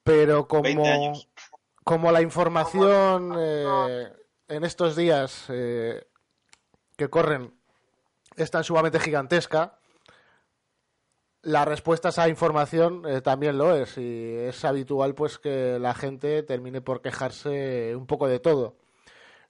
pero 0.03 0.47
20 0.47 0.75
como, 0.75 1.13
como 1.85 2.13
la 2.13 2.23
información 2.23 3.35
eh, 3.39 4.09
en 4.49 4.65
estos 4.65 4.97
días 4.97 5.47
eh, 5.49 6.07
que 6.97 7.09
corren 7.09 7.55
es 8.37 8.51
tan 8.51 8.65
sumamente 8.65 9.01
gigantesca, 9.01 9.79
la 11.43 11.65
respuesta 11.65 12.09
a 12.09 12.11
esa 12.11 12.29
información 12.29 13.03
eh, 13.07 13.21
también 13.21 13.57
lo 13.57 13.75
es 13.75 13.97
y 13.97 14.37
es 14.37 14.65
habitual 14.65 15.15
pues 15.15 15.39
que 15.39 15.79
la 15.79 15.95
gente 15.95 16.43
termine 16.43 16.81
por 16.81 17.01
quejarse 17.01 17.95
un 17.97 18.07
poco 18.07 18.29
de 18.29 18.41
todo. 18.41 18.77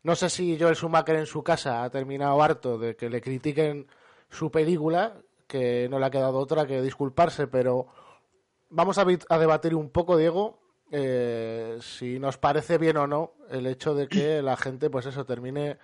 No 0.02 0.14
sé 0.14 0.30
si 0.30 0.58
Joel 0.58 0.76
Schumacher 0.76 1.16
en 1.16 1.26
su 1.26 1.42
casa 1.42 1.82
ha 1.82 1.90
terminado 1.90 2.40
harto 2.42 2.78
de 2.78 2.96
que 2.96 3.10
le 3.10 3.20
critiquen 3.20 3.86
su 4.30 4.50
película, 4.50 5.20
que 5.50 5.88
no 5.90 5.98
le 5.98 6.06
ha 6.06 6.10
quedado 6.10 6.38
otra 6.38 6.66
que 6.66 6.80
disculparse, 6.80 7.48
pero 7.48 7.88
vamos 8.70 8.96
a, 8.98 9.04
debatir 9.04 9.74
un 9.74 9.90
poco, 9.90 10.16
Diego, 10.16 10.60
eh, 10.92 11.78
si 11.82 12.20
nos 12.20 12.38
parece 12.38 12.78
bien 12.78 12.96
o 12.96 13.08
no 13.08 13.32
el 13.50 13.66
hecho 13.66 13.94
de 13.94 14.06
que 14.06 14.42
la 14.42 14.56
gente, 14.56 14.88
pues 14.88 15.06
eso, 15.06 15.26
termine 15.26 15.78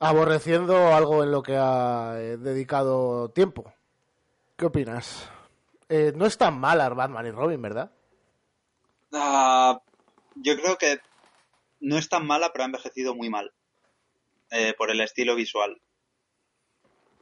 aborreciendo 0.00 0.92
algo 0.92 1.22
en 1.22 1.30
lo 1.30 1.42
que 1.42 1.56
ha 1.56 2.16
eh, 2.18 2.36
dedicado 2.36 3.30
tiempo. 3.30 3.72
¿Qué 4.56 4.66
opinas? 4.66 5.30
Eh, 5.88 6.12
no 6.16 6.26
es 6.26 6.36
tan 6.36 6.58
mala 6.58 6.88
Batman 6.88 7.26
y 7.26 7.30
Robin, 7.30 7.62
¿verdad? 7.62 7.92
Ah, 9.12 9.80
yo 10.34 10.56
creo 10.56 10.76
que 10.76 10.98
no 11.78 11.96
es 11.96 12.08
tan 12.08 12.26
mala, 12.26 12.50
pero 12.52 12.64
ha 12.64 12.66
envejecido 12.66 13.14
muy 13.14 13.30
mal 13.30 13.52
eh, 14.50 14.74
por 14.76 14.90
el 14.90 15.00
estilo 15.00 15.36
visual. 15.36 15.80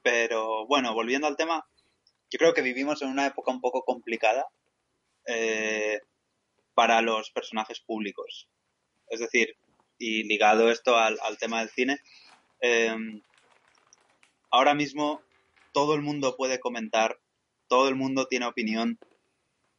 Pero 0.06 0.68
bueno, 0.68 0.94
volviendo 0.94 1.26
al 1.26 1.36
tema, 1.36 1.66
yo 2.30 2.38
creo 2.38 2.54
que 2.54 2.62
vivimos 2.62 3.02
en 3.02 3.08
una 3.08 3.26
época 3.26 3.50
un 3.50 3.60
poco 3.60 3.82
complicada 3.82 4.46
eh, 5.26 5.98
para 6.74 7.02
los 7.02 7.32
personajes 7.32 7.80
públicos. 7.80 8.48
Es 9.08 9.18
decir, 9.18 9.56
y 9.98 10.22
ligado 10.22 10.70
esto 10.70 10.96
al, 10.96 11.18
al 11.24 11.38
tema 11.38 11.58
del 11.58 11.70
cine, 11.70 11.98
eh, 12.60 12.94
ahora 14.52 14.74
mismo 14.74 15.22
todo 15.72 15.96
el 15.96 16.02
mundo 16.02 16.36
puede 16.36 16.60
comentar, 16.60 17.18
todo 17.66 17.88
el 17.88 17.96
mundo 17.96 18.28
tiene 18.28 18.46
opinión, 18.46 19.00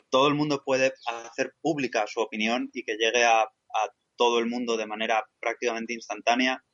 todo 0.10 0.28
el 0.28 0.34
mundo 0.34 0.62
puede 0.66 0.92
hacer 1.06 1.54
pública 1.62 2.06
su 2.06 2.20
opinión 2.20 2.70
y 2.74 2.84
que 2.84 2.98
llegue 2.98 3.24
a, 3.24 3.44
a 3.44 3.90
todo 4.18 4.40
el 4.40 4.48
mundo 4.48 4.76
de 4.76 4.88
manera 4.88 5.26
prácticamente 5.40 5.94
instantánea. 5.94 6.66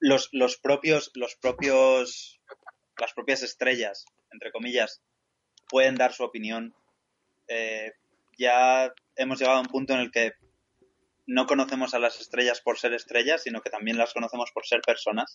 Los, 0.00 0.28
los 0.32 0.56
propios, 0.56 1.10
los 1.14 1.36
propios, 1.36 2.40
las 2.98 3.12
propias 3.12 3.42
estrellas, 3.42 4.04
entre 4.32 4.50
comillas, 4.50 5.02
pueden 5.68 5.94
dar 5.94 6.12
su 6.12 6.24
opinión. 6.24 6.74
Eh, 7.48 7.92
ya 8.38 8.92
hemos 9.16 9.38
llegado 9.38 9.58
a 9.58 9.62
un 9.62 9.66
punto 9.66 9.94
en 9.94 10.00
el 10.00 10.10
que 10.10 10.32
no 11.26 11.46
conocemos 11.46 11.94
a 11.94 11.98
las 11.98 12.20
estrellas 12.20 12.60
por 12.60 12.78
ser 12.78 12.92
estrellas, 12.94 13.42
sino 13.42 13.60
que 13.60 13.70
también 13.70 13.98
las 13.98 14.12
conocemos 14.12 14.50
por 14.52 14.66
ser 14.66 14.80
personas. 14.80 15.34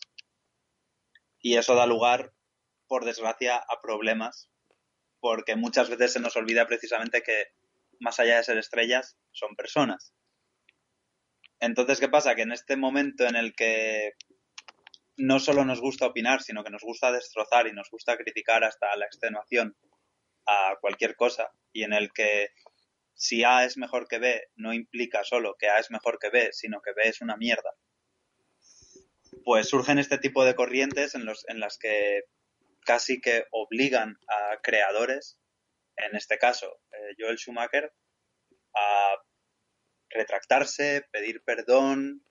Y 1.40 1.58
eso 1.58 1.76
da 1.76 1.86
lugar 1.86 2.34
por 2.88 3.06
desgracia, 3.06 3.58
a 3.58 3.82
problemas, 3.82 4.50
porque 5.20 5.56
muchas 5.56 5.90
veces 5.90 6.14
se 6.14 6.20
nos 6.20 6.36
olvida 6.36 6.68
precisamente 6.68 7.22
que 7.22 7.48
más 8.00 8.20
allá 8.20 8.38
de 8.38 8.44
ser 8.44 8.58
estrellas, 8.58 9.18
son 9.32 9.56
personas. 9.56 10.14
Entonces, 11.60 12.00
¿qué 12.00 12.10
pasa? 12.10 12.36
Que 12.36 12.44
en 12.44 12.52
este 12.52 12.76
momento 12.76 13.26
en 13.26 13.36
el 13.36 13.56
que 13.56 14.14
no 15.18 15.40
solo 15.40 15.64
nos 15.66 15.80
gusta 15.80 16.08
opinar, 16.08 16.42
sino 16.42 16.64
que 16.64 16.70
nos 16.70 16.84
gusta 16.84 17.12
destrozar 17.12 17.68
y 17.68 17.74
nos 17.74 17.90
gusta 17.90 18.18
criticar 18.18 18.64
hasta 18.64 18.96
la 18.96 19.06
extenuación 19.06 19.76
a 20.46 20.76
cualquier 20.80 21.16
cosa, 21.16 21.52
y 21.72 21.84
en 21.84 21.94
el 21.94 22.12
que 22.12 22.50
si 23.14 23.44
A 23.44 23.66
es 23.66 23.78
mejor 23.78 24.08
que 24.08 24.20
B 24.20 24.50
no 24.56 24.74
implica 24.74 25.24
solo 25.24 25.56
que 25.58 25.70
A 25.70 25.80
es 25.80 25.90
mejor 25.90 26.20
que 26.20 26.30
B, 26.30 26.50
sino 26.52 26.82
que 26.82 26.94
B 26.94 27.08
es 27.08 27.22
una 27.22 27.38
mierda, 27.38 27.72
pues 29.44 29.70
surgen 29.70 30.00
este 30.00 30.18
tipo 30.18 30.44
de 30.44 30.56
corrientes 30.56 31.16
en, 31.16 31.26
los, 31.26 31.48
en 31.50 31.60
las 31.60 31.78
que 31.78 32.24
casi 32.86 33.22
que 33.22 33.46
obligan 33.52 34.18
a 34.28 34.62
creadores, 34.62 35.40
en 35.96 36.16
este 36.16 36.38
caso 36.38 36.80
eh, 36.92 37.16
Joel 37.18 37.38
Schumacher, 37.38 37.92
a 38.76 39.16
retractarse, 40.10 41.06
pedir 41.12 41.44
perdón 41.44 42.24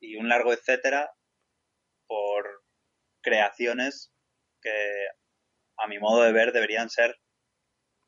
y 0.00 0.16
un 0.16 0.28
largo 0.28 0.52
etcétera 0.52 1.12
por 2.12 2.62
creaciones 3.22 4.12
que 4.60 5.06
a 5.78 5.86
mi 5.86 5.98
modo 5.98 6.22
de 6.22 6.32
ver 6.32 6.52
deberían 6.52 6.90
ser 6.90 7.18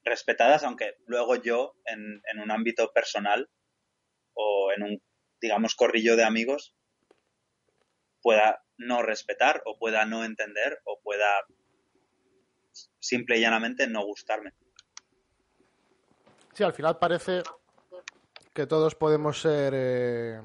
respetadas, 0.05 0.63
aunque 0.63 0.97
luego 1.07 1.37
yo 1.37 1.75
en, 1.87 2.21
un 2.39 2.51
ámbito 2.51 2.93
personal 2.93 3.49
o 4.35 4.73
en 4.77 4.83
un, 4.83 5.03
digamos, 5.41 5.75
corrillo 5.75 6.17
de 6.17 6.25
amigos 6.25 6.77
pueda 8.21 8.63
no 8.77 9.01
respetar 9.01 9.63
o 9.65 9.79
pueda 9.79 10.05
no 10.05 10.23
entender 10.23 10.81
o 10.85 11.01
pueda 11.01 11.31
simple 13.01 13.39
y 13.39 13.41
llanamente 13.41 13.87
no 13.87 14.05
gustarme. 14.05 14.53
Sí, 16.53 16.63
al 16.63 16.75
final 16.75 16.99
parece 16.99 17.43
que 18.53 18.67
todos 18.67 18.95
podemos 18.95 19.41
ser 19.41 19.73
eh, 19.75 20.43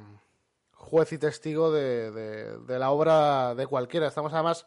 juez 0.80 1.12
y 1.12 1.18
testigo 1.18 1.72
de, 1.72 2.10
de, 2.12 2.80
la 2.80 2.90
obra 2.90 3.54
de 3.54 3.68
cualquiera. 3.68 4.08
Estamos 4.08 4.34
además, 4.34 4.66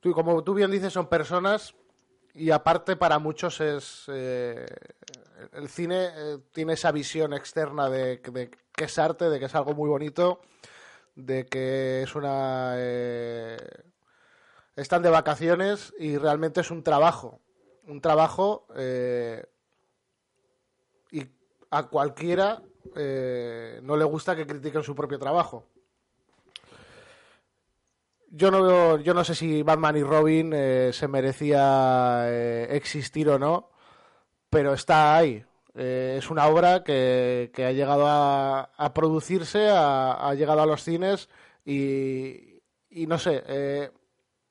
tú, 0.00 0.12
como 0.12 0.42
tú 0.42 0.54
bien 0.54 0.70
dices, 0.70 0.92
son 0.92 1.06
personas 1.06 1.74
y 2.34 2.50
aparte 2.50 2.96
para 2.96 3.18
muchos 3.18 3.60
es 3.60 4.04
eh, 4.08 4.66
el 5.52 5.68
cine 5.68 6.10
eh, 6.14 6.38
tiene 6.52 6.72
esa 6.72 6.90
visión 6.90 7.32
externa 7.32 7.88
de, 7.90 8.20
que 8.20 8.84
es 8.84 8.98
arte, 8.98 9.28
de 9.28 9.38
que 9.38 9.44
es 9.46 9.54
algo 9.54 9.74
muy 9.74 9.88
bonito, 9.88 10.40
de 11.14 11.46
que 11.46 12.02
es 12.02 12.14
una 12.14 12.74
eh, 12.76 13.56
están 14.74 15.02
de 15.02 15.10
vacaciones 15.10 15.92
y 15.98 16.16
realmente 16.16 16.60
es 16.60 16.70
un 16.70 16.82
trabajo, 16.82 17.40
un 17.86 18.00
trabajo 18.00 18.66
y 21.10 21.26
a 21.70 21.82
cualquiera 21.88 22.62
eh, 22.96 23.80
no 23.82 23.96
le 23.96 24.04
gusta 24.04 24.36
que 24.36 24.46
critiquen 24.46 24.82
su 24.82 24.94
propio 24.94 25.18
trabajo. 25.18 25.66
Yo 28.32 28.50
no 28.50 28.62
veo, 28.62 28.98
yo 28.98 29.12
no 29.12 29.24
sé 29.24 29.34
si 29.34 29.62
Batman 29.62 29.96
y 29.96 30.02
Robin 30.02 30.52
eh, 30.54 30.90
se 30.92 31.08
merecía 31.08 32.22
eh, 32.26 32.68
existir 32.70 33.28
o 33.28 33.38
no, 33.38 33.70
pero 34.48 34.72
está 34.72 35.16
ahí. 35.16 35.44
Es 35.74 36.30
una 36.30 36.46
obra 36.48 36.82
que, 36.82 37.50
que 37.54 37.64
ha 37.64 37.72
llegado 37.72 38.06
a, 38.06 38.70
a 38.76 38.92
producirse, 38.92 39.68
a, 39.68 40.28
ha 40.28 40.34
llegado 40.34 40.60
a 40.62 40.66
los 40.66 40.82
cines 40.82 41.28
y, 41.64 42.60
y 42.90 43.06
no 43.06 43.18
sé. 43.18 43.42
Eh, 43.46 43.90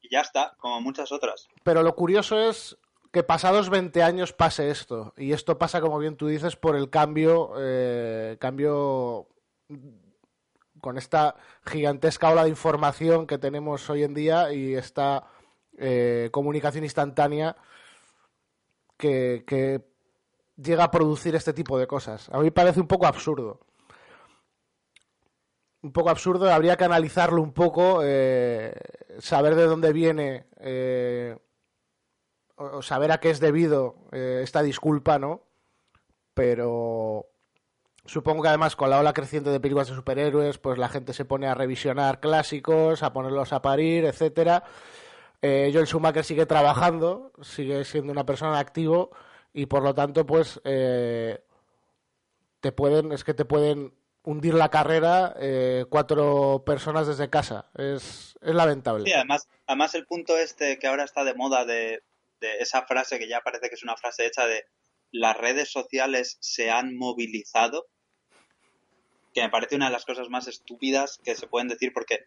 y 0.02 0.10
ya 0.10 0.22
está, 0.22 0.56
como 0.58 0.80
muchas 0.82 1.12
otras. 1.12 1.48
Pero 1.64 1.84
lo 1.84 1.94
curioso 1.96 2.40
es 2.40 2.78
que 3.12 3.24
pasados 3.24 3.70
20 3.70 4.03
años 4.03 4.34
pase 4.34 4.70
esto. 4.70 5.14
Y 5.18 5.34
esto 5.34 5.57
pasa, 5.57 5.82
como 5.82 5.97
bien 5.99 6.16
tú 6.16 6.28
dices, 6.28 6.55
por 6.55 6.76
el 6.76 6.89
cambio, 6.89 7.53
eh, 7.57 8.38
cambio 8.39 9.28
con 10.80 10.97
esta 10.97 11.36
gigantesca 11.66 12.30
ola 12.30 12.43
de 12.43 12.49
información 12.49 13.28
que 13.28 13.38
tenemos 13.38 13.89
hoy 13.89 14.03
en 14.03 14.14
día 14.14 14.53
y 14.53 14.76
esta 14.76 15.26
eh, 15.78 16.30
comunicación 16.32 16.84
instantánea 16.84 17.55
que, 18.97 19.82
llega 20.57 20.84
a 20.84 20.91
producir 20.91 21.36
este 21.36 21.53
tipo 21.53 21.80
de 21.80 21.88
cosas. 21.88 22.30
A 22.34 22.39
mí 22.39 22.51
parece 22.51 22.82
un 22.82 22.88
poco 22.88 23.07
absurdo. 23.07 23.62
Un 25.82 25.93
poco 25.93 26.10
absurdo, 26.10 26.51
habría 26.51 26.76
que 26.76 26.84
analizarlo 26.84 27.41
un 27.41 27.53
poco, 27.53 28.01
eh, 28.03 28.74
saber 29.20 29.55
de 29.55 29.64
dónde 29.64 29.93
viene, 29.93 30.47
eh, 30.60 31.38
o 32.60 32.82
saber 32.82 33.12
a 33.12 33.20
qué 33.20 33.30
es 33.30 33.39
debido 33.39 33.95
eh, 34.12 34.41
esta 34.43 34.62
disculpa, 34.62 35.18
¿no? 35.18 35.43
Pero 36.34 37.30
Supongo 38.10 38.41
que 38.41 38.47
además 38.47 38.76
con 38.76 38.89
la 38.89 38.99
ola 38.99 39.14
creciente 39.14 39.51
de 39.51 39.60
películas 39.60 39.88
de 39.88 39.93
superhéroes, 39.93 40.57
pues 40.57 40.80
la 40.80 40.89
gente 40.89 41.14
se 41.14 41.26
pone 41.26 41.45
a 41.45 41.53
revisionar 41.53 42.20
clásicos, 42.20 43.03
a 43.03 43.14
ponerlos 43.14 43.53
a 43.53 43.62
parir, 43.62 44.03
etcétera. 44.05 44.64
Eh, 45.43 45.70
Joel 45.72 45.86
Schumacher 45.86 46.24
sigue 46.24 46.47
trabajando, 46.47 47.32
sigue 47.43 47.86
siendo 47.86 48.12
una 48.12 48.26
persona 48.26 48.57
activo 48.57 49.12
y 49.53 49.68
por 49.68 49.84
lo 49.84 49.93
tanto, 49.93 50.26
pues 50.26 50.60
eh, 50.64 51.43
te 52.62 52.72
pueden, 52.72 53.12
es 53.12 53.24
que 53.24 53.36
te 53.36 53.45
pueden 53.45 53.93
hundir 54.24 54.55
la 54.55 54.70
carrera 54.70 55.36
eh, 55.39 55.86
cuatro 55.88 56.64
personas 56.66 57.05
desde 57.05 57.30
casa. 57.30 57.70
Es, 57.76 58.36
es 58.41 58.55
lamentable. 58.55 59.05
Sí, 59.05 59.14
además, 59.14 59.47
además 59.68 59.93
el 59.93 60.07
punto 60.07 60.36
este 60.36 60.80
que 60.80 60.88
ahora 60.88 61.03
está 61.03 61.24
de 61.24 61.36
moda 61.36 61.64
de, 61.64 62.01
de 62.40 62.58
esa 62.60 62.86
frase 62.86 63.20
que 63.20 63.28
ya 63.28 63.42
parece 63.42 63.70
que 63.70 63.76
es 63.76 63.84
una 63.84 63.98
frase 63.98 64.26
hecha 64.26 64.48
de 64.48 64.66
las 65.12 65.36
redes 65.38 65.72
sociales 65.72 66.38
se 66.40 66.70
han 66.70 66.96
movilizado, 66.96 67.88
que 69.34 69.42
me 69.42 69.50
parece 69.50 69.76
una 69.76 69.88
de 69.88 69.94
las 69.94 70.06
cosas 70.06 70.30
más 70.30 70.48
estúpidas 70.48 71.20
que 71.24 71.36
se 71.36 71.48
pueden 71.48 71.68
decir 71.68 71.92
porque 71.94 72.26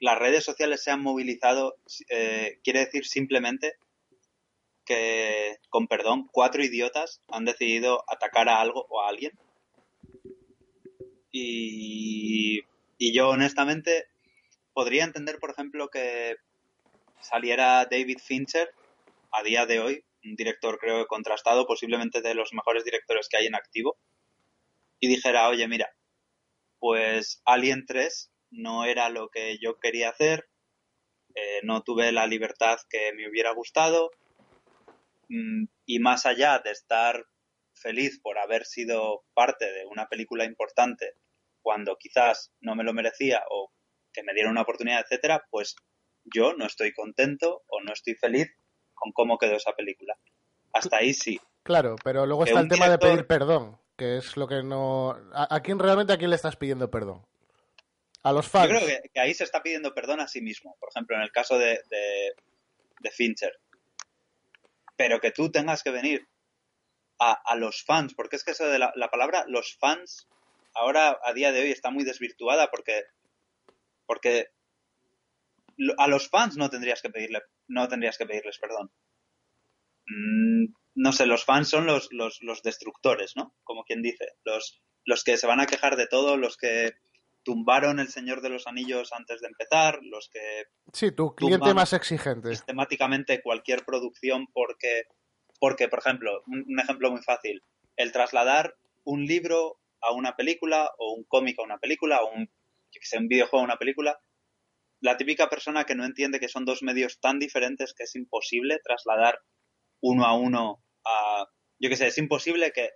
las 0.00 0.18
redes 0.18 0.44
sociales 0.44 0.82
se 0.82 0.90
han 0.90 1.02
movilizado 1.02 1.76
eh, 2.08 2.58
quiere 2.62 2.80
decir 2.80 3.06
simplemente 3.06 3.74
que, 4.84 5.58
con 5.70 5.86
perdón, 5.86 6.28
cuatro 6.30 6.62
idiotas 6.62 7.22
han 7.28 7.44
decidido 7.44 8.04
atacar 8.08 8.48
a 8.48 8.60
algo 8.60 8.86
o 8.90 9.00
a 9.00 9.08
alguien. 9.08 9.32
Y, 11.30 12.60
y 12.98 13.12
yo 13.14 13.30
honestamente 13.30 14.06
podría 14.72 15.04
entender, 15.04 15.38
por 15.38 15.50
ejemplo, 15.50 15.88
que 15.88 16.36
saliera 17.20 17.86
David 17.90 18.18
Fincher 18.22 18.72
a 19.34 19.42
día 19.42 19.66
de 19.66 19.80
hoy 19.80 20.04
un 20.24 20.36
director 20.36 20.78
creo 20.78 20.98
que 21.00 21.06
contrastado, 21.06 21.66
posiblemente 21.66 22.22
de 22.22 22.34
los 22.34 22.52
mejores 22.52 22.84
directores 22.84 23.28
que 23.28 23.36
hay 23.36 23.46
en 23.46 23.54
activo, 23.54 23.98
y 25.00 25.08
dijera, 25.08 25.48
oye, 25.48 25.68
mira, 25.68 25.94
pues 26.78 27.42
Alien 27.44 27.84
3 27.86 28.32
no 28.50 28.84
era 28.84 29.08
lo 29.10 29.28
que 29.28 29.58
yo 29.60 29.78
quería 29.78 30.10
hacer, 30.10 30.48
eh, 31.34 31.60
no 31.62 31.82
tuve 31.82 32.12
la 32.12 32.26
libertad 32.26 32.78
que 32.88 33.12
me 33.12 33.28
hubiera 33.28 33.52
gustado, 33.52 34.10
mm, 35.28 35.64
y 35.86 35.98
más 35.98 36.26
allá 36.26 36.58
de 36.60 36.70
estar 36.70 37.26
feliz 37.74 38.20
por 38.22 38.38
haber 38.38 38.64
sido 38.64 39.24
parte 39.34 39.70
de 39.72 39.84
una 39.86 40.08
película 40.08 40.44
importante 40.44 41.14
cuando 41.60 41.96
quizás 41.98 42.52
no 42.60 42.76
me 42.76 42.84
lo 42.84 42.94
merecía 42.94 43.42
o 43.50 43.72
que 44.12 44.22
me 44.22 44.32
dieron 44.32 44.52
una 44.52 44.62
oportunidad, 44.62 45.00
etcétera, 45.00 45.44
pues 45.50 45.74
yo 46.24 46.54
no 46.54 46.66
estoy 46.66 46.92
contento 46.92 47.64
o 47.66 47.82
no 47.82 47.92
estoy 47.92 48.14
feliz 48.14 48.48
con 49.04 49.12
cómo 49.12 49.38
quedó 49.38 49.56
esa 49.56 49.72
película. 49.72 50.16
Hasta 50.72 50.96
ahí 50.96 51.12
sí. 51.12 51.38
Claro, 51.62 51.96
pero 52.02 52.24
luego 52.26 52.44
está 52.44 52.60
el 52.60 52.68
tema 52.68 52.86
director... 52.86 53.10
de 53.10 53.16
pedir 53.16 53.26
perdón, 53.26 53.78
que 53.96 54.16
es 54.16 54.36
lo 54.36 54.48
que 54.48 54.62
no... 54.62 55.10
¿A, 55.32 55.54
¿A, 55.54 55.60
quién 55.60 55.78
realmente 55.78 56.12
a 56.12 56.16
quién 56.16 56.30
le 56.30 56.36
estás 56.36 56.56
pidiendo 56.56 56.90
perdón? 56.90 57.24
A 58.22 58.32
los 58.32 58.48
fans. 58.48 58.70
Yo 58.70 58.76
creo 58.76 58.88
que, 58.88 59.10
que, 59.10 59.20
ahí 59.20 59.34
se 59.34 59.44
está 59.44 59.62
pidiendo 59.62 59.94
perdón 59.94 60.20
a 60.20 60.28
sí 60.28 60.40
mismo. 60.40 60.76
Por 60.80 60.88
ejemplo, 60.88 61.16
en 61.16 61.22
el 61.22 61.30
caso 61.30 61.58
de, 61.58 61.82
de, 61.90 62.34
de 63.00 63.10
Fincher. 63.10 63.52
Pero 64.96 65.20
que 65.20 65.30
tú 65.30 65.50
tengas 65.50 65.82
que 65.82 65.90
venir 65.90 66.26
a, 67.18 67.32
a 67.44 67.56
los 67.56 67.84
fans, 67.84 68.14
porque 68.14 68.36
es 68.36 68.44
que 68.44 68.52
eso 68.52 68.66
de 68.66 68.78
la, 68.78 68.92
la, 68.96 69.10
palabra 69.10 69.44
los 69.46 69.76
fans 69.78 70.26
ahora 70.74 71.18
a 71.22 71.32
día 71.34 71.52
de 71.52 71.60
hoy 71.60 71.70
está 71.70 71.90
muy 71.90 72.04
desvirtuada 72.04 72.70
porque 72.70 73.04
porque 74.06 74.48
a 75.98 76.08
los 76.08 76.28
fans 76.28 76.56
no 76.56 76.70
tendrías 76.70 77.02
que 77.02 77.10
pedirle 77.10 77.42
no 77.68 77.88
tendrías 77.88 78.18
que 78.18 78.26
pedirles 78.26 78.58
perdón. 78.58 78.90
Mm, 80.06 80.72
no 80.96 81.12
sé, 81.12 81.26
los 81.26 81.44
fans 81.44 81.68
son 81.68 81.86
los, 81.86 82.08
los, 82.12 82.38
los, 82.42 82.62
destructores, 82.62 83.32
¿no? 83.36 83.54
Como 83.64 83.84
quien 83.84 84.02
dice, 84.02 84.26
los, 84.44 84.82
los 85.04 85.24
que 85.24 85.36
se 85.36 85.46
van 85.46 85.60
a 85.60 85.66
quejar 85.66 85.96
de 85.96 86.06
todo, 86.06 86.36
los 86.36 86.56
que 86.56 86.92
tumbaron 87.42 87.98
El 88.00 88.08
Señor 88.08 88.40
de 88.40 88.48
los 88.48 88.66
Anillos 88.66 89.12
antes 89.12 89.40
de 89.40 89.48
empezar, 89.48 90.00
los 90.02 90.30
que... 90.32 90.64
Sí, 90.92 91.12
tu 91.12 91.34
cliente 91.34 91.74
más 91.74 91.92
exigente. 91.92 92.50
Sistemáticamente 92.50 93.42
cualquier 93.42 93.84
producción 93.84 94.46
porque, 94.52 95.04
porque 95.58 95.88
por 95.88 95.98
ejemplo, 95.98 96.42
un, 96.46 96.64
un 96.66 96.80
ejemplo 96.80 97.10
muy 97.10 97.22
fácil, 97.22 97.62
el 97.96 98.12
trasladar 98.12 98.76
un 99.04 99.24
libro 99.26 99.78
a 100.00 100.12
una 100.12 100.36
película 100.36 100.90
o 100.98 101.14
un 101.14 101.24
cómic 101.24 101.58
a 101.58 101.62
una 101.62 101.78
película 101.78 102.22
o 102.22 102.30
un, 102.34 102.48
que 102.90 103.18
un 103.18 103.28
videojuego 103.28 103.62
a 103.62 103.64
una 103.64 103.76
película 103.76 104.18
la 105.04 105.18
típica 105.18 105.50
persona 105.50 105.84
que 105.84 105.94
no 105.94 106.06
entiende 106.06 106.40
que 106.40 106.48
son 106.48 106.64
dos 106.64 106.82
medios 106.82 107.20
tan 107.20 107.38
diferentes 107.38 107.92
que 107.92 108.04
es 108.04 108.14
imposible 108.14 108.80
trasladar 108.82 109.38
uno 110.00 110.24
a 110.24 110.34
uno 110.34 110.82
a... 111.04 111.46
Yo 111.78 111.90
qué 111.90 111.96
sé, 111.96 112.06
es 112.06 112.16
imposible 112.16 112.72
que, 112.72 112.92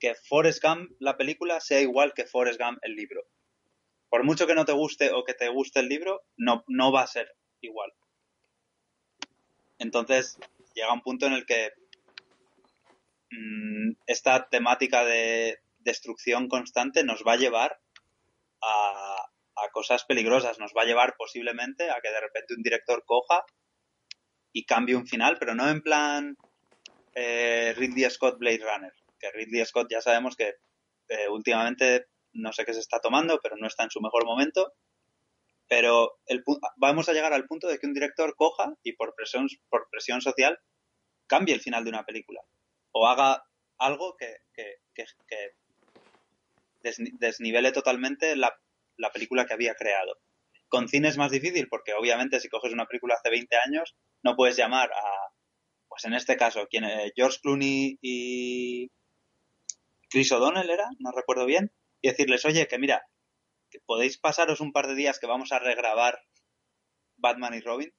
que 0.00 0.16
Forrest 0.16 0.60
Gump, 0.60 0.90
la 0.98 1.16
película, 1.16 1.60
sea 1.60 1.80
igual 1.80 2.14
que 2.14 2.26
Forrest 2.26 2.60
Gump, 2.60 2.78
el 2.82 2.96
libro. 2.96 3.28
Por 4.08 4.24
mucho 4.24 4.48
que 4.48 4.56
no 4.56 4.64
te 4.64 4.72
guste 4.72 5.12
o 5.12 5.22
que 5.22 5.34
te 5.34 5.48
guste 5.50 5.78
el 5.78 5.88
libro, 5.88 6.24
no, 6.36 6.64
no 6.66 6.90
va 6.90 7.02
a 7.02 7.06
ser 7.06 7.32
igual. 7.60 7.92
Entonces, 9.78 10.40
llega 10.74 10.92
un 10.92 11.02
punto 11.02 11.26
en 11.26 11.34
el 11.34 11.46
que 11.46 11.70
mm, 13.30 13.92
esta 14.08 14.48
temática 14.48 15.04
de 15.04 15.60
destrucción 15.78 16.48
constante 16.48 17.04
nos 17.04 17.22
va 17.22 17.34
a 17.34 17.36
llevar 17.36 17.78
a, 18.60 19.11
a 19.56 19.68
cosas 19.70 20.04
peligrosas. 20.04 20.58
Nos 20.58 20.72
va 20.76 20.82
a 20.82 20.86
llevar 20.86 21.14
posiblemente 21.16 21.90
a 21.90 22.00
que 22.00 22.10
de 22.10 22.20
repente 22.20 22.54
un 22.54 22.62
director 22.62 23.04
coja 23.04 23.44
y 24.52 24.64
cambie 24.64 24.96
un 24.96 25.06
final, 25.06 25.36
pero 25.38 25.54
no 25.54 25.68
en 25.68 25.80
plan 25.82 26.36
eh, 27.14 27.74
Ridley 27.76 28.08
Scott 28.10 28.38
Blade 28.38 28.58
Runner. 28.62 28.92
Que 29.18 29.30
Ridley 29.30 29.64
Scott 29.64 29.88
ya 29.90 30.00
sabemos 30.00 30.36
que 30.36 30.54
eh, 31.08 31.28
últimamente 31.28 32.06
no 32.32 32.52
sé 32.52 32.64
qué 32.64 32.72
se 32.74 32.80
está 32.80 32.98
tomando, 33.00 33.40
pero 33.42 33.56
no 33.56 33.66
está 33.66 33.84
en 33.84 33.90
su 33.90 34.00
mejor 34.00 34.24
momento. 34.24 34.72
Pero 35.68 36.18
el, 36.26 36.42
vamos 36.76 37.08
a 37.08 37.12
llegar 37.12 37.32
al 37.32 37.46
punto 37.46 37.66
de 37.68 37.78
que 37.78 37.86
un 37.86 37.94
director 37.94 38.34
coja 38.36 38.74
y 38.82 38.92
por 38.94 39.14
presión, 39.14 39.46
por 39.68 39.88
presión 39.90 40.20
social 40.20 40.58
cambie 41.26 41.54
el 41.54 41.60
final 41.62 41.84
de 41.84 41.90
una 41.90 42.04
película. 42.04 42.40
O 42.92 43.06
haga 43.06 43.44
algo 43.78 44.16
que, 44.16 44.36
que, 44.54 44.76
que- 44.94 45.06
que 45.26 45.54
desni- 46.82 47.12
desnivele 47.18 47.72
totalmente 47.72 48.36
la, 48.36 48.54
la 48.96 49.10
película 49.10 49.46
que 49.46 49.54
había 49.54 49.74
creado. 49.74 50.18
Con 50.68 50.88
cine 50.88 51.08
es 51.08 51.18
más 51.18 51.30
difícil 51.30 51.68
porque 51.68 51.92
obviamente 51.94 52.40
si 52.40 52.48
coges 52.48 52.72
una 52.72 52.86
película 52.86 53.14
hace 53.14 53.30
20 53.30 53.56
años 53.66 53.94
no 54.22 54.36
puedes 54.36 54.56
llamar 54.56 54.90
a, 54.92 55.32
pues 55.88 56.04
en 56.06 56.14
este 56.14 56.36
caso, 56.36 56.66
quien, 56.70 56.84
eh, 56.84 57.12
George 57.14 57.38
Clooney 57.42 57.98
y 58.00 58.90
Chris 60.08 60.32
O'Donnell 60.32 60.70
era, 60.70 60.88
no 60.98 61.12
recuerdo 61.12 61.44
bien, 61.44 61.70
y 62.00 62.08
decirles, 62.08 62.44
oye, 62.46 62.66
que 62.66 62.78
mira, 62.78 63.06
que 63.70 63.80
podéis 63.84 64.18
pasaros 64.18 64.60
un 64.60 64.72
par 64.72 64.86
de 64.86 64.94
días 64.94 65.18
que 65.18 65.26
vamos 65.26 65.52
a 65.52 65.58
regrabar 65.58 66.18
Batman 67.16 67.54
y 67.54 67.60
Robin. 67.60 67.92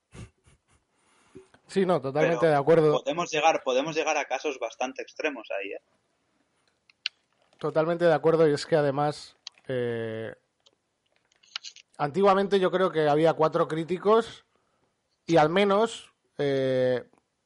Sí, 1.68 1.86
no, 1.86 2.02
totalmente 2.02 2.40
Pero 2.42 2.52
de 2.52 2.58
acuerdo. 2.58 3.04
Podemos 3.04 3.32
llegar, 3.32 3.62
podemos 3.64 3.96
llegar 3.96 4.18
a 4.18 4.26
casos 4.26 4.58
bastante 4.60 5.02
extremos 5.02 5.48
ahí, 5.52 5.74
¿eh? 5.74 5.82
Totalmente 7.58 8.06
de 8.06 8.14
acuerdo, 8.14 8.48
y 8.48 8.54
es 8.54 8.66
que 8.66 8.76
además, 8.76 9.38
eh, 9.68 10.34
antiguamente 12.04 12.60
yo 12.60 12.70
creo 12.72 12.92
que 12.92 13.08
había 13.08 13.34
cuatro 13.34 13.68
críticos 13.68 14.46
y 15.26 15.38
al 15.38 15.50
menos 15.50 16.12
eh, 16.38 17.04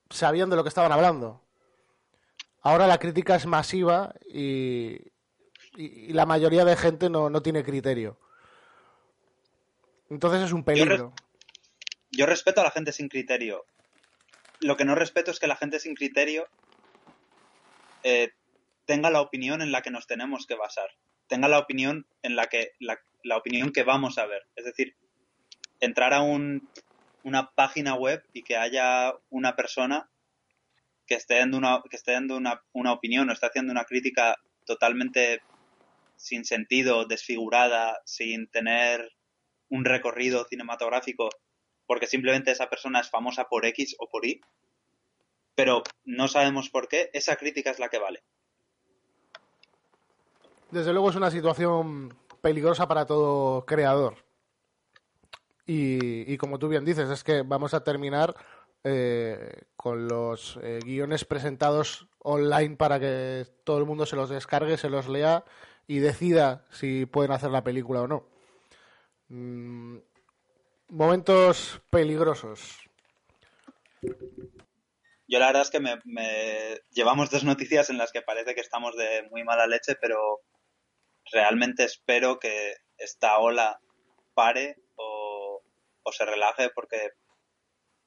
sabían 0.09 0.49
de 0.49 0.55
lo 0.55 0.63
que 0.63 0.69
estaban 0.69 0.91
hablando. 0.91 1.43
Ahora 2.61 2.87
la 2.87 2.97
crítica 2.97 3.35
es 3.35 3.45
masiva 3.45 4.13
y, 4.27 4.97
y- 5.75 6.09
y 6.09 6.13
la 6.13 6.25
mayoría 6.25 6.65
de 6.65 6.75
gente 6.75 7.09
no, 7.09 7.29
no 7.29 7.41
tiene 7.41 7.63
criterio. 7.63 8.17
Entonces 10.09 10.41
es 10.43 10.51
un 10.53 10.63
peligro. 10.63 11.13
Yo 12.11 12.25
respeto 12.25 12.61
a 12.61 12.63
la 12.63 12.71
gente 12.71 12.91
sin 12.91 13.09
criterio. 13.09 13.65
Lo 14.59 14.75
que 14.75 14.85
no 14.85 14.95
respeto 14.95 15.29
es 15.31 15.39
que 15.39 15.47
la 15.47 15.55
gente 15.55 15.79
sin 15.79 15.93
criterio 15.93 16.47
eh, 18.03 18.31
tenga 18.85 19.09
la 19.11 19.21
opinión 19.21 19.61
en 19.61 19.71
la 19.71 19.81
que 19.81 19.91
nos 19.91 20.07
tenemos 20.07 20.47
que 20.47 20.55
basar. 20.55 20.89
Tenga 21.27 21.47
la 21.47 21.59
opinión 21.59 22.07
en 22.23 22.35
la 22.35 22.47
que 22.47 22.71
la, 22.79 22.99
la 23.27 23.37
opinión 23.37 23.71
que 23.71 23.83
vamos 23.83 24.17
a 24.17 24.25
ver. 24.25 24.47
Es 24.55 24.65
decir, 24.65 24.95
entrar 25.79 26.13
a 26.13 26.21
un, 26.21 26.69
una 27.23 27.51
página 27.51 27.95
web 27.95 28.23
y 28.33 28.43
que 28.43 28.57
haya 28.57 29.13
una 29.29 29.55
persona 29.55 30.09
que 31.05 31.15
esté 31.15 31.39
dando 31.39 31.57
una, 31.57 31.81
que 31.89 31.95
esté 31.95 32.13
dando 32.13 32.37
una, 32.37 32.63
una 32.73 32.93
opinión 32.93 33.29
o 33.29 33.33
esté 33.33 33.47
haciendo 33.47 33.71
una 33.71 33.85
crítica 33.85 34.37
totalmente 34.65 35.41
sin 36.15 36.45
sentido, 36.45 37.05
desfigurada, 37.05 38.01
sin 38.05 38.47
tener 38.47 39.13
un 39.69 39.85
recorrido 39.85 40.45
cinematográfico, 40.45 41.29
porque 41.85 42.07
simplemente 42.07 42.51
esa 42.51 42.69
persona 42.69 42.99
es 42.99 43.09
famosa 43.09 43.45
por 43.45 43.65
X 43.65 43.95
o 43.99 44.09
por 44.09 44.25
Y, 44.25 44.41
pero 45.55 45.83
no 46.05 46.27
sabemos 46.27 46.69
por 46.69 46.87
qué, 46.87 47.09
esa 47.13 47.35
crítica 47.35 47.71
es 47.71 47.79
la 47.79 47.89
que 47.89 47.99
vale. 47.99 48.23
Desde 50.71 50.91
luego 50.91 51.09
es 51.09 51.15
una 51.15 51.31
situación 51.31 52.17
peligrosa 52.41 52.87
para 52.87 53.05
todo 53.05 53.65
creador. 53.65 54.15
Y, 55.69 56.37
como 56.37 56.59
tú 56.59 56.69
bien 56.69 56.85
dices, 56.85 57.09
es 57.09 57.23
que 57.25 57.41
vamos 57.41 57.73
a 57.73 57.83
terminar 57.83 58.33
eh, 58.85 59.63
con 59.75 60.07
los 60.07 60.57
eh, 60.63 60.79
guiones 60.81 61.25
presentados 61.25 62.07
online 62.19 62.77
para 62.77 62.99
que 63.01 63.45
todo 63.65 63.77
el 63.79 63.85
mundo 63.85 64.05
se 64.05 64.15
los 64.15 64.29
descargue, 64.29 64.77
se 64.77 64.89
los 64.89 65.09
lea 65.09 65.43
y 65.85 65.99
decida 65.99 66.65
si 66.71 67.05
pueden 67.05 67.31
hacer 67.33 67.51
la 67.51 67.65
película 67.65 68.01
o 68.01 68.07
no. 68.07 68.25
Mm, 69.27 69.97
momentos 70.89 71.81
peligrosos. 71.89 72.77
Yo 75.27 75.39
la 75.39 75.47
verdad 75.47 75.63
es 75.63 75.69
que 75.69 75.81
me, 75.81 75.99
me- 76.05 76.79
llevamos 76.91 77.29
dos 77.29 77.43
noticias 77.43 77.89
en 77.89 77.97
las 77.97 78.13
que 78.13 78.21
parece 78.21 78.55
que 78.55 78.61
estamos 78.61 78.95
de 78.95 79.27
muy 79.29 79.43
mala 79.43 79.67
leche, 79.67 79.95
pero 79.99 80.39
realmente 81.31 81.83
espero 81.83 82.39
que 82.39 82.75
esta 82.97 83.37
ola 83.39 83.79
pare 84.33 84.77
o, 84.95 85.61
se 86.11 86.25
relaje 86.25 86.69
porque, 86.69 87.11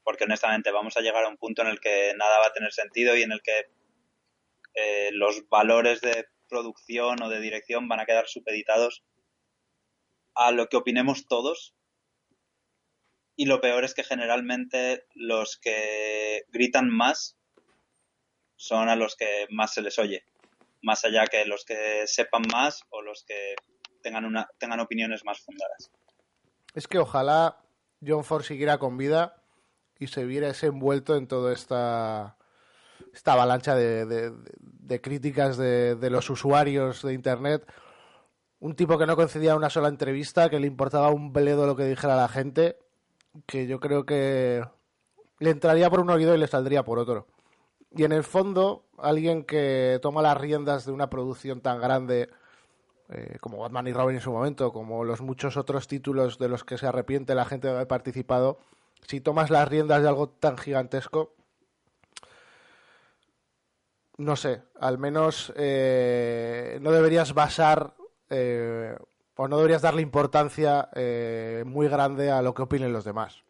porque 0.03 0.25
honestamente 0.25 0.71
vamos 0.71 0.97
a 0.97 1.01
llegar 1.01 1.25
a 1.25 1.29
un 1.29 1.37
punto 1.37 1.63
en 1.63 1.69
el 1.69 1.81
que 1.81 2.15
nada 2.17 2.39
va 2.39 2.47
a 2.47 2.53
tener 2.53 2.73
sentido 2.73 3.15
y 3.15 3.23
en 3.23 3.33
el 3.33 3.43
que 3.43 3.69
eh, 4.75 5.11
los 5.13 5.49
valores 5.49 6.01
de 6.01 6.27
producción 6.49 7.23
o 7.23 7.29
de 7.29 7.41
dirección 7.41 7.89
van 7.89 8.01
a 8.01 8.07
quedar 8.07 8.27
supeditados 8.27 9.05
a 10.35 10.51
lo 10.51 10.69
que 10.69 10.79
opinemos 10.79 11.27
todos. 11.27 11.75
Y 13.37 13.47
lo 13.47 13.61
peor 13.61 13.85
es 13.85 13.95
que 13.95 14.05
generalmente 14.05 15.05
los 15.15 15.59
que 15.59 16.45
gritan 16.49 16.91
más 16.91 17.39
son 18.57 18.89
a 18.89 18.97
los 18.97 19.17
que 19.17 19.47
más 19.51 19.73
se 19.73 19.83
les 19.83 19.99
oye, 19.99 20.25
más 20.83 21.05
allá 21.05 21.25
que 21.27 21.45
los 21.45 21.65
que 21.65 22.07
sepan 22.07 22.43
más 22.53 22.83
o 22.91 23.03
los 23.03 23.25
que 23.25 23.55
tengan 24.03 24.25
una 24.25 24.49
tengan 24.59 24.81
opiniones 24.81 25.25
más 25.25 25.41
fundadas. 25.41 25.91
Es 26.75 26.87
que 26.89 26.99
ojalá 26.99 27.59
John 28.07 28.25
Ford 28.25 28.45
siguiera 28.45 28.79
con 28.79 28.97
vida 28.97 29.43
y 29.99 30.07
se 30.07 30.25
viese 30.25 30.67
envuelto 30.67 31.17
en 31.17 31.27
toda 31.27 31.53
esta, 31.53 32.37
esta 33.13 33.33
avalancha 33.35 33.75
de, 33.75 34.07
de- 34.07 34.33
de 34.63 35.01
críticas 35.01 35.57
de, 35.57 35.95
de 35.97 36.11
los 36.11 36.31
usuarios 36.31 37.03
de 37.03 37.13
Internet. 37.13 37.71
Un 38.59 38.75
tipo 38.75 38.99
que 38.99 39.07
no 39.07 39.17
concedía 39.17 39.57
una 39.57 39.71
sola 39.71 39.89
entrevista, 39.89 40.49
que 40.51 40.59
le 40.61 40.67
importaba 40.67 41.11
un 41.11 41.33
bledo 41.33 41.67
lo 41.67 41.77
que 41.77 41.85
dijera 41.85 42.17
la 42.17 42.29
gente, 42.29 42.79
que 43.47 43.67
yo 43.67 43.79
creo 43.81 44.05
que 44.07 44.65
le 45.39 45.51
entraría 45.51 45.89
por 45.91 46.01
un 46.01 46.11
oído 46.11 46.35
y 46.35 46.39
le 46.39 46.47
saldría 46.47 46.83
por 46.83 46.99
otro. 46.99 47.27
Y 47.93 48.05
en 48.05 48.13
el 48.13 48.25
fondo, 48.25 48.85
alguien 48.99 49.45
que 49.45 49.99
toma 50.01 50.23
las 50.23 50.37
riendas 50.37 50.87
de 50.87 50.93
una 50.93 51.11
producción 51.11 51.61
tan 51.61 51.81
grande 51.81 52.31
eh, 53.09 53.39
como 53.41 53.59
Batman 53.59 53.89
y 53.89 53.93
Robin 53.93 54.17
en 54.17 54.23
su 54.23 54.31
momento, 54.31 54.73
como 54.73 55.05
los 55.05 55.21
muchos 55.21 55.57
otros 55.57 55.89
títulos 55.89 56.39
de 56.39 56.49
los 56.49 56.65
que 56.65 56.79
se 56.79 56.87
arrepiente 56.87 57.35
la 57.35 57.45
gente 57.45 57.69
de 57.69 57.75
haber 57.75 57.89
participado, 57.89 58.59
si 59.07 59.21
tomas 59.21 59.51
las 59.51 59.69
riendas 59.69 60.03
de 60.03 60.09
algo 60.09 60.29
tan 60.29 60.57
gigantesco, 60.57 61.35
no 64.21 64.37
sé, 64.37 64.63
al 64.79 64.99
menos 64.99 65.53
eh, 65.57 66.79
no 66.83 66.93
deberías 66.93 67.33
basar 67.33 67.95
eh, 68.29 68.95
o 69.35 69.49
no 69.49 69.57
deberías 69.57 69.81
darle 69.81 70.03
importancia 70.03 70.91
eh, 70.95 71.65
muy 71.67 71.89
grande 71.89 72.31
a 72.31 72.43
lo 72.43 72.53
que 72.53 72.63
opinen 72.63 72.93
los 72.93 73.05
demás. 73.05 73.43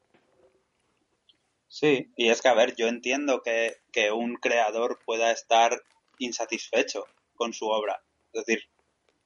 Sí, 1.71 2.12
y 2.16 2.29
es 2.29 2.43
que 2.43 2.49
a 2.49 2.55
ver, 2.55 2.77
yo 2.77 2.87
entiendo 2.87 3.41
que, 3.41 3.77
que 3.93 4.12
un 4.12 4.35
creador 4.35 5.01
pueda 5.07 5.31
estar 5.33 5.81
insatisfecho 6.18 7.07
con 7.35 7.55
su 7.55 7.66
obra. 7.68 8.03
Es 8.35 8.45
decir, 8.45 8.68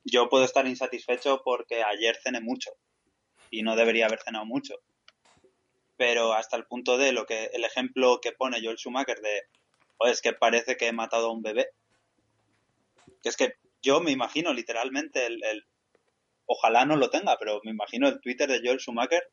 yo 0.04 0.28
puedo 0.28 0.44
estar 0.44 0.66
insatisfecho 0.68 1.42
porque 1.44 1.82
ayer 1.84 2.16
cené 2.22 2.40
mucho 2.40 2.72
y 3.50 3.62
no 3.62 3.76
debería 3.76 4.06
haber 4.06 4.20
cenado 4.22 4.46
mucho. 4.46 4.76
Pero 5.96 6.34
hasta 6.34 6.56
el 6.56 6.66
punto 6.66 6.98
de 6.98 7.10
lo 7.10 7.26
que 7.26 7.46
el 7.46 7.64
ejemplo 7.64 8.20
que 8.20 8.30
pone 8.30 8.60
Joel 8.62 8.76
Schumacher 8.78 9.18
de 9.20 9.42
"Joder, 9.96 10.12
es 10.14 10.20
que 10.22 10.32
parece 10.32 10.76
que 10.76 10.86
he 10.86 10.92
matado 10.92 11.26
a 11.28 11.32
un 11.32 11.42
bebé. 11.42 11.70
Que 13.24 13.28
es 13.28 13.36
que 13.36 13.54
yo 13.82 14.00
me 14.00 14.12
imagino 14.12 14.52
literalmente 14.52 15.26
el, 15.26 15.42
el- 15.42 15.66
ojalá 16.46 16.84
no 16.86 16.96
lo 16.96 17.10
tenga, 17.10 17.36
pero 17.38 17.60
me 17.64 17.72
imagino 17.72 18.08
el 18.08 18.20
Twitter 18.20 18.48
de 18.50 18.60
Joel 18.64 18.80
Schumacher 18.80 19.24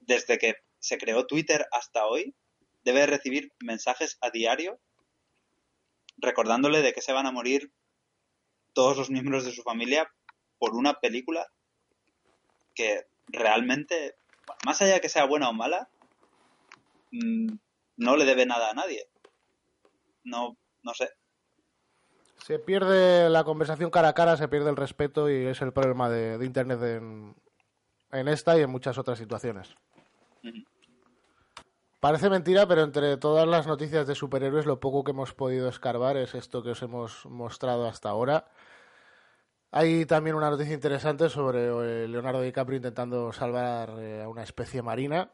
desde 0.00 0.38
que 0.38 0.54
se 0.84 0.98
creó 0.98 1.26
Twitter 1.26 1.66
hasta 1.72 2.04
hoy 2.04 2.34
debe 2.84 3.06
recibir 3.06 3.54
mensajes 3.58 4.18
a 4.20 4.28
diario 4.28 4.78
recordándole 6.18 6.82
de 6.82 6.92
que 6.92 7.00
se 7.00 7.14
van 7.14 7.24
a 7.24 7.32
morir 7.32 7.72
todos 8.74 8.98
los 8.98 9.08
miembros 9.08 9.46
de 9.46 9.52
su 9.52 9.62
familia 9.62 10.12
por 10.58 10.74
una 10.74 11.00
película 11.00 11.46
que 12.74 13.06
realmente 13.28 14.16
más 14.66 14.82
allá 14.82 14.94
de 14.94 15.00
que 15.00 15.08
sea 15.08 15.24
buena 15.24 15.48
o 15.48 15.54
mala, 15.54 15.88
mm, 17.12 17.54
no 17.96 18.16
le 18.16 18.26
debe 18.26 18.44
nada 18.44 18.70
a 18.70 18.74
nadie. 18.74 19.08
No, 20.22 20.58
no 20.82 20.92
sé. 20.92 21.08
Se 22.36 22.58
pierde 22.58 23.30
la 23.30 23.44
conversación 23.44 23.90
cara 23.90 24.08
a 24.08 24.14
cara, 24.14 24.36
se 24.36 24.48
pierde 24.48 24.68
el 24.68 24.76
respeto 24.76 25.30
y 25.30 25.46
es 25.46 25.62
el 25.62 25.72
problema 25.72 26.10
de, 26.10 26.36
de 26.36 26.44
Internet 26.44 26.82
en, 26.82 27.34
en 28.12 28.28
esta 28.28 28.58
y 28.58 28.60
en 28.60 28.70
muchas 28.70 28.98
otras 28.98 29.18
situaciones. 29.18 29.74
Parece 32.04 32.28
mentira, 32.28 32.68
pero 32.68 32.82
entre 32.82 33.16
todas 33.16 33.48
las 33.48 33.66
noticias 33.66 34.06
de 34.06 34.14
superhéroes, 34.14 34.66
lo 34.66 34.78
poco 34.78 35.04
que 35.04 35.12
hemos 35.12 35.32
podido 35.32 35.70
escarbar 35.70 36.18
es 36.18 36.34
esto 36.34 36.62
que 36.62 36.72
os 36.72 36.82
hemos 36.82 37.24
mostrado 37.24 37.86
hasta 37.88 38.10
ahora. 38.10 38.44
Hay 39.70 40.04
también 40.04 40.36
una 40.36 40.50
noticia 40.50 40.74
interesante 40.74 41.30
sobre 41.30 41.64
eh, 41.64 42.06
Leonardo 42.06 42.42
DiCaprio 42.42 42.76
intentando 42.76 43.32
salvar 43.32 43.94
eh, 44.00 44.22
a 44.22 44.28
una 44.28 44.42
especie 44.42 44.82
marina. 44.82 45.32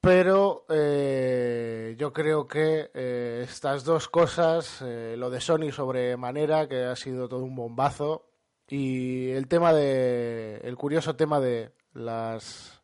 Pero 0.00 0.64
eh, 0.70 1.94
yo 1.98 2.14
creo 2.14 2.48
que 2.48 2.88
estas 3.42 3.84
dos 3.84 4.08
cosas, 4.08 4.80
lo 4.80 5.28
de 5.28 5.42
Sony 5.42 5.72
sobre 5.72 6.16
manera, 6.16 6.66
que 6.66 6.84
ha 6.84 6.96
sido 6.96 7.28
todo 7.28 7.44
un 7.44 7.54
bombazo, 7.54 8.30
y 8.66 9.28
el 9.28 9.46
tema 9.46 9.74
de. 9.74 10.56
el 10.64 10.76
curioso 10.76 11.16
tema 11.16 11.38
de 11.38 11.74
las. 11.92 12.77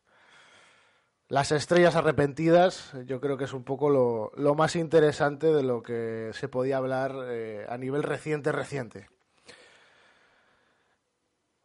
Las 1.27 1.51
estrellas 1.51 1.95
arrepentidas, 1.95 2.93
yo 3.05 3.19
creo 3.19 3.37
que 3.37 3.45
es 3.45 3.53
un 3.53 3.63
poco 3.63 3.89
lo, 3.89 4.55
más 4.55 4.75
interesante 4.75 5.47
de 5.47 5.63
lo 5.63 5.81
que 5.81 6.29
se 6.33 6.47
podía 6.47 6.77
hablar 6.77 7.15
eh, 7.27 7.65
a 7.67 7.77
nivel 7.77 8.03
reciente, 8.03 8.51
reciente. 8.51 9.09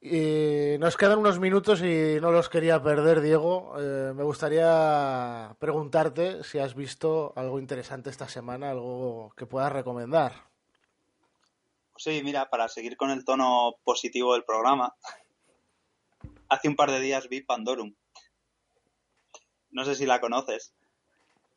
Y 0.03 0.79
nos 0.79 0.97
quedan 0.97 1.19
unos 1.19 1.39
minutos 1.39 1.83
y 1.83 2.19
no 2.23 2.31
los 2.31 2.49
quería 2.49 2.83
perder, 2.83 3.21
Diego. 3.21 3.75
Eh, 3.79 4.15
me 4.15 4.23
gustaría 4.23 5.55
preguntarte 5.59 6.43
si 6.43 6.59
has 6.59 6.75
visto 6.75 7.35
algo 7.37 7.59
interesante 7.59 8.09
esta 8.09 8.27
semana, 8.27 8.71
algo 8.71 9.35
que 9.37 9.45
puedas 9.45 9.71
recomendar. 9.71 10.33
Sí, 11.99 12.23
mira, 12.25 12.49
para 12.49 12.67
seguir 12.69 12.97
con 12.97 13.11
el 13.11 13.27
tono 13.27 13.75
positivo 13.85 14.33
del 14.33 14.45
programa, 14.45 14.95
hace 16.49 16.69
un 16.69 16.77
par 16.77 16.91
de 16.91 17.01
días 17.01 17.29
vi 17.29 17.43
Pandorum. 17.43 17.95
No 19.71 19.85
sé 19.85 19.95
si 19.95 20.07
la 20.07 20.21
conoces. 20.21 20.73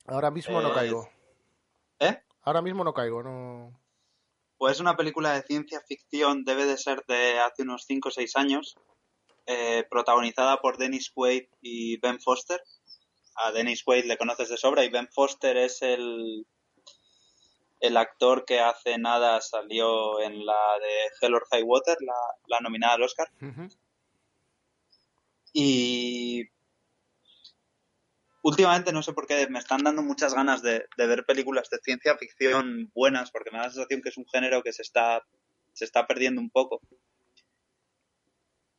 Ahora 0.06 0.32
mismo 0.32 0.62
no 0.62 0.70
Eh, 0.70 0.74
caigo. 0.74 1.10
¿Eh? 2.00 2.22
Ahora 2.44 2.62
mismo 2.62 2.84
no 2.84 2.94
caigo, 2.94 3.24
no. 3.24 3.80
Pues 4.58 4.74
es 4.74 4.80
una 4.80 4.96
película 4.96 5.34
de 5.34 5.44
ciencia 5.44 5.82
ficción, 5.82 6.44
debe 6.46 6.66
de 6.66 6.78
ser 6.78 7.04
de 7.08 7.40
hace 7.40 7.64
unos 7.64 7.86
5 7.86 8.10
o 8.10 8.12
6 8.12 8.36
años, 8.38 8.76
eh, 9.46 9.86
protagonizada 9.90 10.62
por 10.62 10.78
Dennis 10.78 11.10
Quaid 11.14 11.48
y 11.62 11.98
Ben 11.98 12.20
Foster. 12.20 12.62
A 13.36 13.52
Dennis 13.52 13.84
Quaid 13.84 14.06
le 14.06 14.18
conoces 14.18 14.50
de 14.50 14.58
sobra 14.58 14.84
y 14.86 14.90
Ben 14.90 15.08
Foster 15.12 15.58
es 15.58 15.82
el, 15.82 16.46
el 17.80 17.98
actor 17.98 18.46
que 18.46 18.60
hace 18.60 18.98
nada 18.98 19.42
salió 19.42 20.22
en 20.22 20.46
la 20.46 20.80
de 20.80 21.10
Hell 21.20 21.34
or 21.36 21.46
High 21.52 21.64
Water, 21.64 21.98
la, 22.02 22.14
la 22.48 22.60
nominada 22.62 22.94
al 22.94 23.04
Oscar. 23.04 23.30
Y 25.52 26.44
últimamente 28.44 28.92
no 28.92 29.02
sé 29.02 29.14
por 29.14 29.26
qué 29.26 29.48
me 29.48 29.60
están 29.60 29.84
dando 29.84 30.04
muchas 30.04 30.34
ganas 30.34 30.62
de, 30.62 30.86
ver 30.98 31.26
películas 31.26 31.70
de 31.70 31.80
ciencia 31.80 32.18
ficción 32.18 32.92
buenas, 32.94 33.32
porque 33.32 33.52
me 33.52 33.58
da 33.58 33.66
la 33.66 33.72
sensación 33.72 34.02
que 34.02 34.10
es 34.10 34.18
un 34.18 34.28
género 34.28 34.62
que 34.62 34.74
se 34.74 34.82
está, 34.82 35.24
se 35.72 35.86
está 35.86 36.06
perdiendo 36.06 36.42
un 36.42 36.50
poco. 36.50 36.82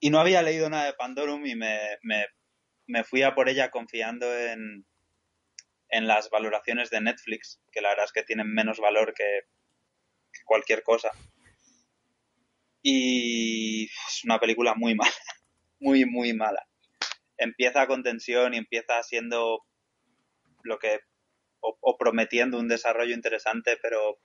Y 0.00 0.10
no 0.10 0.20
había 0.20 0.42
leído 0.42 0.68
nada 0.68 0.84
de 0.84 0.92
Pandorum 0.92 1.46
y 1.46 1.56
me, 1.56 1.78
me, 2.02 2.26
me 2.86 3.04
fui 3.04 3.22
a 3.22 3.34
por 3.34 3.48
ella 3.48 3.70
confiando 3.70 4.26
en, 4.36 4.86
en 5.88 6.06
las 6.06 6.28
valoraciones 6.28 6.90
de 6.90 7.00
Netflix, 7.00 7.58
que 7.72 7.80
la 7.80 7.88
verdad 7.88 8.04
es 8.04 8.12
que 8.12 8.22
tienen 8.22 8.52
menos 8.52 8.78
valor 8.78 9.14
que 9.14 9.40
cualquier 10.44 10.82
cosa. 10.82 11.10
Y 12.82 13.84
es 13.84 14.24
una 14.24 14.38
película 14.38 14.74
muy 14.74 14.94
mala, 14.94 15.10
muy, 15.80 16.04
muy 16.04 16.34
mala 16.34 16.66
empieza 17.38 17.86
con 17.86 18.02
tensión 18.02 18.54
y 18.54 18.58
empieza 18.58 19.02
siendo 19.02 19.64
lo 20.62 20.78
que 20.78 21.00
o, 21.60 21.96
prometiendo 21.96 22.58
un 22.58 22.68
desarrollo 22.68 23.14
interesante, 23.14 23.78
pero 23.80 24.18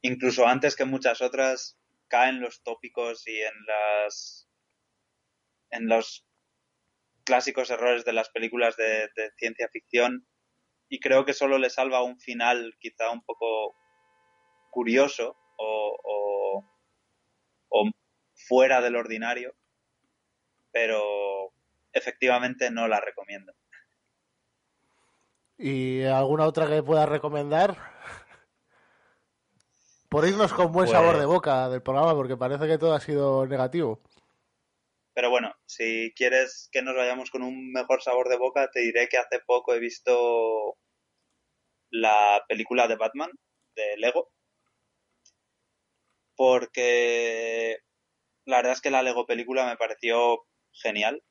incluso 0.00 0.46
antes 0.46 0.76
que 0.76 0.84
muchas 0.84 1.20
otras 1.22 1.76
caen 2.08 2.40
los 2.40 2.62
tópicos 2.62 3.26
y 3.26 3.40
en 3.40 3.54
las 3.66 4.48
en 5.70 5.88
los 5.88 6.26
clásicos 7.24 7.70
errores 7.70 8.04
de 8.04 8.12
las 8.12 8.30
películas 8.30 8.76
de, 8.76 9.08
ciencia 9.36 9.68
ficción. 9.72 10.26
Y 10.88 10.98
creo 10.98 11.24
que 11.24 11.32
solo 11.32 11.58
le 11.58 11.70
salva 11.70 12.02
un 12.02 12.18
final 12.18 12.76
quizá 12.80 13.10
un 13.10 13.24
poco 13.24 13.76
curioso 14.70 15.36
o, 15.56 16.64
o 17.68 17.90
fuera 18.48 18.80
del 18.80 18.96
ordinario, 18.96 19.54
pero 20.72 21.52
efectivamente 21.92 22.70
no 22.70 22.88
la 22.88 23.00
recomiendo. 23.00 23.52
¿Y 25.58 26.02
alguna 26.04 26.46
otra 26.46 26.66
que 26.66 26.82
puedas 26.82 27.08
recomendar? 27.08 27.76
Por 30.08 30.26
irnos 30.26 30.52
con 30.52 30.72
buen 30.72 30.86
pues... 30.86 30.90
sabor 30.90 31.18
de 31.18 31.26
boca 31.26 31.68
del 31.68 31.82
programa, 31.82 32.14
porque 32.14 32.36
parece 32.36 32.66
que 32.66 32.78
todo 32.78 32.94
ha 32.94 33.00
sido 33.00 33.46
negativo. 33.46 34.00
Pero 35.12 35.30
bueno, 35.30 35.54
si 35.66 36.12
quieres 36.16 36.68
que 36.72 36.82
nos 36.82 36.96
vayamos 36.96 37.30
con 37.30 37.42
un 37.42 37.72
mejor 37.72 38.02
sabor 38.02 38.28
de 38.28 38.38
boca, 38.38 38.70
te 38.70 38.80
diré 38.80 39.08
que 39.08 39.18
hace 39.18 39.40
poco 39.46 39.74
he 39.74 39.78
visto 39.78 40.78
la 41.90 42.42
película 42.48 42.88
de 42.88 42.96
Batman, 42.96 43.30
de 43.74 43.96
Lego, 43.98 44.30
porque 46.36 47.80
la 48.46 48.56
verdad 48.58 48.72
es 48.72 48.80
que 48.80 48.90
la 48.90 49.02
Lego 49.02 49.26
película 49.26 49.66
me 49.66 49.76
pareció 49.76 50.46
genial 50.72 51.22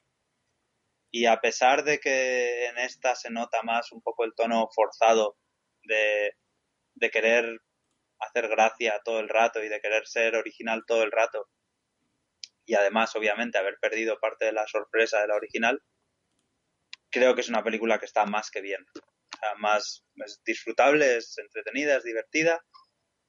y 1.11 1.25
a 1.25 1.39
pesar 1.41 1.83
de 1.83 1.99
que 1.99 2.67
en 2.67 2.77
esta 2.77 3.15
se 3.15 3.29
nota 3.29 3.63
más 3.63 3.91
un 3.91 4.01
poco 4.01 4.25
el 4.25 4.33
tono 4.35 4.69
forzado 4.73 5.37
de, 5.83 6.33
de, 6.95 7.09
querer 7.09 7.61
hacer 8.19 8.47
gracia 8.47 9.01
todo 9.03 9.19
el 9.19 9.29
rato 9.29 9.63
y 9.63 9.69
de 9.69 9.81
querer 9.81 10.05
ser 10.07 10.35
original 10.35 10.83
todo 10.85 11.03
el 11.03 11.11
rato, 11.11 11.49
y 12.65 12.75
además 12.75 13.15
obviamente 13.15 13.57
haber 13.57 13.79
perdido 13.79 14.19
parte 14.19 14.45
de 14.45 14.53
la 14.53 14.67
sorpresa 14.67 15.21
de 15.21 15.27
la 15.27 15.35
original, 15.35 15.81
creo 17.09 17.33
que 17.33 17.41
es 17.41 17.49
una 17.49 17.63
película 17.63 17.97
que 17.97 18.05
está 18.05 18.25
más 18.27 18.51
que 18.51 18.61
bien. 18.61 18.85
O 18.95 19.37
sea, 19.39 19.55
más 19.55 20.05
es 20.17 20.41
disfrutable, 20.45 21.17
es 21.17 21.37
entretenida, 21.39 21.97
es 21.97 22.03
divertida, 22.03 22.63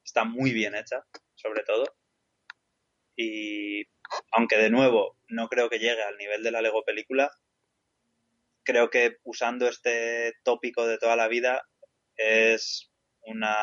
está 0.05 0.24
muy 0.24 0.53
bien 0.53 0.74
hecha, 0.74 1.07
sobre 1.37 1.62
todo. 1.62 1.97
Y 3.16 3.85
aunque 4.33 4.57
de 4.57 4.68
nuevo 4.68 5.16
no 5.28 5.49
creo 5.49 5.70
que 5.70 5.78
llegue 5.78 6.03
al 6.03 6.18
nivel 6.18 6.43
de 6.43 6.51
la 6.51 6.61
Lego 6.61 6.85
película, 6.85 7.31
creo 8.65 8.91
que 8.91 9.17
usando 9.25 9.69
este 9.69 10.35
tópico 10.45 10.87
de 10.87 10.99
toda 10.99 11.17
la 11.17 11.29
vida 11.29 11.63
es 12.17 12.91
una 13.23 13.57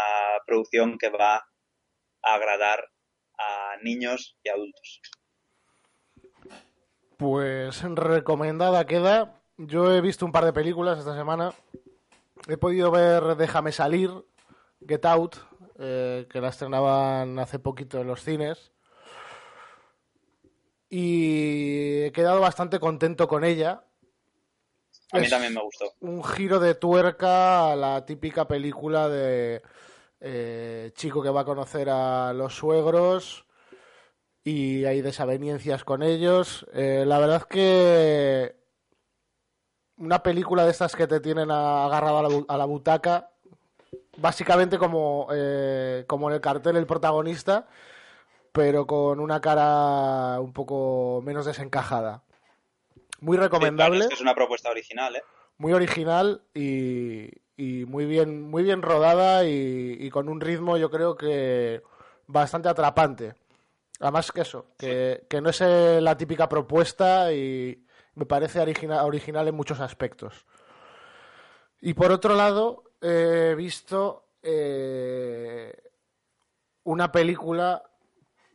producción 0.45 0.97
que 0.97 1.09
va 1.09 1.35
a 1.35 2.33
agradar 2.33 2.89
a 3.37 3.75
niños 3.81 4.37
y 4.43 4.49
adultos. 4.49 5.01
Pues 7.17 7.81
recomendada 7.81 8.85
queda. 8.85 9.41
Yo 9.57 9.91
he 9.91 10.01
visto 10.01 10.25
un 10.25 10.31
par 10.31 10.45
de 10.45 10.53
películas 10.53 10.99
esta 10.99 11.15
semana. 11.15 11.51
He 12.47 12.57
podido 12.57 12.91
ver 12.91 13.35
Déjame 13.35 13.71
salir, 13.71 14.11
Get 14.87 15.05
Out, 15.05 15.37
eh, 15.79 16.27
que 16.29 16.41
la 16.41 16.49
estrenaban 16.49 17.39
hace 17.39 17.57
poquito 17.57 18.01
en 18.01 18.07
los 18.07 18.23
cines. 18.23 18.71
Y 20.89 22.03
he 22.03 22.11
quedado 22.11 22.39
bastante 22.39 22.79
contento 22.79 23.27
con 23.27 23.43
ella. 23.43 23.86
A 25.11 25.17
mí 25.19 25.25
es 25.25 25.29
también 25.29 25.53
me 25.53 25.61
gustó. 25.61 25.93
Un 26.01 26.23
giro 26.23 26.59
de 26.59 26.75
tuerca 26.75 27.71
a 27.71 27.75
la 27.75 28.05
típica 28.05 28.47
película 28.47 29.07
de 29.07 29.61
eh, 30.19 30.91
chico 30.95 31.21
que 31.21 31.29
va 31.29 31.41
a 31.41 31.45
conocer 31.45 31.89
a 31.89 32.33
los 32.33 32.55
suegros 32.55 33.45
y 34.43 34.85
hay 34.85 35.01
desavenencias 35.01 35.83
con 35.83 36.03
ellos. 36.03 36.65
Eh, 36.73 37.03
la 37.05 37.19
verdad 37.19 37.37
es 37.37 37.45
que 37.45 38.55
una 39.97 40.21
película 40.23 40.65
de 40.65 40.71
estas 40.71 40.95
que 40.95 41.07
te 41.07 41.19
tienen 41.19 41.51
agarrado 41.51 42.19
a 42.19 42.23
la, 42.23 42.45
a 42.47 42.57
la 42.57 42.65
butaca, 42.65 43.31
básicamente 44.17 44.77
como, 44.77 45.27
eh, 45.33 46.03
como 46.07 46.29
en 46.29 46.35
el 46.35 46.41
cartel 46.41 46.77
el 46.77 46.85
protagonista, 46.85 47.67
pero 48.51 48.87
con 48.87 49.19
una 49.19 49.41
cara 49.41 50.39
un 50.41 50.53
poco 50.53 51.21
menos 51.23 51.45
desencajada. 51.45 52.23
Muy 53.19 53.37
recomendable. 53.37 54.07
Sí, 54.07 54.13
es, 54.13 54.21
una 54.21 54.35
propuesta 54.35 54.69
original, 54.69 55.15
¿eh? 55.15 55.23
Muy 55.57 55.73
original 55.73 56.41
y, 56.53 57.29
y 57.55 57.85
muy 57.85 58.05
bien, 58.05 58.41
muy 58.41 58.63
bien 58.63 58.81
rodada 58.81 59.43
y, 59.45 59.97
y, 59.99 60.09
con 60.09 60.29
un 60.29 60.39
ritmo 60.39 60.77
yo 60.77 60.91
creo 60.91 61.15
que 61.15 61.81
bastante 62.27 62.69
atrapante. 62.69 63.33
Además 63.99 64.31
que 64.31 64.41
eso, 64.41 64.67
que, 64.77 65.25
que 65.27 65.41
no 65.41 65.49
es 65.49 65.59
eh, 65.61 65.99
la 65.99 66.15
típica 66.15 66.47
propuesta 66.47 67.33
y, 67.33 67.83
me 68.17 68.25
parece 68.25 68.59
origina- 68.59 69.03
original 69.03 69.47
en 69.47 69.55
muchos 69.55 69.79
aspectos. 69.79 70.45
Y 71.79 71.93
por 71.93 72.11
otro 72.11 72.35
lado, 72.35 72.83
he 72.99 73.53
visto 73.55 74.29
eh, 74.41 75.71
una 76.83 77.11
película 77.11 77.83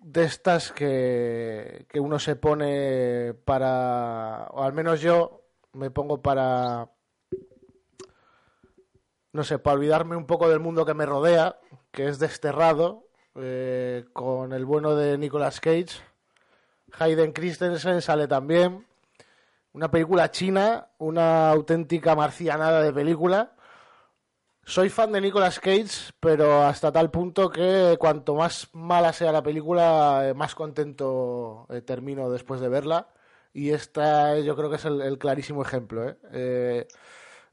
de 0.03 0.25
estas 0.25 0.73
que, 0.73 1.87
que 1.89 2.01
uno 2.01 2.19
se 2.19 2.37
pone 2.37 3.35
para, 3.45 4.49
o 4.51 4.63
al 4.63 4.73
menos 4.73 5.01
yo 5.01 5.43
me 5.73 5.91
pongo 5.91 6.21
para, 6.21 6.91
no 9.33 9.45
sé, 9.45 9.59
para 9.59 9.77
olvidarme 9.77 10.17
un 10.17 10.27
poco 10.27 10.49
del 10.49 10.61
mundo 10.61 10.85
que 10.85 10.95
me 10.95 11.07
rodea, 11.07 11.59
que 11.91 12.09
es 12.09 12.19
desterrado, 12.19 13.07
eh, 13.35 14.05
con 14.13 14.53
el 14.53 14.65
bueno 14.65 14.95
de 14.95 15.17
Nicolas 15.17 15.61
Cage. 15.61 16.03
Hayden 16.99 17.33
Christensen 17.33 18.03
sale 18.03 18.29
también. 18.29 18.87
Una 19.73 19.91
película 19.91 20.31
china, 20.31 20.89
una 20.99 21.51
auténtica 21.51 22.15
marcianada 22.15 22.83
de 22.83 22.93
película. 22.93 23.55
Soy 24.65 24.91
fan 24.91 25.11
de 25.13 25.21
Nicolas 25.21 25.59
Cage, 25.59 26.13
pero 26.21 26.63
hasta 26.63 26.93
tal 26.93 27.11
punto 27.11 27.51
que 27.51 27.97
cuanto 27.99 28.35
más 28.37 28.69
mala 28.73 29.13
sea 29.13 29.33
la 29.33 29.43
película, 29.43 30.29
eh, 30.29 30.35
más 30.35 30.55
contento 30.55 31.67
eh, 31.69 31.83
termino 31.83 32.31
después 32.31 32.61
de 32.61 32.69
verla. 32.69 33.09
Y 33.53 33.71
esta 33.71 34.37
eh, 34.37 34.45
yo 34.45 34.55
creo 34.57 34.71
que 34.71 34.77
es 34.77 34.85
el, 34.85 35.03
el 35.03 35.19
clarísimo 35.19 35.63
ejemplo. 35.63 36.09
¿eh? 36.09 36.17
Eh, 36.33 36.89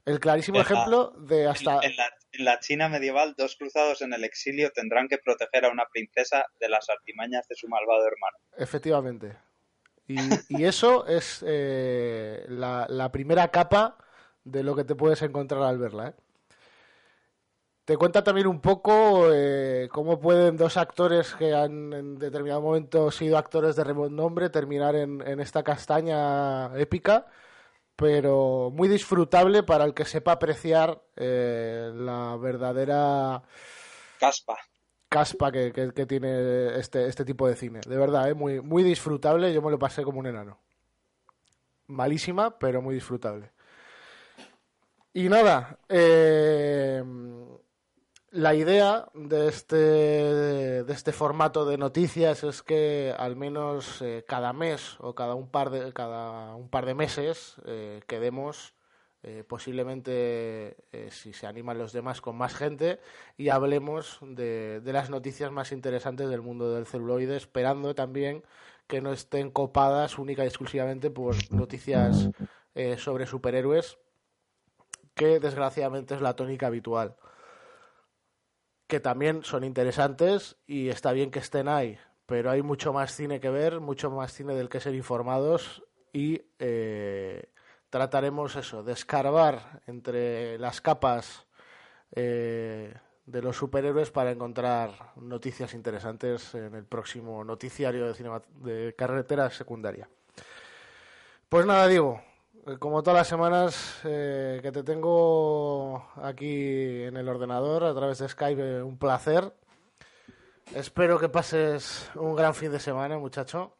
el 0.06 0.20
clarísimo 0.20 0.58
En 0.58 0.64
la- 0.64 0.70
ejemplo 0.72 1.10
de 1.18 1.48
hasta... 1.48 1.80
En 1.82 1.96
la, 1.96 2.10
en 2.32 2.44
la 2.44 2.60
China 2.60 2.88
medieval, 2.88 3.34
dos 3.36 3.56
cruzados 3.56 4.02
en 4.02 4.12
el 4.12 4.22
exilio 4.22 4.70
tendrán 4.72 5.08
que 5.08 5.18
proteger 5.18 5.64
a 5.64 5.70
una 5.70 5.86
princesa 5.92 6.46
de 6.60 6.68
las 6.68 6.88
artimañas 6.88 7.46
de 7.48 7.56
su 7.56 7.66
malvado 7.68 8.06
hermano. 8.06 8.36
Efectivamente. 8.56 9.36
Y, 10.06 10.16
y 10.48 10.64
eso 10.64 11.06
es 11.06 11.44
eh, 11.46 12.44
la, 12.48 12.86
la 12.88 13.10
primera 13.10 13.48
capa 13.48 13.96
de 14.44 14.62
lo 14.62 14.74
que 14.76 14.84
te 14.84 14.94
puedes 14.94 15.20
encontrar 15.22 15.62
al 15.64 15.78
verla. 15.78 16.08
¿eh? 16.08 16.14
Te 17.90 17.96
cuenta 17.96 18.22
también 18.22 18.46
un 18.46 18.60
poco 18.60 19.32
eh, 19.34 19.88
cómo 19.90 20.20
pueden 20.20 20.56
dos 20.56 20.76
actores 20.76 21.34
que 21.34 21.52
han 21.52 21.92
en 21.92 22.18
determinado 22.20 22.60
momento 22.60 23.10
sido 23.10 23.36
actores 23.36 23.74
de 23.74 23.82
renombre 23.82 24.48
terminar 24.48 24.94
en, 24.94 25.20
en 25.26 25.40
esta 25.40 25.64
castaña 25.64 26.72
épica, 26.78 27.26
pero 27.96 28.70
muy 28.72 28.86
disfrutable 28.86 29.64
para 29.64 29.84
el 29.84 29.92
que 29.92 30.04
sepa 30.04 30.30
apreciar 30.32 31.02
eh, 31.16 31.90
la 31.92 32.36
verdadera 32.36 33.42
Caspa. 34.20 34.56
caspa 35.08 35.50
que, 35.50 35.72
que- 35.72 35.92
que 35.92 36.06
tiene 36.06 36.78
este, 36.78 37.08
este 37.08 37.24
tipo 37.24 37.48
de 37.48 37.56
cine. 37.56 37.80
De 37.84 37.96
verdad, 37.96 38.28
¿eh? 38.30 38.34
muy, 38.34 38.60
muy 38.60 38.84
disfrutable. 38.84 39.52
Yo 39.52 39.62
me 39.62 39.70
lo 39.72 39.80
pasé 39.80 40.04
como 40.04 40.20
un 40.20 40.28
enano. 40.28 40.60
Malísima, 41.88 42.56
pero 42.56 42.80
muy 42.82 42.94
disfrutable. 42.94 43.50
Y 45.12 45.28
nada, 45.28 45.76
eh, 45.88 47.02
la 48.30 48.54
idea 48.54 49.08
de 49.14 49.48
este, 49.48 49.76
de 49.76 50.92
este 50.92 51.12
formato 51.12 51.64
de 51.64 51.78
noticias 51.78 52.44
es 52.44 52.62
que 52.62 53.14
al 53.18 53.34
menos 53.36 54.00
eh, 54.02 54.24
cada 54.26 54.52
mes 54.52 54.96
o 55.00 55.14
cada 55.14 55.34
un 55.34 55.48
par 55.48 55.70
de, 55.70 55.92
cada 55.92 56.54
un 56.54 56.68
par 56.68 56.86
de 56.86 56.94
meses 56.94 57.56
eh, 57.66 58.00
quedemos 58.06 58.74
eh, 59.22 59.44
posiblemente, 59.46 60.76
eh, 60.92 61.08
si 61.10 61.34
se 61.34 61.46
animan 61.46 61.76
los 61.76 61.92
demás, 61.92 62.20
con 62.20 62.36
más 62.36 62.54
gente 62.54 63.00
y 63.36 63.50
hablemos 63.50 64.18
de, 64.22 64.80
de 64.80 64.92
las 64.92 65.10
noticias 65.10 65.52
más 65.52 65.72
interesantes 65.72 66.30
del 66.30 66.40
mundo 66.40 66.72
del 66.72 66.86
celuloide, 66.86 67.36
esperando 67.36 67.94
también 67.94 68.44
que 68.86 69.00
no 69.02 69.12
estén 69.12 69.50
copadas 69.50 70.18
única 70.18 70.44
y 70.44 70.46
exclusivamente 70.46 71.10
por 71.10 71.34
noticias 71.52 72.30
sobre 72.96 73.26
superhéroes, 73.26 73.98
que 75.14 75.38
desgraciadamente 75.38 76.14
es 76.14 76.20
la 76.20 76.34
tónica 76.34 76.68
habitual. 76.68 77.16
Que 78.90 78.98
también 78.98 79.44
son 79.44 79.62
interesantes 79.62 80.56
y 80.66 80.88
está 80.88 81.12
bien 81.12 81.30
que 81.30 81.38
estén 81.38 81.68
ahí, 81.68 81.96
pero 82.26 82.50
hay 82.50 82.60
mucho 82.60 82.92
más 82.92 83.14
cine 83.14 83.38
que 83.38 83.48
ver, 83.48 83.78
mucho 83.78 84.10
más 84.10 84.32
cine 84.32 84.56
del 84.56 84.68
que 84.68 84.80
ser 84.80 84.96
informados 84.96 85.84
y 86.12 86.42
eh, 86.58 87.50
trataremos 87.88 88.56
eso, 88.56 88.82
de 88.82 88.92
escarbar 88.92 89.80
entre 89.86 90.58
las 90.58 90.80
capas 90.80 91.46
eh, 92.16 92.92
de 93.26 93.42
los 93.42 93.56
superhéroes 93.58 94.10
para 94.10 94.32
encontrar 94.32 95.12
noticias 95.14 95.72
interesantes 95.72 96.52
en 96.56 96.74
el 96.74 96.84
próximo 96.84 97.44
noticiario 97.44 98.08
de, 98.08 98.14
cinema- 98.14 98.42
de 98.56 98.92
carretera 98.98 99.48
secundaria. 99.50 100.08
Pues 101.48 101.64
nada, 101.64 101.86
Diego, 101.86 102.20
como 102.78 103.02
todas 103.02 103.18
las 103.18 103.28
semanas 103.28 104.00
eh, 104.04 104.60
que 104.62 104.72
te 104.72 104.82
tengo 104.82 106.10
aquí 106.16 107.04
en 107.04 107.16
el 107.16 107.28
ordenador 107.28 107.84
a 107.84 107.94
través 107.94 108.18
de 108.18 108.28
Skype, 108.28 108.60
eh, 108.60 108.82
un 108.82 108.98
placer. 108.98 109.52
Espero 110.74 111.18
que 111.18 111.28
pases 111.28 112.10
un 112.14 112.36
gran 112.36 112.54
fin 112.54 112.70
de 112.70 112.78
semana, 112.78 113.18
muchacho. 113.18 113.76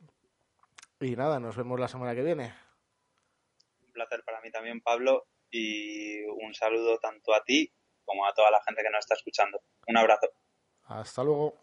Y 0.98 1.14
nada, 1.16 1.38
nos 1.38 1.56
vemos 1.56 1.78
la 1.78 1.88
semana 1.88 2.14
que 2.14 2.22
viene. 2.22 2.54
Un 3.82 3.92
placer 3.92 4.22
para 4.24 4.40
mí 4.40 4.50
también, 4.50 4.80
Pablo, 4.80 5.26
y 5.50 6.22
un 6.24 6.54
saludo 6.54 6.98
tanto 6.98 7.34
a 7.34 7.42
ti 7.44 7.72
como 8.04 8.26
a 8.26 8.34
toda 8.34 8.50
la 8.50 8.62
gente 8.62 8.82
que 8.82 8.90
nos 8.90 9.00
está 9.00 9.14
escuchando. 9.14 9.62
Un 9.86 9.96
abrazo. 9.96 10.28
Hasta 10.84 11.22
luego. 11.22 11.54